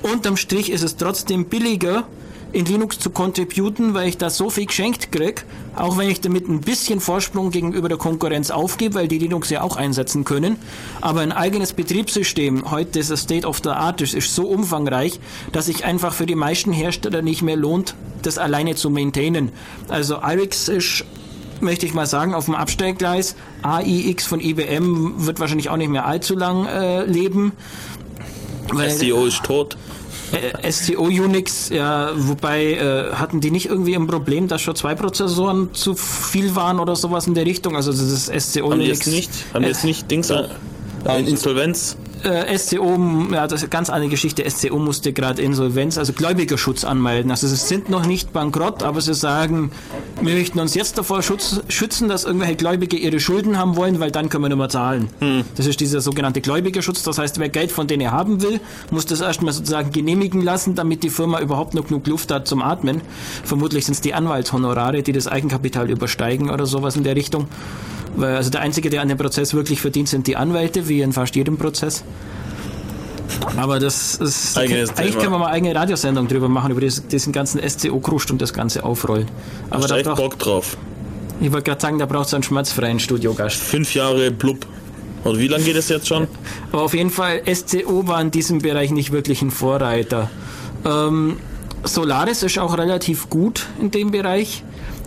[0.03, 2.05] unterm Strich ist es trotzdem billiger,
[2.53, 5.45] in Linux zu contributen, weil ich da so viel geschenkt krieg,
[5.77, 9.63] auch wenn ich damit ein bisschen Vorsprung gegenüber der Konkurrenz aufgebe, weil die Linux ja
[9.63, 10.57] auch einsetzen können.
[11.01, 15.21] Aber ein eigenes Betriebssystem, heute ist das State of the Art, ist, ist so umfangreich,
[15.53, 19.53] dass sich einfach für die meisten Hersteller nicht mehr lohnt, das alleine zu maintainen.
[19.89, 21.05] Also IRIX ist
[21.63, 23.37] möchte ich mal sagen, auf dem Abstellgleis.
[23.63, 27.53] AIX von IBM wird wahrscheinlich auch nicht mehr allzu lang äh, leben.
[28.73, 29.77] SEO ist tot
[30.33, 34.95] äh, STO Unix, ja, wobei äh, hatten die nicht irgendwie ein Problem, dass schon zwei
[34.95, 37.77] Prozessoren zu viel waren oder sowas in der Richtung?
[37.77, 39.01] Also das ist STO haben Unix.
[39.01, 40.49] Die jetzt nicht, haben die jetzt nicht Dings äh,
[41.19, 41.97] Insolvenz?
[42.25, 42.99] Äh, SCO,
[43.33, 44.49] ja, das ist eine ganz andere Geschichte.
[44.49, 47.31] SCO musste gerade Insolvenz, also Gläubigerschutz anmelden.
[47.31, 49.71] Also sie sind noch nicht bankrott, aber sie sagen,
[50.21, 54.11] wir möchten uns jetzt davor schutz, schützen, dass irgendwelche Gläubige ihre Schulden haben wollen, weil
[54.11, 55.09] dann können wir nicht mehr zahlen.
[55.21, 55.45] Hm.
[55.57, 57.03] Das ist dieser sogenannte Gläubigerschutz.
[57.03, 58.61] Das heißt, wer Geld von denen haben will,
[58.91, 62.63] muss das erstmal sozusagen genehmigen lassen, damit die Firma überhaupt noch genug Luft hat zum
[62.63, 63.01] Atmen.
[63.45, 67.49] Vermutlich sind es die Anwaltshonorare, die das Eigenkapital übersteigen oder sowas in der Richtung.
[68.17, 71.13] Weil also der Einzige, der an dem Prozess wirklich verdient, sind die Anwälte, wie in
[71.13, 72.05] fast jedem Prozess.
[73.57, 74.57] Aber das ist.
[74.57, 75.21] Eigenes eigentlich Thema.
[75.23, 79.29] können wir mal eigene Radiosendung drüber machen, über diesen, ganzen SCO-Krust und das Ganze aufrollen.
[79.71, 80.77] Aber da braucht, Bock drauf.
[81.41, 83.57] Ich wollte gerade sagen, da braucht es einen schmerzfreien Studiogast.
[83.57, 84.67] Fünf Jahre blub.
[85.25, 86.29] Und wie lange geht es jetzt schon?
[86.73, 90.31] Aber auf jeden Fall, SCO war in diesem Bereich nicht wirklich ein Vorreiter.
[90.85, 91.37] Ähm,
[91.85, 94.65] Solaris ist auch relativ gut in dem Bereich.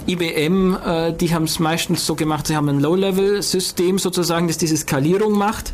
[0.07, 4.75] IBM, äh, die haben es meistens so gemacht, sie haben ein Low-Level-System sozusagen, das diese
[4.77, 5.73] Skalierung macht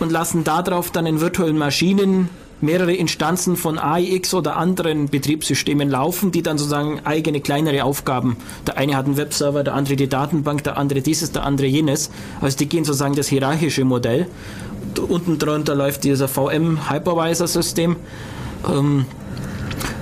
[0.00, 2.28] und lassen darauf dann in virtuellen Maschinen
[2.60, 8.36] mehrere Instanzen von AIX oder anderen Betriebssystemen laufen, die dann sozusagen eigene kleinere Aufgaben.
[8.66, 12.10] Der eine hat einen Webserver, der andere die Datenbank, der andere dieses, der andere jenes.
[12.40, 14.26] Also die gehen sozusagen das hierarchische Modell.
[15.08, 17.96] Unten drunter läuft dieser VM Hypervisor System.
[18.68, 19.06] Ähm,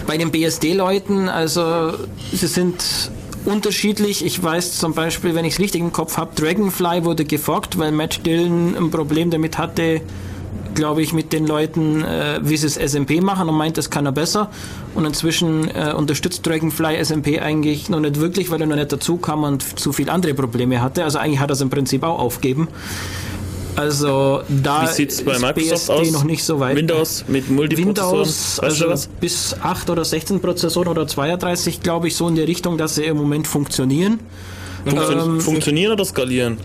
[0.07, 1.95] bei den BSD-Leuten, also
[2.33, 2.83] sie sind
[3.45, 4.25] unterschiedlich.
[4.25, 7.93] Ich weiß zum Beispiel, wenn ich es richtig im Kopf habe, Dragonfly wurde geforkt, weil
[7.93, 10.01] Matt Dillon ein Problem damit hatte,
[10.75, 14.07] glaube ich, mit den Leuten, äh, wie sie es SMP machen und meint, das kann
[14.07, 14.51] er besser.
[14.95, 19.17] Und inzwischen äh, unterstützt Dragonfly SMP eigentlich noch nicht wirklich, weil er noch nicht dazu
[19.17, 21.05] kam und zu viele andere Probleme hatte.
[21.05, 22.69] Also eigentlich hat er es im Prinzip auch aufgeben.
[23.75, 26.11] Also da Wie sieht's bei Microsoft BSD aus?
[26.11, 26.77] noch nicht so weit.
[26.77, 28.19] Windows mit Multiprozessoren?
[28.19, 32.77] Windows, also bis 8 oder 16 Prozessoren oder 32, glaube ich, so in der Richtung,
[32.77, 34.21] dass sie im Moment funktionieren.
[34.85, 36.59] Funktio ähm, funktionieren oder skalieren?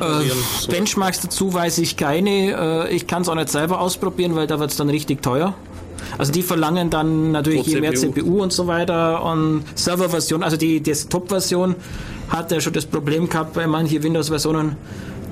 [0.00, 2.88] Äh, Benchmarks dazu weiß ich keine.
[2.88, 5.54] Äh, ich kann es auch nicht selber ausprobieren, weil da wird es dann richtig teuer.
[6.18, 10.80] Also die verlangen dann natürlich je mehr CPU und so weiter und Serverversion, also die
[10.80, 11.74] Desktop-Version
[12.28, 14.76] hat er schon das Problem gehabt bei manchen Windows-Versionen,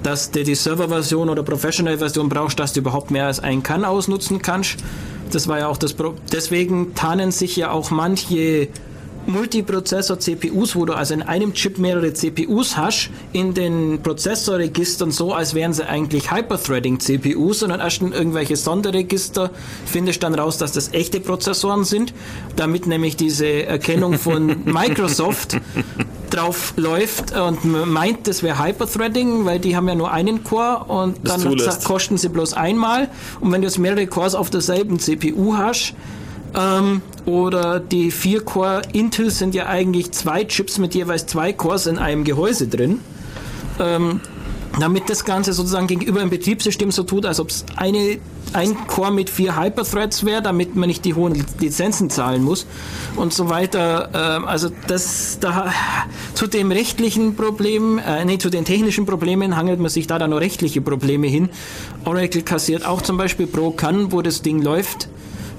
[0.05, 4.41] dass du die Server-Version oder Professional-Version brauchst, dass du überhaupt mehr als ein kann ausnutzen
[4.41, 4.77] kannst.
[5.33, 8.69] Das war ja auch das Pro Deswegen tarnen sich ja auch manche
[9.27, 15.55] Multiprozessor-CPUs, wo du also in einem Chip mehrere CPUs hast, in den Prozessorregistern so, als
[15.55, 19.51] wären sie eigentlich Hyperthreading-CPUs und dann erst in irgendwelche Sonderregister
[19.87, 22.13] findest dann raus, dass das echte Prozessoren sind,
[22.57, 25.59] damit nämlich diese Erkennung von Microsoft
[26.35, 31.19] drauf läuft und meint, das wäre Hyperthreading, weil die haben ja nur einen Core und
[31.23, 33.09] Das dann kosten sie bloß einmal
[33.41, 35.95] und wenn du jetzt mehrere Cores auf derselben CPU hast,
[36.57, 41.99] ähm, oder die 4-Core Intel sind ja eigentlich zwei Chips mit jeweils zwei Cores in
[41.99, 43.01] einem Gehäuse drin.
[43.81, 44.21] Ähm,
[44.79, 48.19] damit das Ganze sozusagen gegenüber dem Betriebssystem so tut, als ob es eine,
[48.53, 52.67] ein Core mit vier Hyperthreads wäre, damit man nicht die hohen Lizenzen zahlen muss
[53.17, 54.11] und so weiter.
[54.15, 55.73] Ähm, also das da
[56.35, 60.31] zu dem rechtlichen Problem, äh, nee, zu den technischen Problemen hangelt man sich da dann
[60.31, 61.51] noch rechtliche Probleme hin.
[62.05, 65.09] Oracle kassiert auch zum Beispiel Pro kann, wo das Ding läuft,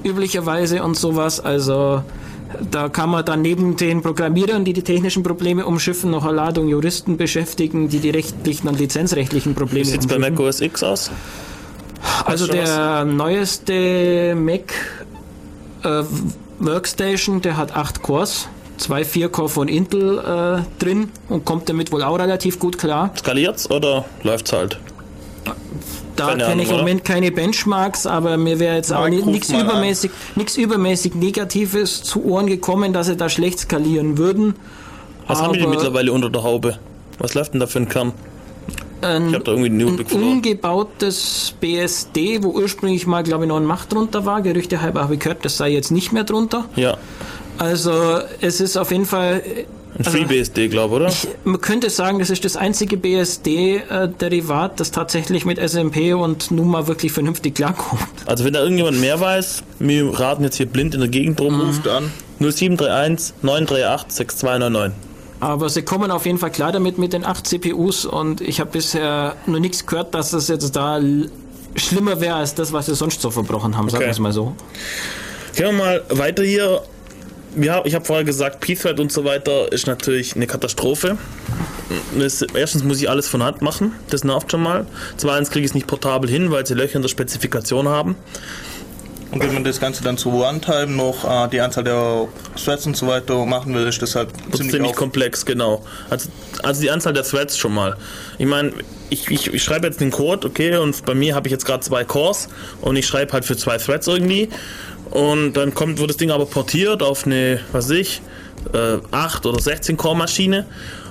[0.04, 1.40] üblicherweise und sowas.
[1.40, 2.04] Also
[2.72, 6.68] da kann man dann neben den Programmierern, die die technischen Probleme umschiffen, noch eine Ladung
[6.68, 10.36] Juristen beschäftigen, die die rechtlichen und lizenzrechtlichen Probleme Wie sieht es bei umschiffen.
[10.36, 11.12] Mac OS X aus?
[12.26, 14.74] Also der neueste Mac
[15.84, 16.04] äh,
[16.60, 22.04] Workstation, der hat 8 Cores, zwei 4-Core von Intel äh, drin und kommt damit wohl
[22.04, 23.12] auch relativ gut klar.
[23.18, 24.80] Skaliert's oder läuft's halt?
[26.16, 29.62] Da Keine kenne ich im Moment keine Benchmarks, aber mir wäre jetzt auch nichts an.
[29.62, 34.56] übermäßig, nichts übermäßig Negatives zu Ohren gekommen, dass sie da schlecht skalieren würden.
[35.28, 36.78] Was haben die denn Aber- mittlerweile unter der Haube?
[37.20, 38.14] Was läuft denn da für ein Kern?
[39.02, 40.32] Ein, Ich habe da irgendwie den Überblick verloren.
[40.34, 44.42] umgebautes BSD, wo ursprünglich mal, glaube ich, noch ein Macht drunter war.
[44.42, 46.66] Gerüchte halber habe ich gehört, das sei jetzt nicht mehr drunter.
[46.76, 46.98] Ja,
[47.58, 47.92] Also
[48.42, 49.42] es ist auf jeden Fall,
[49.98, 51.12] ein Also- FreeBSD, glaube oder?
[51.44, 57.12] man könnte sagen, das ist das einzige BSD-Derivat, das tatsächlich mit SMP und Numa wirklich
[57.12, 58.02] vernünftig klarkommt.
[58.26, 61.60] Also wenn da irgendjemand mehr weiß, wir raten jetzt hier blind in der Gegend rum.
[61.62, 62.12] Ruft an.
[62.40, 64.98] 0731 938 6299.
[65.40, 68.72] Aber sie kommen auf jeden Fall klar damit mit den 8 CPUs und ich habe
[68.72, 71.00] bisher noch nichts gehört, dass das jetzt da
[71.76, 74.08] schlimmer wäre als das, was sie sonst so verbrochen haben, sagen Okay.
[74.08, 74.56] wir es mal so.
[75.56, 76.82] Gehen wir mal weiter hier.
[77.60, 81.18] Ja, ich habe vorher gesagt, P-Thread und so weiter ist natürlich eine Katastrophe.
[82.18, 84.86] Das, erstens muss ich alles von Hand machen, das nervt schon mal.
[85.18, 88.16] Zweitens kriege ich es nicht portabel hin, weil sie Löcher in der Spezifikation haben.
[89.32, 92.28] Und wenn man das Ganze dann zu One-Time noch äh, die Anzahl der
[92.64, 95.84] Threads und so weiter machen will, ist das halt Das ziemlich, ziemlich komplex, genau.
[96.10, 96.30] Also,
[96.64, 97.98] also die Anzahl der Threads schon mal.
[98.38, 98.72] Ich meine,
[99.10, 101.82] ich, ich, ich schreibe jetzt den Code, okay, und bei mir habe ich jetzt gerade
[101.82, 102.48] zwei Cores
[102.82, 104.50] und ich schreibe halt für zwei Threads irgendwie.
[105.16, 108.22] Und dann kommt, wird das Ding aber portiert auf eine, was weiß ich,
[108.74, 110.66] äh, 8 oder 16 Core Maschine.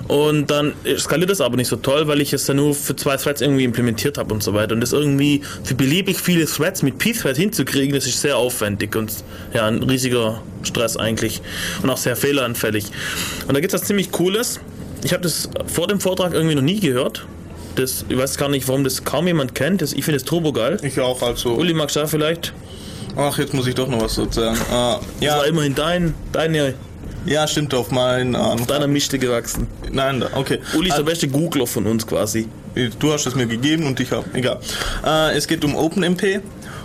[0.07, 3.17] Und dann skaliert es aber nicht so toll, weil ich es dann nur für zwei
[3.17, 4.75] Threads irgendwie implementiert habe und so weiter.
[4.75, 9.11] Und das irgendwie für beliebig viele Threads mit P-Thread hinzukriegen, das ist sehr aufwendig und
[9.55, 11.41] ja, ein riesiger Stress eigentlich.
[11.81, 12.85] Und auch sehr fehleranfällig.
[13.47, 14.59] Und da gibt es was ziemlich Cooles.
[15.03, 17.25] Ich habe das vor dem Vortrag irgendwie noch nie gehört.
[17.75, 19.81] Das, ich weiß gar nicht, warum das kaum jemand kennt.
[19.81, 20.77] Das, ich finde es turbo geil.
[20.83, 21.55] Ich auch, also.
[21.55, 22.53] Uli, du da vielleicht?
[23.17, 24.57] Ach, jetzt muss ich doch noch was dazu sagen.
[24.57, 26.73] Äh, Das ja, war immerhin dein, deine,
[27.25, 28.35] ja, stimmt, auf mein.
[28.35, 29.67] Äh, deiner Mischte gewachsen.
[29.91, 30.59] nein, da- okay.
[30.77, 32.47] Uli ist der beste Googler von uns quasi.
[32.99, 34.25] Du hast es mir gegeben und ich habe.
[34.33, 34.59] Egal.
[35.05, 36.41] Äh, es geht um OpenMP.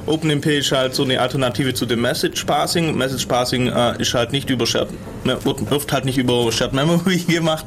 [0.07, 2.97] OpenMP ist halt so eine Alternative zu dem Message Parsing.
[2.97, 4.89] Message Parsing äh, ist halt nicht über Shared,
[5.25, 7.67] wird, wird halt nicht über Shared Memory gemacht,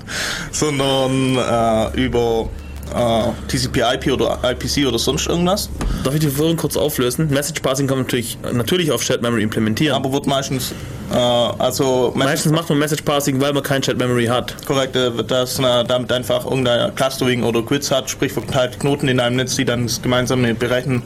[0.52, 2.50] sondern äh, über
[2.94, 5.70] äh, TCP/IP oder IPC oder sonst irgendwas.
[6.04, 7.30] Darf ich die Verwirrung kurz auflösen?
[7.30, 9.96] Message Passing kann man natürlich, natürlich auf Shared Memory implementieren.
[9.96, 10.74] Aber wird meistens,
[11.12, 14.56] äh, also Meistens macht man Message Passing, weil man kein Shared Memory hat.
[14.66, 19.08] korrekt, äh, wird das äh, damit einfach irgendein Clustering oder Grids hat, sprich verteilte Knoten
[19.08, 21.04] in einem Netz, die dann das gemeinsame berechnen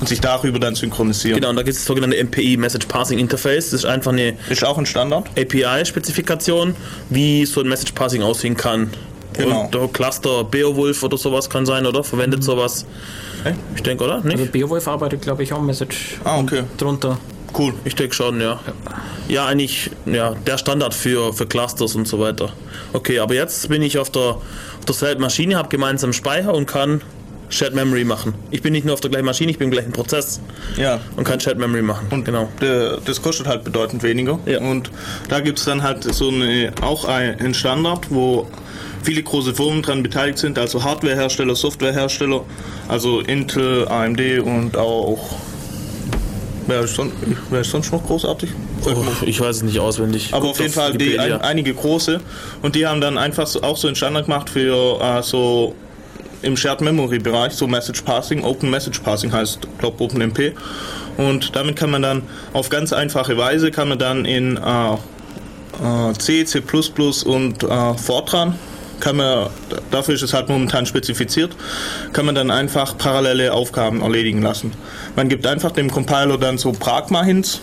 [0.00, 1.40] und sich darüber dann synchronisieren.
[1.40, 3.70] Genau, und da gibt es das sogenannte MPI, Message Passing Interface.
[3.70, 5.26] Das ist einfach eine Ist auch ein Standard.
[5.38, 6.74] API-Spezifikation,
[7.10, 8.90] wie so ein Message Passing aussehen kann.
[9.38, 9.62] Genau.
[9.64, 12.04] Und der Cluster Beowulf oder sowas kann sein, oder?
[12.04, 12.84] Verwendet sowas.
[13.44, 13.54] Hey?
[13.76, 14.16] Ich denke, oder?
[14.16, 14.52] Also Nicht?
[14.52, 16.64] Beowulf arbeitet, glaube ich, auch Message Ah, okay.
[16.76, 17.18] drunter.
[17.56, 17.72] Cool.
[17.84, 18.60] Ich denke schon, ja.
[19.28, 22.50] Ja, eigentlich, ja, der Standard für, für Clusters und so weiter.
[22.92, 27.00] Okay, aber jetzt bin ich auf der, auf derselben Maschine, habe gemeinsam Speicher und kann
[27.50, 28.34] Shared Memory machen.
[28.50, 30.40] Ich bin nicht nur auf der gleichen Maschine, ich bin im gleichen Prozess
[30.76, 31.00] Ja.
[31.16, 32.06] und kann Shared Memory machen.
[32.10, 32.48] Und genau.
[32.60, 34.38] der, das kostet halt bedeutend weniger.
[34.46, 34.60] Ja.
[34.60, 34.90] Und
[35.28, 38.46] da gibt es dann halt so eine, auch ein- einen Standard, wo
[39.02, 42.44] viele große Firmen dran beteiligt sind, also Hardwarehersteller, Softwarehersteller,
[42.88, 45.18] also Intel, AMD und auch
[46.66, 47.14] Wer ist, sonst,
[47.48, 48.50] wer ist sonst noch großartig?
[48.84, 48.94] Oh,
[49.24, 50.34] ich weiß es nicht auswendig.
[50.34, 52.20] Aber Guckt auf jeden Fall die, ein, einige große.
[52.60, 55.74] Und die haben dann einfach so, auch so einen Standard gemacht für äh, so
[56.42, 60.54] im Shared Memory Bereich, so Message Passing, Open Message Passing heißt, glaube OpenMP.
[61.16, 66.12] Und damit kann man dann auf ganz einfache Weise kann man dann in äh, äh,
[66.18, 66.62] C, C++
[67.24, 68.54] und äh, Fortran
[69.00, 69.48] kann man,
[69.90, 71.54] dafür ist es halt momentan spezifiziert,
[72.12, 74.72] kann man dann einfach parallele Aufgaben erledigen lassen.
[75.14, 77.60] Man gibt einfach dem Compiler dann so Pragma-Hints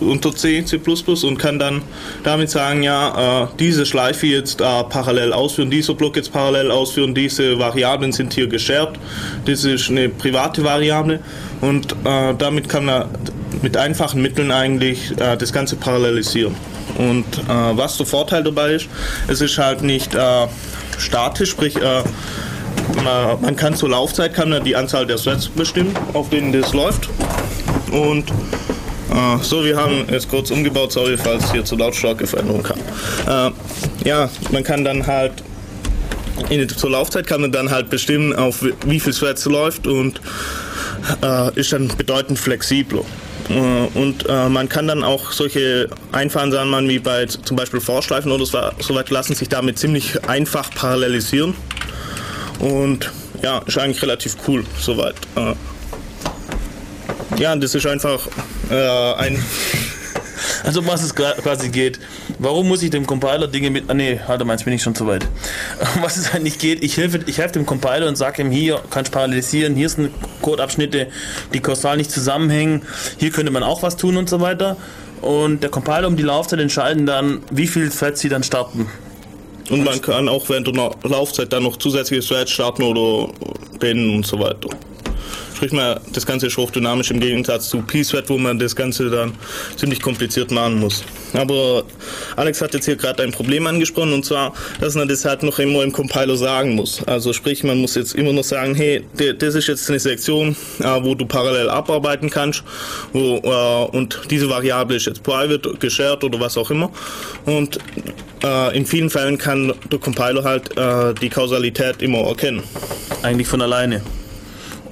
[0.00, 1.82] unter C, C++ und kann dann
[2.22, 7.14] damit sagen, ja, äh, diese Schleife jetzt äh, parallel ausführen, dieser Block jetzt parallel ausführen,
[7.14, 8.98] diese Variablen sind hier geshared,
[9.44, 11.20] das ist eine private Variable
[11.60, 13.06] und äh, damit kann man
[13.62, 16.54] mit einfachen Mitteln eigentlich äh, das Ganze parallelisieren.
[16.98, 18.88] Und äh, was der Vorteil dabei ist,
[19.28, 20.46] es ist halt nicht äh,
[20.98, 21.76] statisch, sprich
[23.04, 26.72] man, man kann zur Laufzeit kann man die Anzahl der Threads bestimmen, auf denen das
[26.72, 27.08] läuft.
[27.90, 28.24] Und
[29.12, 32.78] äh, so, wir haben jetzt kurz umgebaut, sorry, falls hier zu Lautstärkeveränderung kam.
[33.26, 35.32] Äh, ja, man kann dann halt
[36.48, 40.20] in, zur Laufzeit kann man dann halt bestimmen, auf wie- viel Threads läuft und
[41.22, 43.02] äh, ist dann bedeutend flexibler.
[43.94, 45.88] Und äh, man kann dann auch solche
[46.70, 50.70] machen wie bei zum Beispiel Vorschleifen oder so so weit lassen sich damit ziemlich einfach
[50.70, 51.54] parallelisieren.
[52.60, 53.10] Und
[53.42, 55.16] ja, ist eigentlich relativ cool soweit.
[57.38, 58.26] Ja, das ist einfach
[58.70, 59.42] äh, ein.
[60.64, 61.98] Also um was es quasi geht.
[62.38, 63.84] Warum muss ich dem Compiler Dinge mit...
[63.88, 65.26] Ah nee, halt, meinst bin ich schon zu weit.
[65.96, 68.80] Um was es eigentlich geht, ich helfe, ich helfe dem Compiler und sage ihm, hier
[68.90, 70.10] kannst du parallelisieren, hier sind
[70.40, 71.08] Codeabschnitte,
[71.52, 72.82] die kausal nicht zusammenhängen,
[73.18, 74.76] hier könnte man auch was tun und so weiter.
[75.20, 78.88] Und der Compiler um die Laufzeit entscheiden dann, wie viel Threads sie dann starten.
[79.70, 83.32] Und man kann auch während der Laufzeit dann noch zusätzliche Threads starten oder
[83.78, 84.68] beenden und so weiter.
[85.62, 89.32] Sprich mal, das Ganze ist hochdynamisch im Gegensatz zu P-Thread, wo man das Ganze dann
[89.76, 91.04] ziemlich kompliziert machen muss.
[91.34, 91.84] Aber
[92.34, 95.60] Alex hat jetzt hier gerade ein Problem angesprochen und zwar, dass man das halt noch
[95.60, 97.06] immer im Compiler sagen muss.
[97.06, 99.04] Also sprich, man muss jetzt immer noch sagen, hey,
[99.38, 102.64] das ist jetzt eine Sektion, äh, wo du parallel abarbeiten kannst
[103.12, 106.90] wo, äh, und diese Variable ist jetzt private, geshared oder was auch immer.
[107.44, 107.78] Und
[108.42, 110.72] äh, in vielen Fällen kann der Compiler halt
[111.20, 112.64] die Kausalität immer erkennen.
[113.22, 114.02] Eigentlich von alleine.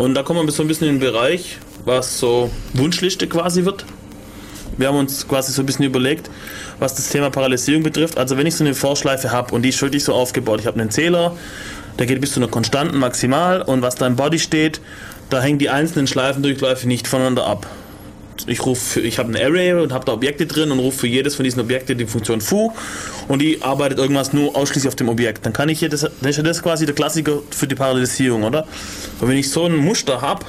[0.00, 3.84] Und da kommen wir so ein bisschen in den Bereich, was so Wunschliste quasi wird.
[4.78, 6.30] Wir haben uns quasi so ein bisschen überlegt,
[6.78, 8.16] was das Thema Parallelisierung betrifft.
[8.16, 10.80] Also wenn ich so eine Vorschleife habe und die ist wirklich so aufgebaut, ich habe
[10.80, 11.36] einen Zähler,
[11.98, 14.80] der geht bis zu einer konstanten Maximal und was da im Body steht,
[15.28, 17.66] da hängen die einzelnen Schleifendurchläufe nicht voneinander ab.
[18.46, 21.34] Ich rufe, ich habe ein Array und habe da Objekte drin und rufe für jedes
[21.34, 22.72] von diesen Objekten die Funktion foo
[23.28, 25.44] und die arbeitet irgendwas nur ausschließlich auf dem Objekt.
[25.46, 28.44] Dann kann ich hier das, das ist ja das quasi der Klassiker für die Parallelisierung,
[28.44, 28.66] oder?
[29.20, 30.44] Und wenn ich so ein Muster habe,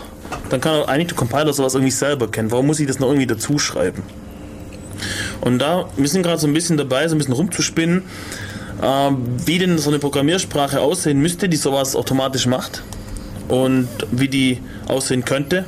[0.50, 2.52] dann kann eigentlich der Compiler sowas irgendwie selber kennen.
[2.52, 4.04] Warum muss ich das noch irgendwie dazu schreiben?
[5.42, 8.04] Und da, wir sind gerade so ein bisschen dabei, so ein bisschen rumzuspinnen,
[8.84, 12.84] ähm, wie denn so eine Programmiersprache aussehen müsste, die sowas automatisch macht
[13.48, 15.66] und wie die aussehen könnte.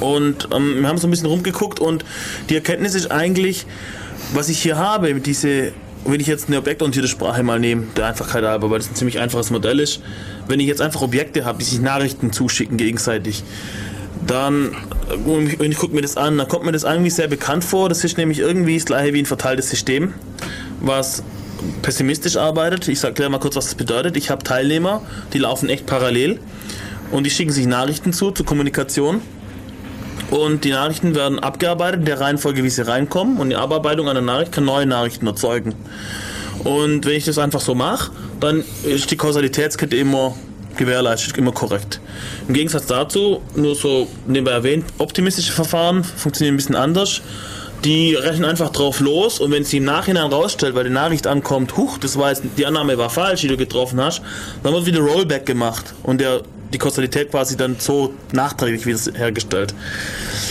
[0.00, 2.04] Und ähm, wir haben so ein bisschen rumgeguckt und
[2.48, 3.66] die Erkenntnis ist eigentlich,
[4.32, 5.72] was ich hier habe, diese,
[6.04, 9.18] wenn ich jetzt eine objektorientierte Sprache mal nehme, der Einfachheit halber, weil das ein ziemlich
[9.18, 10.00] einfaches Modell ist,
[10.46, 13.42] wenn ich jetzt einfach Objekte habe, die sich Nachrichten zuschicken gegenseitig,
[14.26, 14.72] dann,
[15.10, 17.88] äh, wenn ich gucke mir das an, dann kommt mir das eigentlich sehr bekannt vor.
[17.88, 20.14] Das ist nämlich irgendwie das gleiche wie ein verteiltes System,
[20.80, 21.22] was
[21.82, 22.88] pessimistisch arbeitet.
[22.88, 24.16] Ich erkläre mal kurz, was das bedeutet.
[24.16, 25.02] Ich habe Teilnehmer,
[25.32, 26.38] die laufen echt parallel
[27.10, 29.22] und die schicken sich Nachrichten zu, zur Kommunikation.
[30.30, 33.38] Und die Nachrichten werden abgearbeitet in der Reihenfolge, wie sie reinkommen.
[33.38, 35.74] Und die Abarbeitung einer Nachricht kann neue Nachrichten erzeugen.
[36.64, 38.10] Und wenn ich das einfach so mache,
[38.40, 40.34] dann ist die Kausalitätskette immer
[40.76, 42.00] gewährleistet, immer korrekt.
[42.46, 47.20] Im Gegensatz dazu, nur so nebenbei erwähnt, optimistische Verfahren funktionieren ein bisschen anders.
[47.84, 51.76] Die rechnen einfach drauf los und wenn sie im Nachhinein rausstellt, weil die Nachricht ankommt,
[51.76, 54.20] huch, das war jetzt, die Annahme war falsch, die du getroffen hast,
[54.64, 56.42] dann wird wieder Rollback gemacht und der,
[56.72, 59.74] die Kausalität quasi dann so nachträglich wieder hergestellt.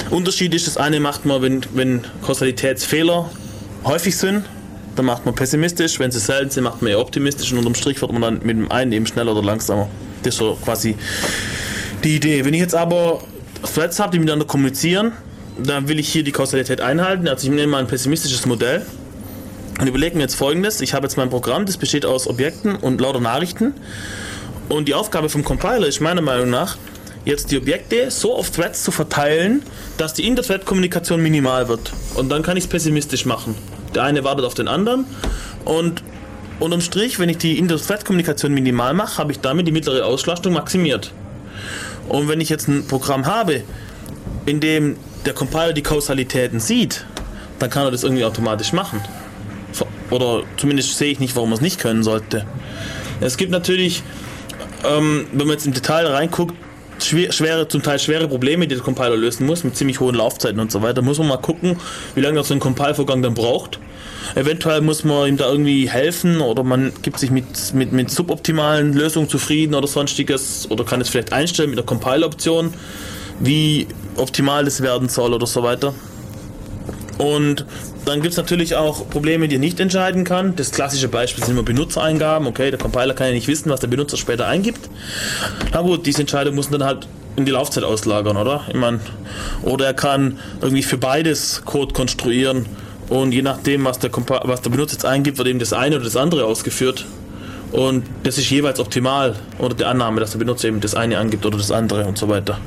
[0.10, 3.30] Unterschied ist, das eine macht man, wenn, wenn Kausalitätsfehler
[3.84, 4.46] häufig sind,
[4.96, 8.02] dann macht man pessimistisch, wenn sie selten sind, macht man eher optimistisch und unterm Strich
[8.02, 9.88] wird man dann mit dem einen eben schneller oder langsamer.
[10.24, 10.96] Das ist so quasi
[12.04, 12.44] die Idee.
[12.46, 13.22] Wenn ich jetzt aber
[13.74, 15.12] Threads habe, die miteinander kommunizieren,
[15.64, 17.28] dann will ich hier die Kausalität einhalten.
[17.28, 18.86] Also ich nehme mal ein pessimistisches Modell
[19.80, 20.82] und überlege mir jetzt folgendes.
[20.82, 23.74] Ich habe jetzt mein Programm, das besteht aus Objekten und lauter Nachrichten.
[24.70, 26.78] Und die Aufgabe vom Compiler ist meiner Meinung nach,
[27.26, 29.64] jetzt die Objekte so auf Threads zu verteilen,
[29.98, 31.92] dass die Inter-Thread-Kommunikation minimal wird.
[32.16, 33.56] Und dann kann ich es pessimistisch machen.
[33.96, 35.06] Der eine wartet auf den anderen
[35.66, 36.04] und
[36.60, 41.12] unterm Strich, wenn ich die Inter-Thread-Kommunikation minimal mache, habe ich damit die mittlere Auslastung maximiert.
[42.10, 43.64] Und wenn ich jetzt ein Programm habe,
[44.46, 44.96] in dem
[45.26, 47.06] der Compiler die Kausalitäten sieht,
[47.60, 49.02] dann kann er das irgendwie automatisch machen.
[50.10, 52.46] Oder zumindest sehe ich nicht, warum er es nicht können sollte.
[53.20, 54.04] Es gibt natürlich,
[54.86, 56.56] ähm, wenn man jetzt im Detail reinguckt,
[57.00, 60.72] schwere, zum Teil schwere Probleme, die der Compiler lösen muss, mit ziemlich hohen Laufzeiten und
[60.72, 61.02] so weiter.
[61.02, 61.78] Muss man mal gucken,
[62.16, 63.80] wie lange so ein Compile-Vorgang dann braucht.
[64.36, 68.94] Eventuell muss man ihm da irgendwie helfen oder man gibt sich mit, mit, mit suboptimalen
[68.94, 72.74] Lösungen zufrieden oder sonstiges oder kann es vielleicht einstellen mit der Compile-Option,
[73.40, 73.88] wie
[74.18, 75.94] optimal das werden soll oder so weiter.
[77.18, 77.66] Und
[78.06, 80.56] dann gibt es natürlich auch Probleme, die er nicht entscheiden kann.
[80.56, 82.48] Das klassische Beispiel sind immer Benutzereingaben.
[82.48, 84.90] Okay, der Compiler kann ja nicht wissen, was der Benutzer später eingibt.
[85.74, 88.66] Na gut, diese Entscheidung muss man dann halt in die Laufzeit auslagern, oder?
[88.68, 89.00] Ich mein,
[89.64, 92.66] oder er kann irgendwie für beides Code konstruieren
[93.10, 96.06] und je nachdem, was der, was der Benutzer jetzt eingibt, wird eben das eine oder
[96.06, 97.06] das andere ausgeführt.
[97.72, 101.46] Und das ist jeweils optimal oder die Annahme, dass der Benutzer eben das eine angibt
[101.46, 102.58] oder das andere und so weiter.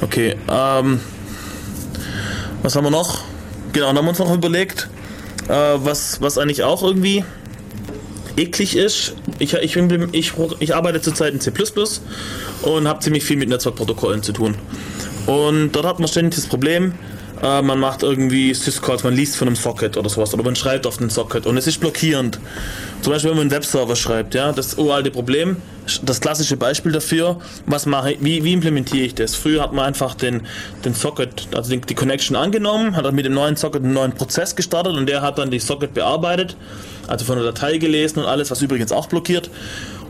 [0.00, 1.00] Okay, ähm,
[2.62, 3.27] was haben wir noch?
[3.72, 4.88] Genau, dann haben wir uns noch überlegt,
[5.48, 7.24] äh, was, was eigentlich auch irgendwie
[8.36, 9.14] eklig ist.
[9.38, 11.52] Ich, ich, ich, ich arbeite zurzeit in C
[12.62, 14.54] und habe ziemlich viel mit Netzwerkprotokollen zu tun.
[15.26, 16.94] Und dort hat man ständig das Problem,
[17.42, 20.86] äh, man macht irgendwie Syscalls, man liest von einem Socket oder sowas oder man schreibt
[20.86, 22.38] auf einen Socket und es ist blockierend.
[23.02, 25.56] Zum Beispiel, wenn man einen Webserver schreibt, ja, das uralte Problem,
[26.02, 29.34] das klassische Beispiel dafür, was mache ich, wie, wie implementiere ich das?
[29.34, 30.42] Früher hat man einfach den,
[30.84, 34.12] den Socket, also die, die Connection angenommen, hat dann mit dem neuen Socket einen neuen
[34.12, 36.56] Prozess gestartet und der hat dann die Socket bearbeitet,
[37.06, 39.48] also von der Datei gelesen und alles, was übrigens auch blockiert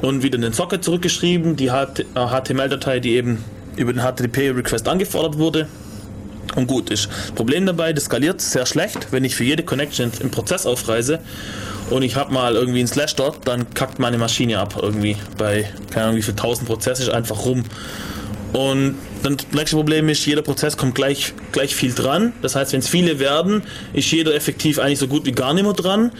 [0.01, 3.45] und wieder den Socket zurückgeschrieben, die HTML-Datei, äh, die eben
[3.77, 5.69] über den HTTP-Request angefordert wurde
[6.57, 7.09] und gut ist.
[7.35, 11.21] Problem dabei, das skaliert sehr schlecht, wenn ich für jede Connection im Prozess aufreise
[11.91, 15.69] und ich habe mal irgendwie einen Slash dort, dann kackt meine Maschine ab irgendwie bei,
[15.91, 17.65] keine Ahnung wie viel tausend Prozesse ist einfach rum.
[18.53, 22.33] Und dann das nächste Problem ist, jeder Prozess kommt gleich, gleich viel dran.
[22.41, 23.63] Das heißt, wenn es viele werden,
[23.93, 26.13] ist jeder effektiv eigentlich so gut wie gar nicht mehr dran.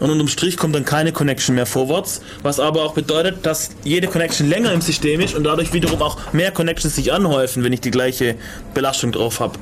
[0.00, 2.20] Und unterm Strich kommt dann keine Connection mehr vorwärts.
[2.42, 6.32] Was aber auch bedeutet, dass jede Connection länger im System ist und dadurch wiederum auch
[6.32, 8.36] mehr Connections sich anhäufen, wenn ich die gleiche
[8.74, 9.58] Belastung drauf habe.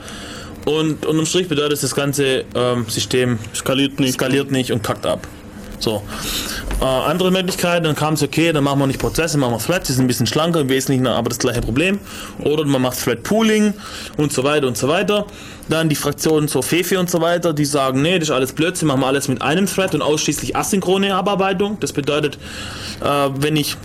[0.65, 4.15] Und unterm Strich bedeutet das ganze ähm, System skaliert nicht.
[4.15, 5.27] skaliert nicht und kackt ab.
[5.79, 6.03] So.
[6.81, 9.87] Äh, andere Möglichkeiten, dann kam es, okay, dann machen wir nicht Prozesse, machen wir Threads,
[9.87, 11.99] die sind ein bisschen schlanker, im Wesentlichen aber das gleiche Problem.
[12.41, 13.75] Oder man macht Thread Pooling
[14.17, 15.27] und so weiter und so weiter.
[15.69, 18.89] Dann die Fraktionen so Fefe und so weiter, die sagen, nee, das ist alles Blödsinn,
[18.89, 21.79] machen wir alles mit einem Thread und ausschließlich asynchrone Abarbeitung.
[21.81, 22.39] Das bedeutet,
[23.03, 23.77] äh, wenn ich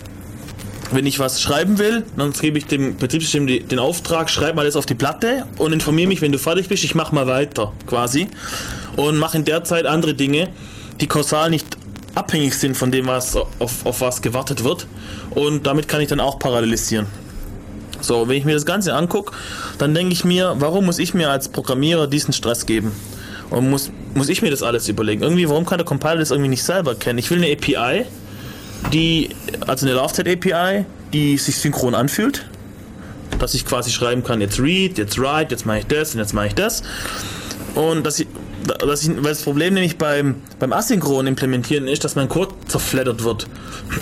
[0.92, 4.74] wenn ich was schreiben will, dann gebe ich dem Betriebssystem den Auftrag, schreib mal das
[4.74, 8.26] auf die Platte und informiere mich, wenn du fertig bist, ich mache mal weiter, quasi.
[8.96, 10.48] Und mache in der Zeit andere Dinge,
[11.00, 11.79] die kausal nicht
[12.14, 14.86] abhängig sind von dem, was auf, auf was gewartet wird.
[15.30, 17.06] Und damit kann ich dann auch parallelisieren.
[18.00, 19.32] So, wenn ich mir das Ganze angucke,
[19.78, 22.92] dann denke ich mir, warum muss ich mir als Programmierer diesen Stress geben?
[23.50, 25.22] Und muss, muss ich mir das alles überlegen?
[25.22, 27.18] Irgendwie, warum kann der Compiler das irgendwie nicht selber kennen?
[27.18, 28.06] Ich will eine API,
[28.92, 29.30] die,
[29.66, 32.46] also eine Laufzeit-API, die sich synchron anfühlt.
[33.38, 36.32] Dass ich quasi schreiben kann, jetzt read, jetzt write, jetzt mache ich das und jetzt
[36.32, 36.82] mache ich das.
[37.74, 38.26] Und dass ich,
[38.64, 43.24] dass ich, weil das Problem nämlich beim, beim Asynchron implementieren ist, dass mein Code zerfleddert
[43.24, 43.46] wird.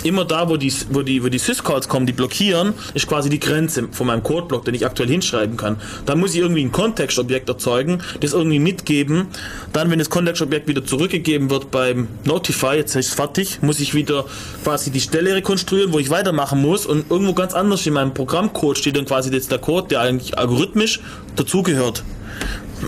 [0.03, 3.39] Immer da, wo die, wo die, wo die Syscalls kommen, die blockieren, ist quasi die
[3.39, 5.77] Grenze von meinem Codeblock, den ich aktuell hinschreiben kann.
[6.05, 9.27] Da muss ich irgendwie ein Kontextobjekt erzeugen, das irgendwie mitgeben.
[9.73, 13.93] Dann, wenn das Kontextobjekt wieder zurückgegeben wird beim Notify, jetzt ist es fertig, muss ich
[13.93, 14.25] wieder
[14.63, 18.77] quasi die Stelle rekonstruieren, wo ich weitermachen muss und irgendwo ganz anders in meinem Programmcode
[18.77, 20.99] steht dann quasi jetzt der Code, der eigentlich algorithmisch
[21.35, 22.03] dazugehört.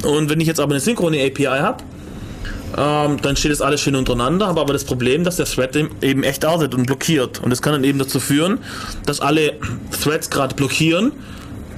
[0.03, 1.83] Und wenn ich jetzt aber eine synchrone API habe,
[2.77, 6.23] ähm, dann steht das alles schön untereinander, habe aber das Problem, dass der Thread eben
[6.23, 7.39] echt arbeitet und blockiert.
[7.43, 8.59] Und das kann dann eben dazu führen,
[9.05, 9.53] dass alle
[10.01, 11.11] Threads gerade blockieren,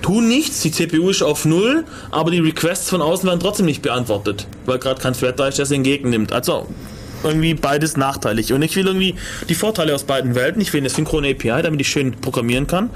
[0.02, 3.81] tun nichts, die CPU ist auf Null, aber die Requests von außen werden trotzdem nicht
[3.81, 6.31] beantwortet, weil gerade kein Thread da ist, der es entgegennimmt.
[6.31, 6.68] Also
[7.23, 8.52] irgendwie beides nachteilig.
[8.53, 9.15] Und ich will irgendwie
[9.48, 10.61] die Vorteile aus beiden Welten.
[10.61, 12.90] Ich will eine synchrone API, damit ich schön programmieren kann.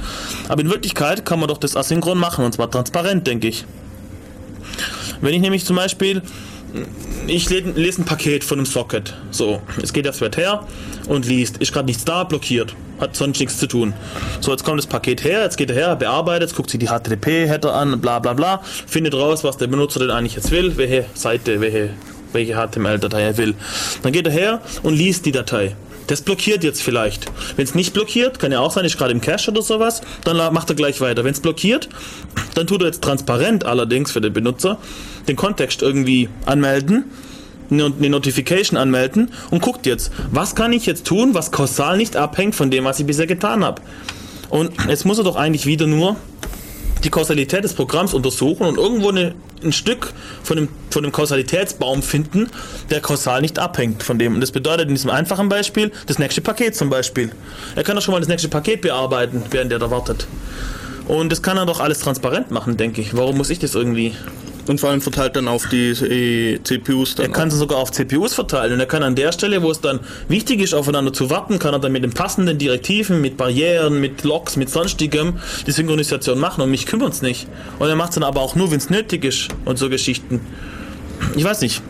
[0.49, 3.65] Aber in Wirklichkeit kann man doch das asynchron machen, und zwar transparent, denke ich.
[5.21, 6.21] Wenn ich nämlich zum Beispiel,
[7.27, 10.65] ich lese ein Paket von einem Socket, so, es geht der Thread her
[11.07, 13.93] und liest, ist gerade nichts da, blockiert, hat sonst nichts zu tun.
[14.41, 17.73] So, jetzt kommt das Paket her, jetzt geht er her, bearbeitet, guckt sich die HTTP-Header
[17.73, 21.61] an, bla bla bla, findet raus, was der Benutzer denn eigentlich jetzt will, welche Seite,
[21.61, 21.91] welche,
[22.33, 23.55] welche HTML-Datei er will.
[24.03, 25.75] Dann geht er her und liest die Datei.
[26.07, 27.25] Das blockiert jetzt vielleicht.
[27.55, 30.37] Wenn es nicht blockiert, kann ja auch sein, ist gerade im Cache oder sowas, dann
[30.53, 31.23] macht er gleich weiter.
[31.23, 31.89] Wenn es blockiert,
[32.55, 34.77] dann tut er jetzt transparent allerdings für den Benutzer
[35.27, 37.05] den Kontext irgendwie anmelden
[37.69, 42.55] eine Notification anmelden und guckt jetzt, was kann ich jetzt tun, was kausal nicht abhängt
[42.55, 43.81] von dem, was ich bisher getan habe.
[44.49, 46.15] Und jetzt muss er doch eigentlich wieder nur
[47.03, 50.13] die Kausalität des Programms untersuchen und irgendwo eine ein Stück
[50.43, 52.49] von dem, von dem Kausalitätsbaum finden,
[52.89, 54.35] der kausal nicht abhängt von dem.
[54.35, 57.31] Und das bedeutet in diesem einfachen Beispiel das nächste Paket zum Beispiel.
[57.75, 60.27] Er kann doch schon mal das nächste Paket bearbeiten, während er da wartet.
[61.07, 63.15] Und das kann er doch alles transparent machen, denke ich.
[63.15, 64.13] Warum muss ich das irgendwie
[64.67, 65.93] Und vor allem verteilt dann auf die
[66.63, 67.27] CPUs dann.
[67.27, 69.79] er kann es sogar auf CPUs verteilen und er kann an der Stelle, wo es
[69.79, 74.01] dann wichtig ist, aufeinander zu warten, kann er dann mit den passenden Direktiven, mit Barrieren,
[74.01, 77.47] mit Logs, mit sonstigem die Synchronisation machen und mich kümmert es nicht.
[77.79, 80.41] Und er macht es dann aber auch nur, wenn es nötig ist und so Geschichten.
[81.35, 81.81] Ich weiß nicht.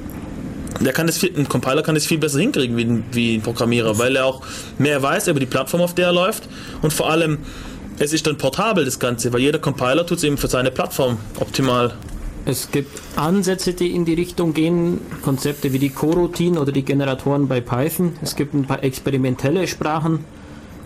[0.80, 3.42] Der kann das viel, ein Compiler kann das viel besser hinkriegen wie ein, wie ein
[3.42, 4.44] Programmierer, weil er auch
[4.78, 6.48] mehr weiß über die Plattform, auf der er läuft
[6.84, 7.40] und vor allem
[8.00, 11.18] es ist dann portabel das Ganze, weil jeder Compiler tut es eben für seine Plattform
[11.40, 11.96] optimal.
[12.48, 17.50] Es gibt Ansätze, die in die Richtung gehen, Konzepte wie die Coroutine oder die Generatoren
[17.50, 18.14] bei Python.
[18.22, 20.24] Es gibt ein paar experimentelle Sprachen,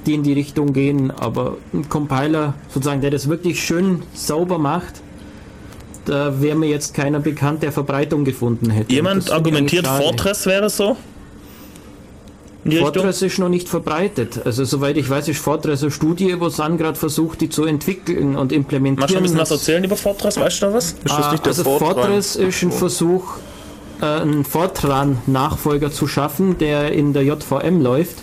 [0.08, 5.02] die in die Richtung gehen, aber ein Compiler, sozusagen, der das wirklich schön sauber macht,
[6.06, 8.92] da wäre mir jetzt keiner bekannt, der Verbreitung gefunden hätte.
[8.92, 9.86] Jemand argumentiert.
[9.86, 10.98] Fortress wäre so?
[12.64, 12.94] In die Richtung?
[12.94, 14.40] Fortress ist noch nicht verbreitet.
[14.46, 18.36] Also soweit ich weiß, ist Fortress eine Studie, wo Sun gerade versucht, die zu entwickeln
[18.36, 19.00] und implementieren.
[19.00, 20.38] Magst du ein bisschen was erzählen über Fortress?
[20.40, 20.86] Weißt du da was?
[20.92, 21.96] Ist das Ah, nicht der also Fortran?
[21.96, 23.24] Fortress ist ein Versuch,
[24.02, 28.18] äh, einen Fortran-Nachfolger zu schaffen, der in der JVM läuft.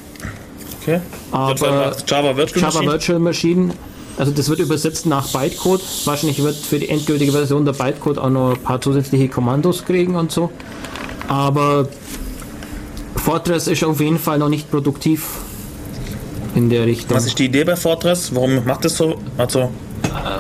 [0.83, 1.01] Okay.
[1.33, 2.93] Aber Java Virtual Java Machine?
[2.93, 3.75] Virtual Machine,
[4.17, 5.83] also das wird übersetzt nach Bytecode.
[6.05, 10.15] Wahrscheinlich wird für die endgültige Version der Bytecode auch noch ein paar zusätzliche Kommandos kriegen
[10.17, 10.51] und so.
[11.29, 11.89] Aber
[13.29, 15.27] Fortress ist auf jeden Fall noch nicht produktiv
[16.55, 17.15] in der Richtung.
[17.15, 18.35] Was ist die Idee bei Fortress?
[18.35, 19.19] Warum macht das so?
[19.37, 19.71] Also,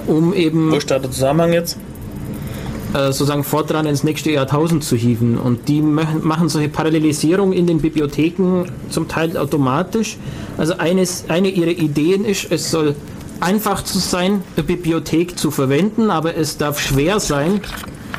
[0.07, 1.77] um eben wo ist da der Zusammenhang jetzt?
[2.95, 5.37] äh, sozusagen Fortran ins nächste Jahrtausend zu hieven.
[5.37, 10.17] Und die machen machen solche Parallelisierung in den Bibliotheken zum Teil automatisch.
[10.57, 12.97] Also eines, eine ihrer Ideen ist, es soll
[13.41, 17.61] einfach zu sein, eine Bibliothek zu verwenden, aber es darf schwer sein,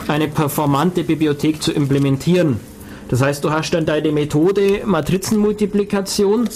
[0.08, 2.60] eine performante Bibliothek zu implementieren.
[3.10, 6.48] Das heißt, du hast dann deine Methode Matrizenmultiplikation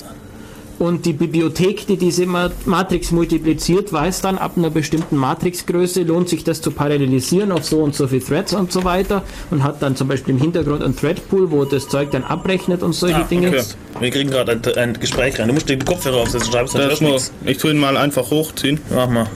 [0.80, 6.30] und die Bibliothek, die diese Ma- Matrix multipliziert, weiß dann, ab einer bestimmten Matrixgröße lohnt
[6.30, 9.82] sich das zu parallelisieren auf so und so viele Threads und so weiter und hat
[9.82, 13.28] dann zum Beispiel im Hintergrund ein Threadpool, wo das Zeug dann abrechnet und solche Ah,
[13.30, 13.50] Dinge.
[13.50, 13.62] okay.
[14.00, 15.48] Wir kriegen gerade ein, ein Gespräch rein.
[15.48, 17.32] Du musst den Kopfhörer aufsetzen, schreibst Das das nichts.
[17.46, 18.80] ich tue ihn mal einfach hochziehen.
[18.94, 19.28] Mach mal.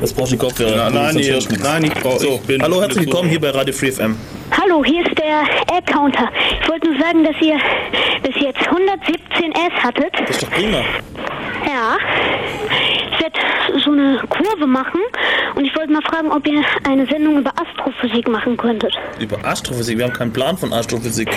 [0.00, 0.76] Das brauchst du die Kopfhörer.
[0.76, 2.20] Ja, Du, nein, sonst ich, du nein, ich brauche.
[2.20, 4.16] So, hallo, herzlich willkommen hier bei Radio Free FM.
[4.60, 5.42] Hallo, hier ist der
[5.76, 6.28] Ad-Counter.
[6.60, 7.56] Ich wollte nur sagen, dass ihr
[8.22, 10.12] bis jetzt 117 S hattet.
[10.20, 10.78] Das ist doch prima.
[11.66, 11.96] Ja.
[13.12, 13.38] Ich werde
[13.84, 15.00] so eine Kurve machen
[15.54, 18.92] und ich wollte mal fragen, ob ihr eine Sendung über Astrophysik machen könntet.
[19.20, 19.98] Über Astrophysik.
[19.98, 21.28] Wir haben keinen Plan von Astrophysik.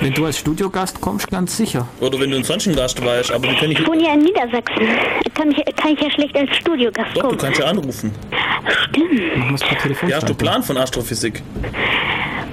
[0.00, 1.86] Wenn du als Studiogast kommst, ganz sicher.
[2.00, 3.88] Oder wenn du ein sonst ein Gast weißt, aber wir können Ich nicht.
[3.88, 4.86] wohne ja in Niedersachsen.
[5.34, 7.38] Kann ich, kann ich ja schlecht als Studiogast Doch, du kommen.
[7.38, 8.14] kannst ja anrufen.
[8.90, 9.36] Stimmt.
[9.36, 10.08] Machen wir es per Telefon.
[10.08, 11.42] Ja, hast du Plan von Astrophysik?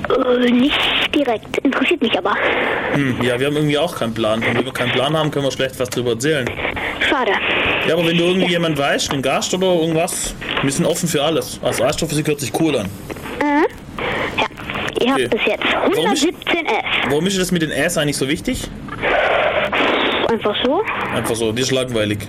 [0.09, 0.79] Äh, nicht
[1.15, 1.57] direkt.
[1.59, 2.35] Interessiert mich aber.
[2.93, 4.39] Hm, ja, wir haben irgendwie auch keinen Plan.
[4.43, 6.49] Und wenn wir keinen Plan haben, können wir schlecht was drüber erzählen.
[7.09, 7.31] Schade.
[7.87, 11.23] Ja, aber wenn du irgendwie jemand weißt, einen Gast oder irgendwas, wir sind offen für
[11.23, 11.59] alles.
[11.61, 12.89] Also Astrophysik hört sich cool an.
[13.41, 14.45] Ja.
[15.01, 15.27] Ihr habt Okay.
[15.27, 16.73] bis jetzt Warum ist- 117 S.
[17.09, 18.63] Warum ist das mit den S eigentlich so wichtig?
[20.31, 20.81] Einfach so?
[21.13, 22.19] Einfach so, die ist langweilig.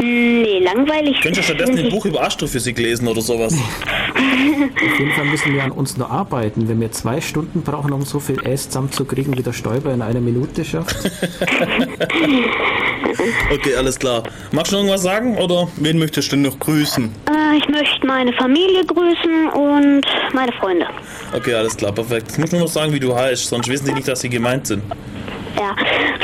[0.00, 1.20] Nee, langweilig.
[1.20, 3.54] Könntest du stattdessen ein Buch über Astrophysik lesen oder sowas?
[4.14, 6.68] Auf jeden Fall müssen wir an uns nur arbeiten.
[6.68, 10.20] Wenn wir zwei Stunden brauchen, um so viel Ass zusammenzukriegen, wie der Stäuber in einer
[10.20, 10.96] Minute schafft.
[13.52, 14.22] Okay, alles klar.
[14.52, 15.36] Magst du noch irgendwas sagen?
[15.38, 15.68] Oder?
[15.76, 17.04] Wen möchtest du denn noch grüßen?
[17.28, 20.86] Äh, ich möchte meine Familie grüßen und meine Freunde.
[21.34, 22.28] Okay, alles klar, perfekt.
[22.28, 24.28] Jetzt musst du nur noch sagen, wie du heißt, sonst wissen die nicht, dass sie
[24.28, 24.82] gemeint sind.
[25.58, 25.74] Ja,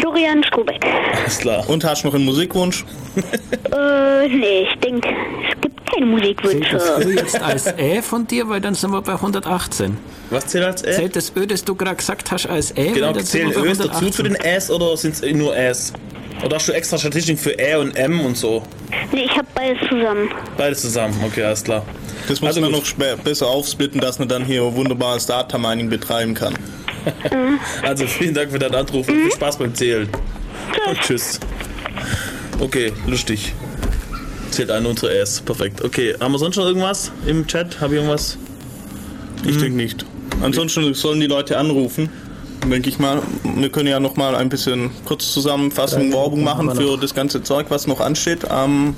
[0.00, 0.84] Florian Strubeck.
[1.20, 1.68] Alles klar.
[1.68, 2.84] Und hast du noch einen Musikwunsch?
[3.72, 5.08] Äh, nee, ich denke,
[5.50, 6.54] es gibt keine Zählt das Ö
[6.96, 7.10] Musikwünsche.
[7.10, 9.96] jetzt als Ä von dir, weil dann sind wir bei 118.
[10.30, 10.96] Was zählt als S?
[10.96, 12.92] Zählt das Ö, das du gerade gesagt hast, als Ä?
[12.92, 15.92] Genau, zählen Ös dazu zu den S oder sind es nur S?
[16.44, 18.62] Oder hast du extra Statistiken für Ä und M und so?
[19.12, 20.28] Nee, ich hab beides zusammen.
[20.56, 21.84] Beides zusammen, okay, alles klar.
[22.28, 22.94] Das muss Also man gut.
[22.98, 26.54] noch besser aufsplitten, dass man dann hier wunderbares Data Mining betreiben kann.
[27.82, 30.08] Also vielen Dank für deinen Anruf und viel Spaß beim Zählen.
[30.88, 31.38] Und tschüss.
[32.58, 33.52] Okay, lustig.
[34.50, 35.40] Zählt ein unser S.
[35.40, 35.82] Perfekt.
[35.84, 37.80] Okay, haben wir sonst noch irgendwas im Chat?
[37.80, 38.38] Habe ich irgendwas?
[39.46, 40.04] Ich denke nicht.
[40.42, 42.08] Ansonsten sollen die Leute anrufen.
[42.70, 43.22] Denke ich mal.
[43.44, 47.66] Wir können ja noch mal ein bisschen kurz Zusammenfassung, Werbung machen für das ganze Zeug,
[47.68, 48.50] was noch ansteht.
[48.50, 48.96] Am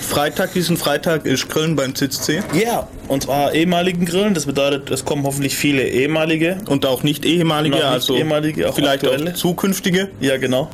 [0.00, 2.42] Freitag, diesen Freitag, ist Köln beim CCC.
[2.54, 4.34] Ja, und zwar ehemaligen Grillen.
[4.34, 6.58] Das bedeutet, es kommen hoffentlich viele ehemalige.
[6.66, 9.30] Und auch nicht ehemalige, nicht also ehemalige, auch vielleicht aktuelle.
[9.32, 10.08] auch zukünftige.
[10.20, 10.70] Ja, genau.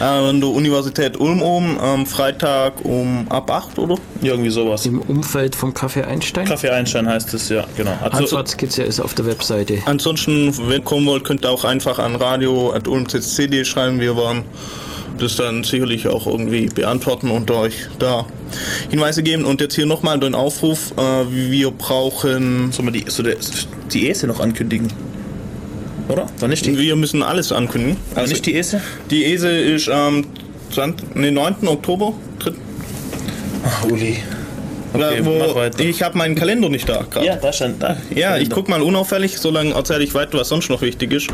[0.00, 3.96] Äh, an der Universität Ulm oben, am Freitag um ab 8, oder?
[4.22, 4.86] Irgendwie sowas.
[4.86, 6.46] Im Umfeld vom Café Einstein.
[6.46, 7.92] Kaffee Einstein heißt es, ja, genau.
[8.00, 9.78] Also, Ansatz gibt es ja ist auf der Webseite.
[9.84, 14.00] Ansonsten, wenn ihr kommen wollt, könnt ihr auch einfach an radio.ulmccd schreiben.
[14.00, 14.44] Wir waren
[15.18, 18.24] das dann sicherlich auch irgendwie beantworten und euch da
[18.88, 19.44] Hinweise geben.
[19.44, 22.72] Und jetzt hier nochmal den Aufruf, äh, wir brauchen...
[22.72, 23.36] Sollen wir die, so der,
[23.92, 24.90] die ESE noch ankündigen?
[26.10, 26.26] Oder?
[26.38, 27.96] War nicht die, Wir müssen alles ankündigen.
[28.14, 28.80] war nicht die ESE?
[29.10, 30.24] Die ESE ist am
[30.72, 31.66] 20, nee, 9.
[31.68, 32.12] Oktober.
[32.38, 32.54] Dritt-
[33.64, 34.16] Ach, Uli.
[34.92, 37.24] Okay, wo, ich habe meinen Kalender nicht da gerade.
[37.24, 37.96] Ja, da stand da.
[38.12, 41.28] Ja, ich guck mal unauffällig, solange erzähle ich weiter, was sonst noch wichtig ist.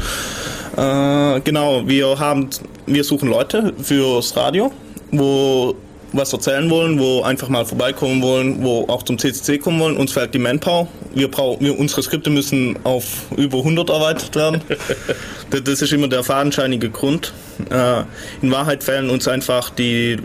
[0.77, 2.51] Äh, genau, wir haben,
[2.87, 4.73] wir suchen Leute fürs Radio,
[5.11, 5.75] wo
[6.17, 9.97] was erzählen wollen, wo einfach mal vorbeikommen wollen, wo auch zum CCC kommen wollen.
[9.97, 10.89] Uns fehlt die Manpower.
[11.15, 13.05] Wir brauchen, wir, unsere Skripte müssen auf
[13.37, 14.61] über 100 erweitert werden.
[15.51, 17.33] das, das ist immer der fadenscheinige Grund.
[17.71, 18.03] Äh,
[18.43, 20.19] in Wahrheit fehlen uns einfach die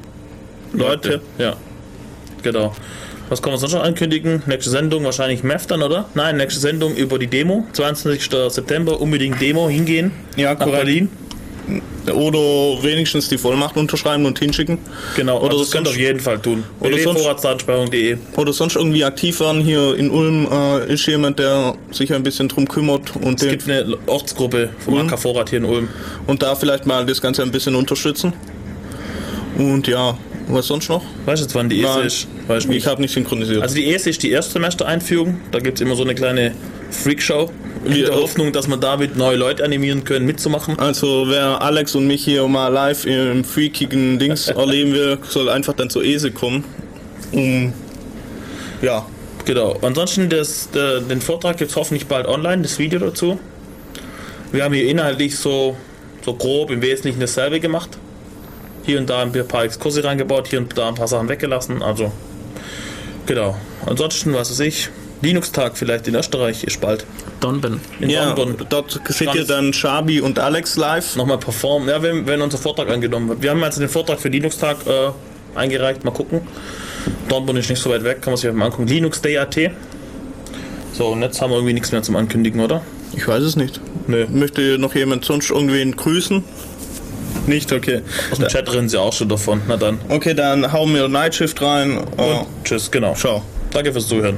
[0.73, 1.21] Leute.
[1.37, 1.55] Ja.
[2.43, 2.75] Genau.
[3.29, 4.43] Was kann man sonst noch ankündigen?
[4.45, 6.09] Nächste Sendung wahrscheinlich MEF dann, oder?
[6.15, 7.65] Nein, nächste Sendung über die Demo.
[7.71, 8.29] 22.
[8.49, 10.11] September, unbedingt Demo hingehen.
[10.35, 10.83] Ja, nach korrekt.
[10.83, 11.09] Berlin.
[12.07, 12.39] Oder
[12.83, 14.79] wenigstens die Vollmacht unterschreiben und hinschicken.
[15.15, 16.63] Genau, Oder also das könnt ihr auf jeden Fall tun.
[16.79, 19.61] oder sonst- www.vorratsdatensperrung.de oder sonst irgendwie aktiv werden.
[19.61, 23.69] Hier in Ulm äh, ist jemand, der sich ein bisschen drum kümmert und, Es gibt
[23.69, 25.07] eine Ortsgruppe vom Ulm.
[25.07, 25.89] AK Vorrat hier in Ulm.
[26.27, 28.33] und da vielleicht mal das Ganze ein bisschen unterstützen.
[29.57, 30.17] Und ja,
[30.47, 31.03] was sonst noch?
[31.25, 32.27] Weißt du jetzt, wann die ESE ist?
[32.47, 33.61] Weiß ich Ich habe nicht synchronisiert.
[33.61, 35.39] Also die ESE ist die Erstsemester-Einführung.
[35.51, 36.53] Da gibt es immer so eine kleine
[36.89, 37.51] Freakshow.
[37.85, 40.77] In Wir- der Hoffnung, dass man damit neue Leute animieren können, mitzumachen.
[40.79, 45.73] Also wer Alex und mich hier mal live im freakigen Dings erleben will, soll einfach
[45.73, 46.63] dann zur ESE kommen.
[47.31, 47.73] Um
[48.81, 49.05] ja,
[49.45, 49.75] Genau.
[49.81, 53.39] Ansonsten das, der, den Vortrag gibt es hoffentlich bald online, das Video dazu.
[54.51, 55.75] Wir haben hier inhaltlich so,
[56.23, 57.89] so grob im Wesentlichen dasselbe gemacht.
[58.85, 61.81] Hier und da ein paar Exkurse reingebaut, hier und da ein paar Sachen weggelassen.
[61.81, 62.11] Also,
[63.25, 63.55] genau.
[63.87, 64.89] Ansonsten, was weiß ich,
[65.23, 67.05] Linux-Tag vielleicht in Österreich ist bald.
[67.41, 67.81] Donben.
[67.99, 68.65] In ja London.
[68.69, 71.15] dort seht ihr dann Shabi und Alex live.
[71.15, 71.89] Nochmal performen.
[71.89, 73.41] Ja, wenn, wenn unser Vortrag angenommen wird.
[73.41, 76.05] Wir haben also den Vortrag für Linux-Tag äh, eingereicht.
[76.05, 76.41] Mal gucken.
[77.27, 78.87] Dortmund ist nicht so weit weg, kann man sich mal angucken.
[78.87, 79.57] Linux Day AT.
[80.93, 82.81] So, und jetzt haben wir irgendwie nichts mehr zum Ankündigen, oder?
[83.13, 83.81] Ich weiß es nicht.
[84.07, 84.27] Nö.
[84.29, 86.43] Möchte noch jemand sonst irgendwen grüßen?
[87.47, 88.01] Nicht, okay.
[88.31, 89.61] Aus dem Chat rennen sie auch schon davon.
[89.67, 89.99] Na dann.
[90.09, 91.99] Okay, dann hauen wir Nightshift rein.
[92.17, 93.15] Oh, Tschüss, genau.
[93.15, 93.41] ciao.
[93.71, 94.37] Danke fürs Zuhören.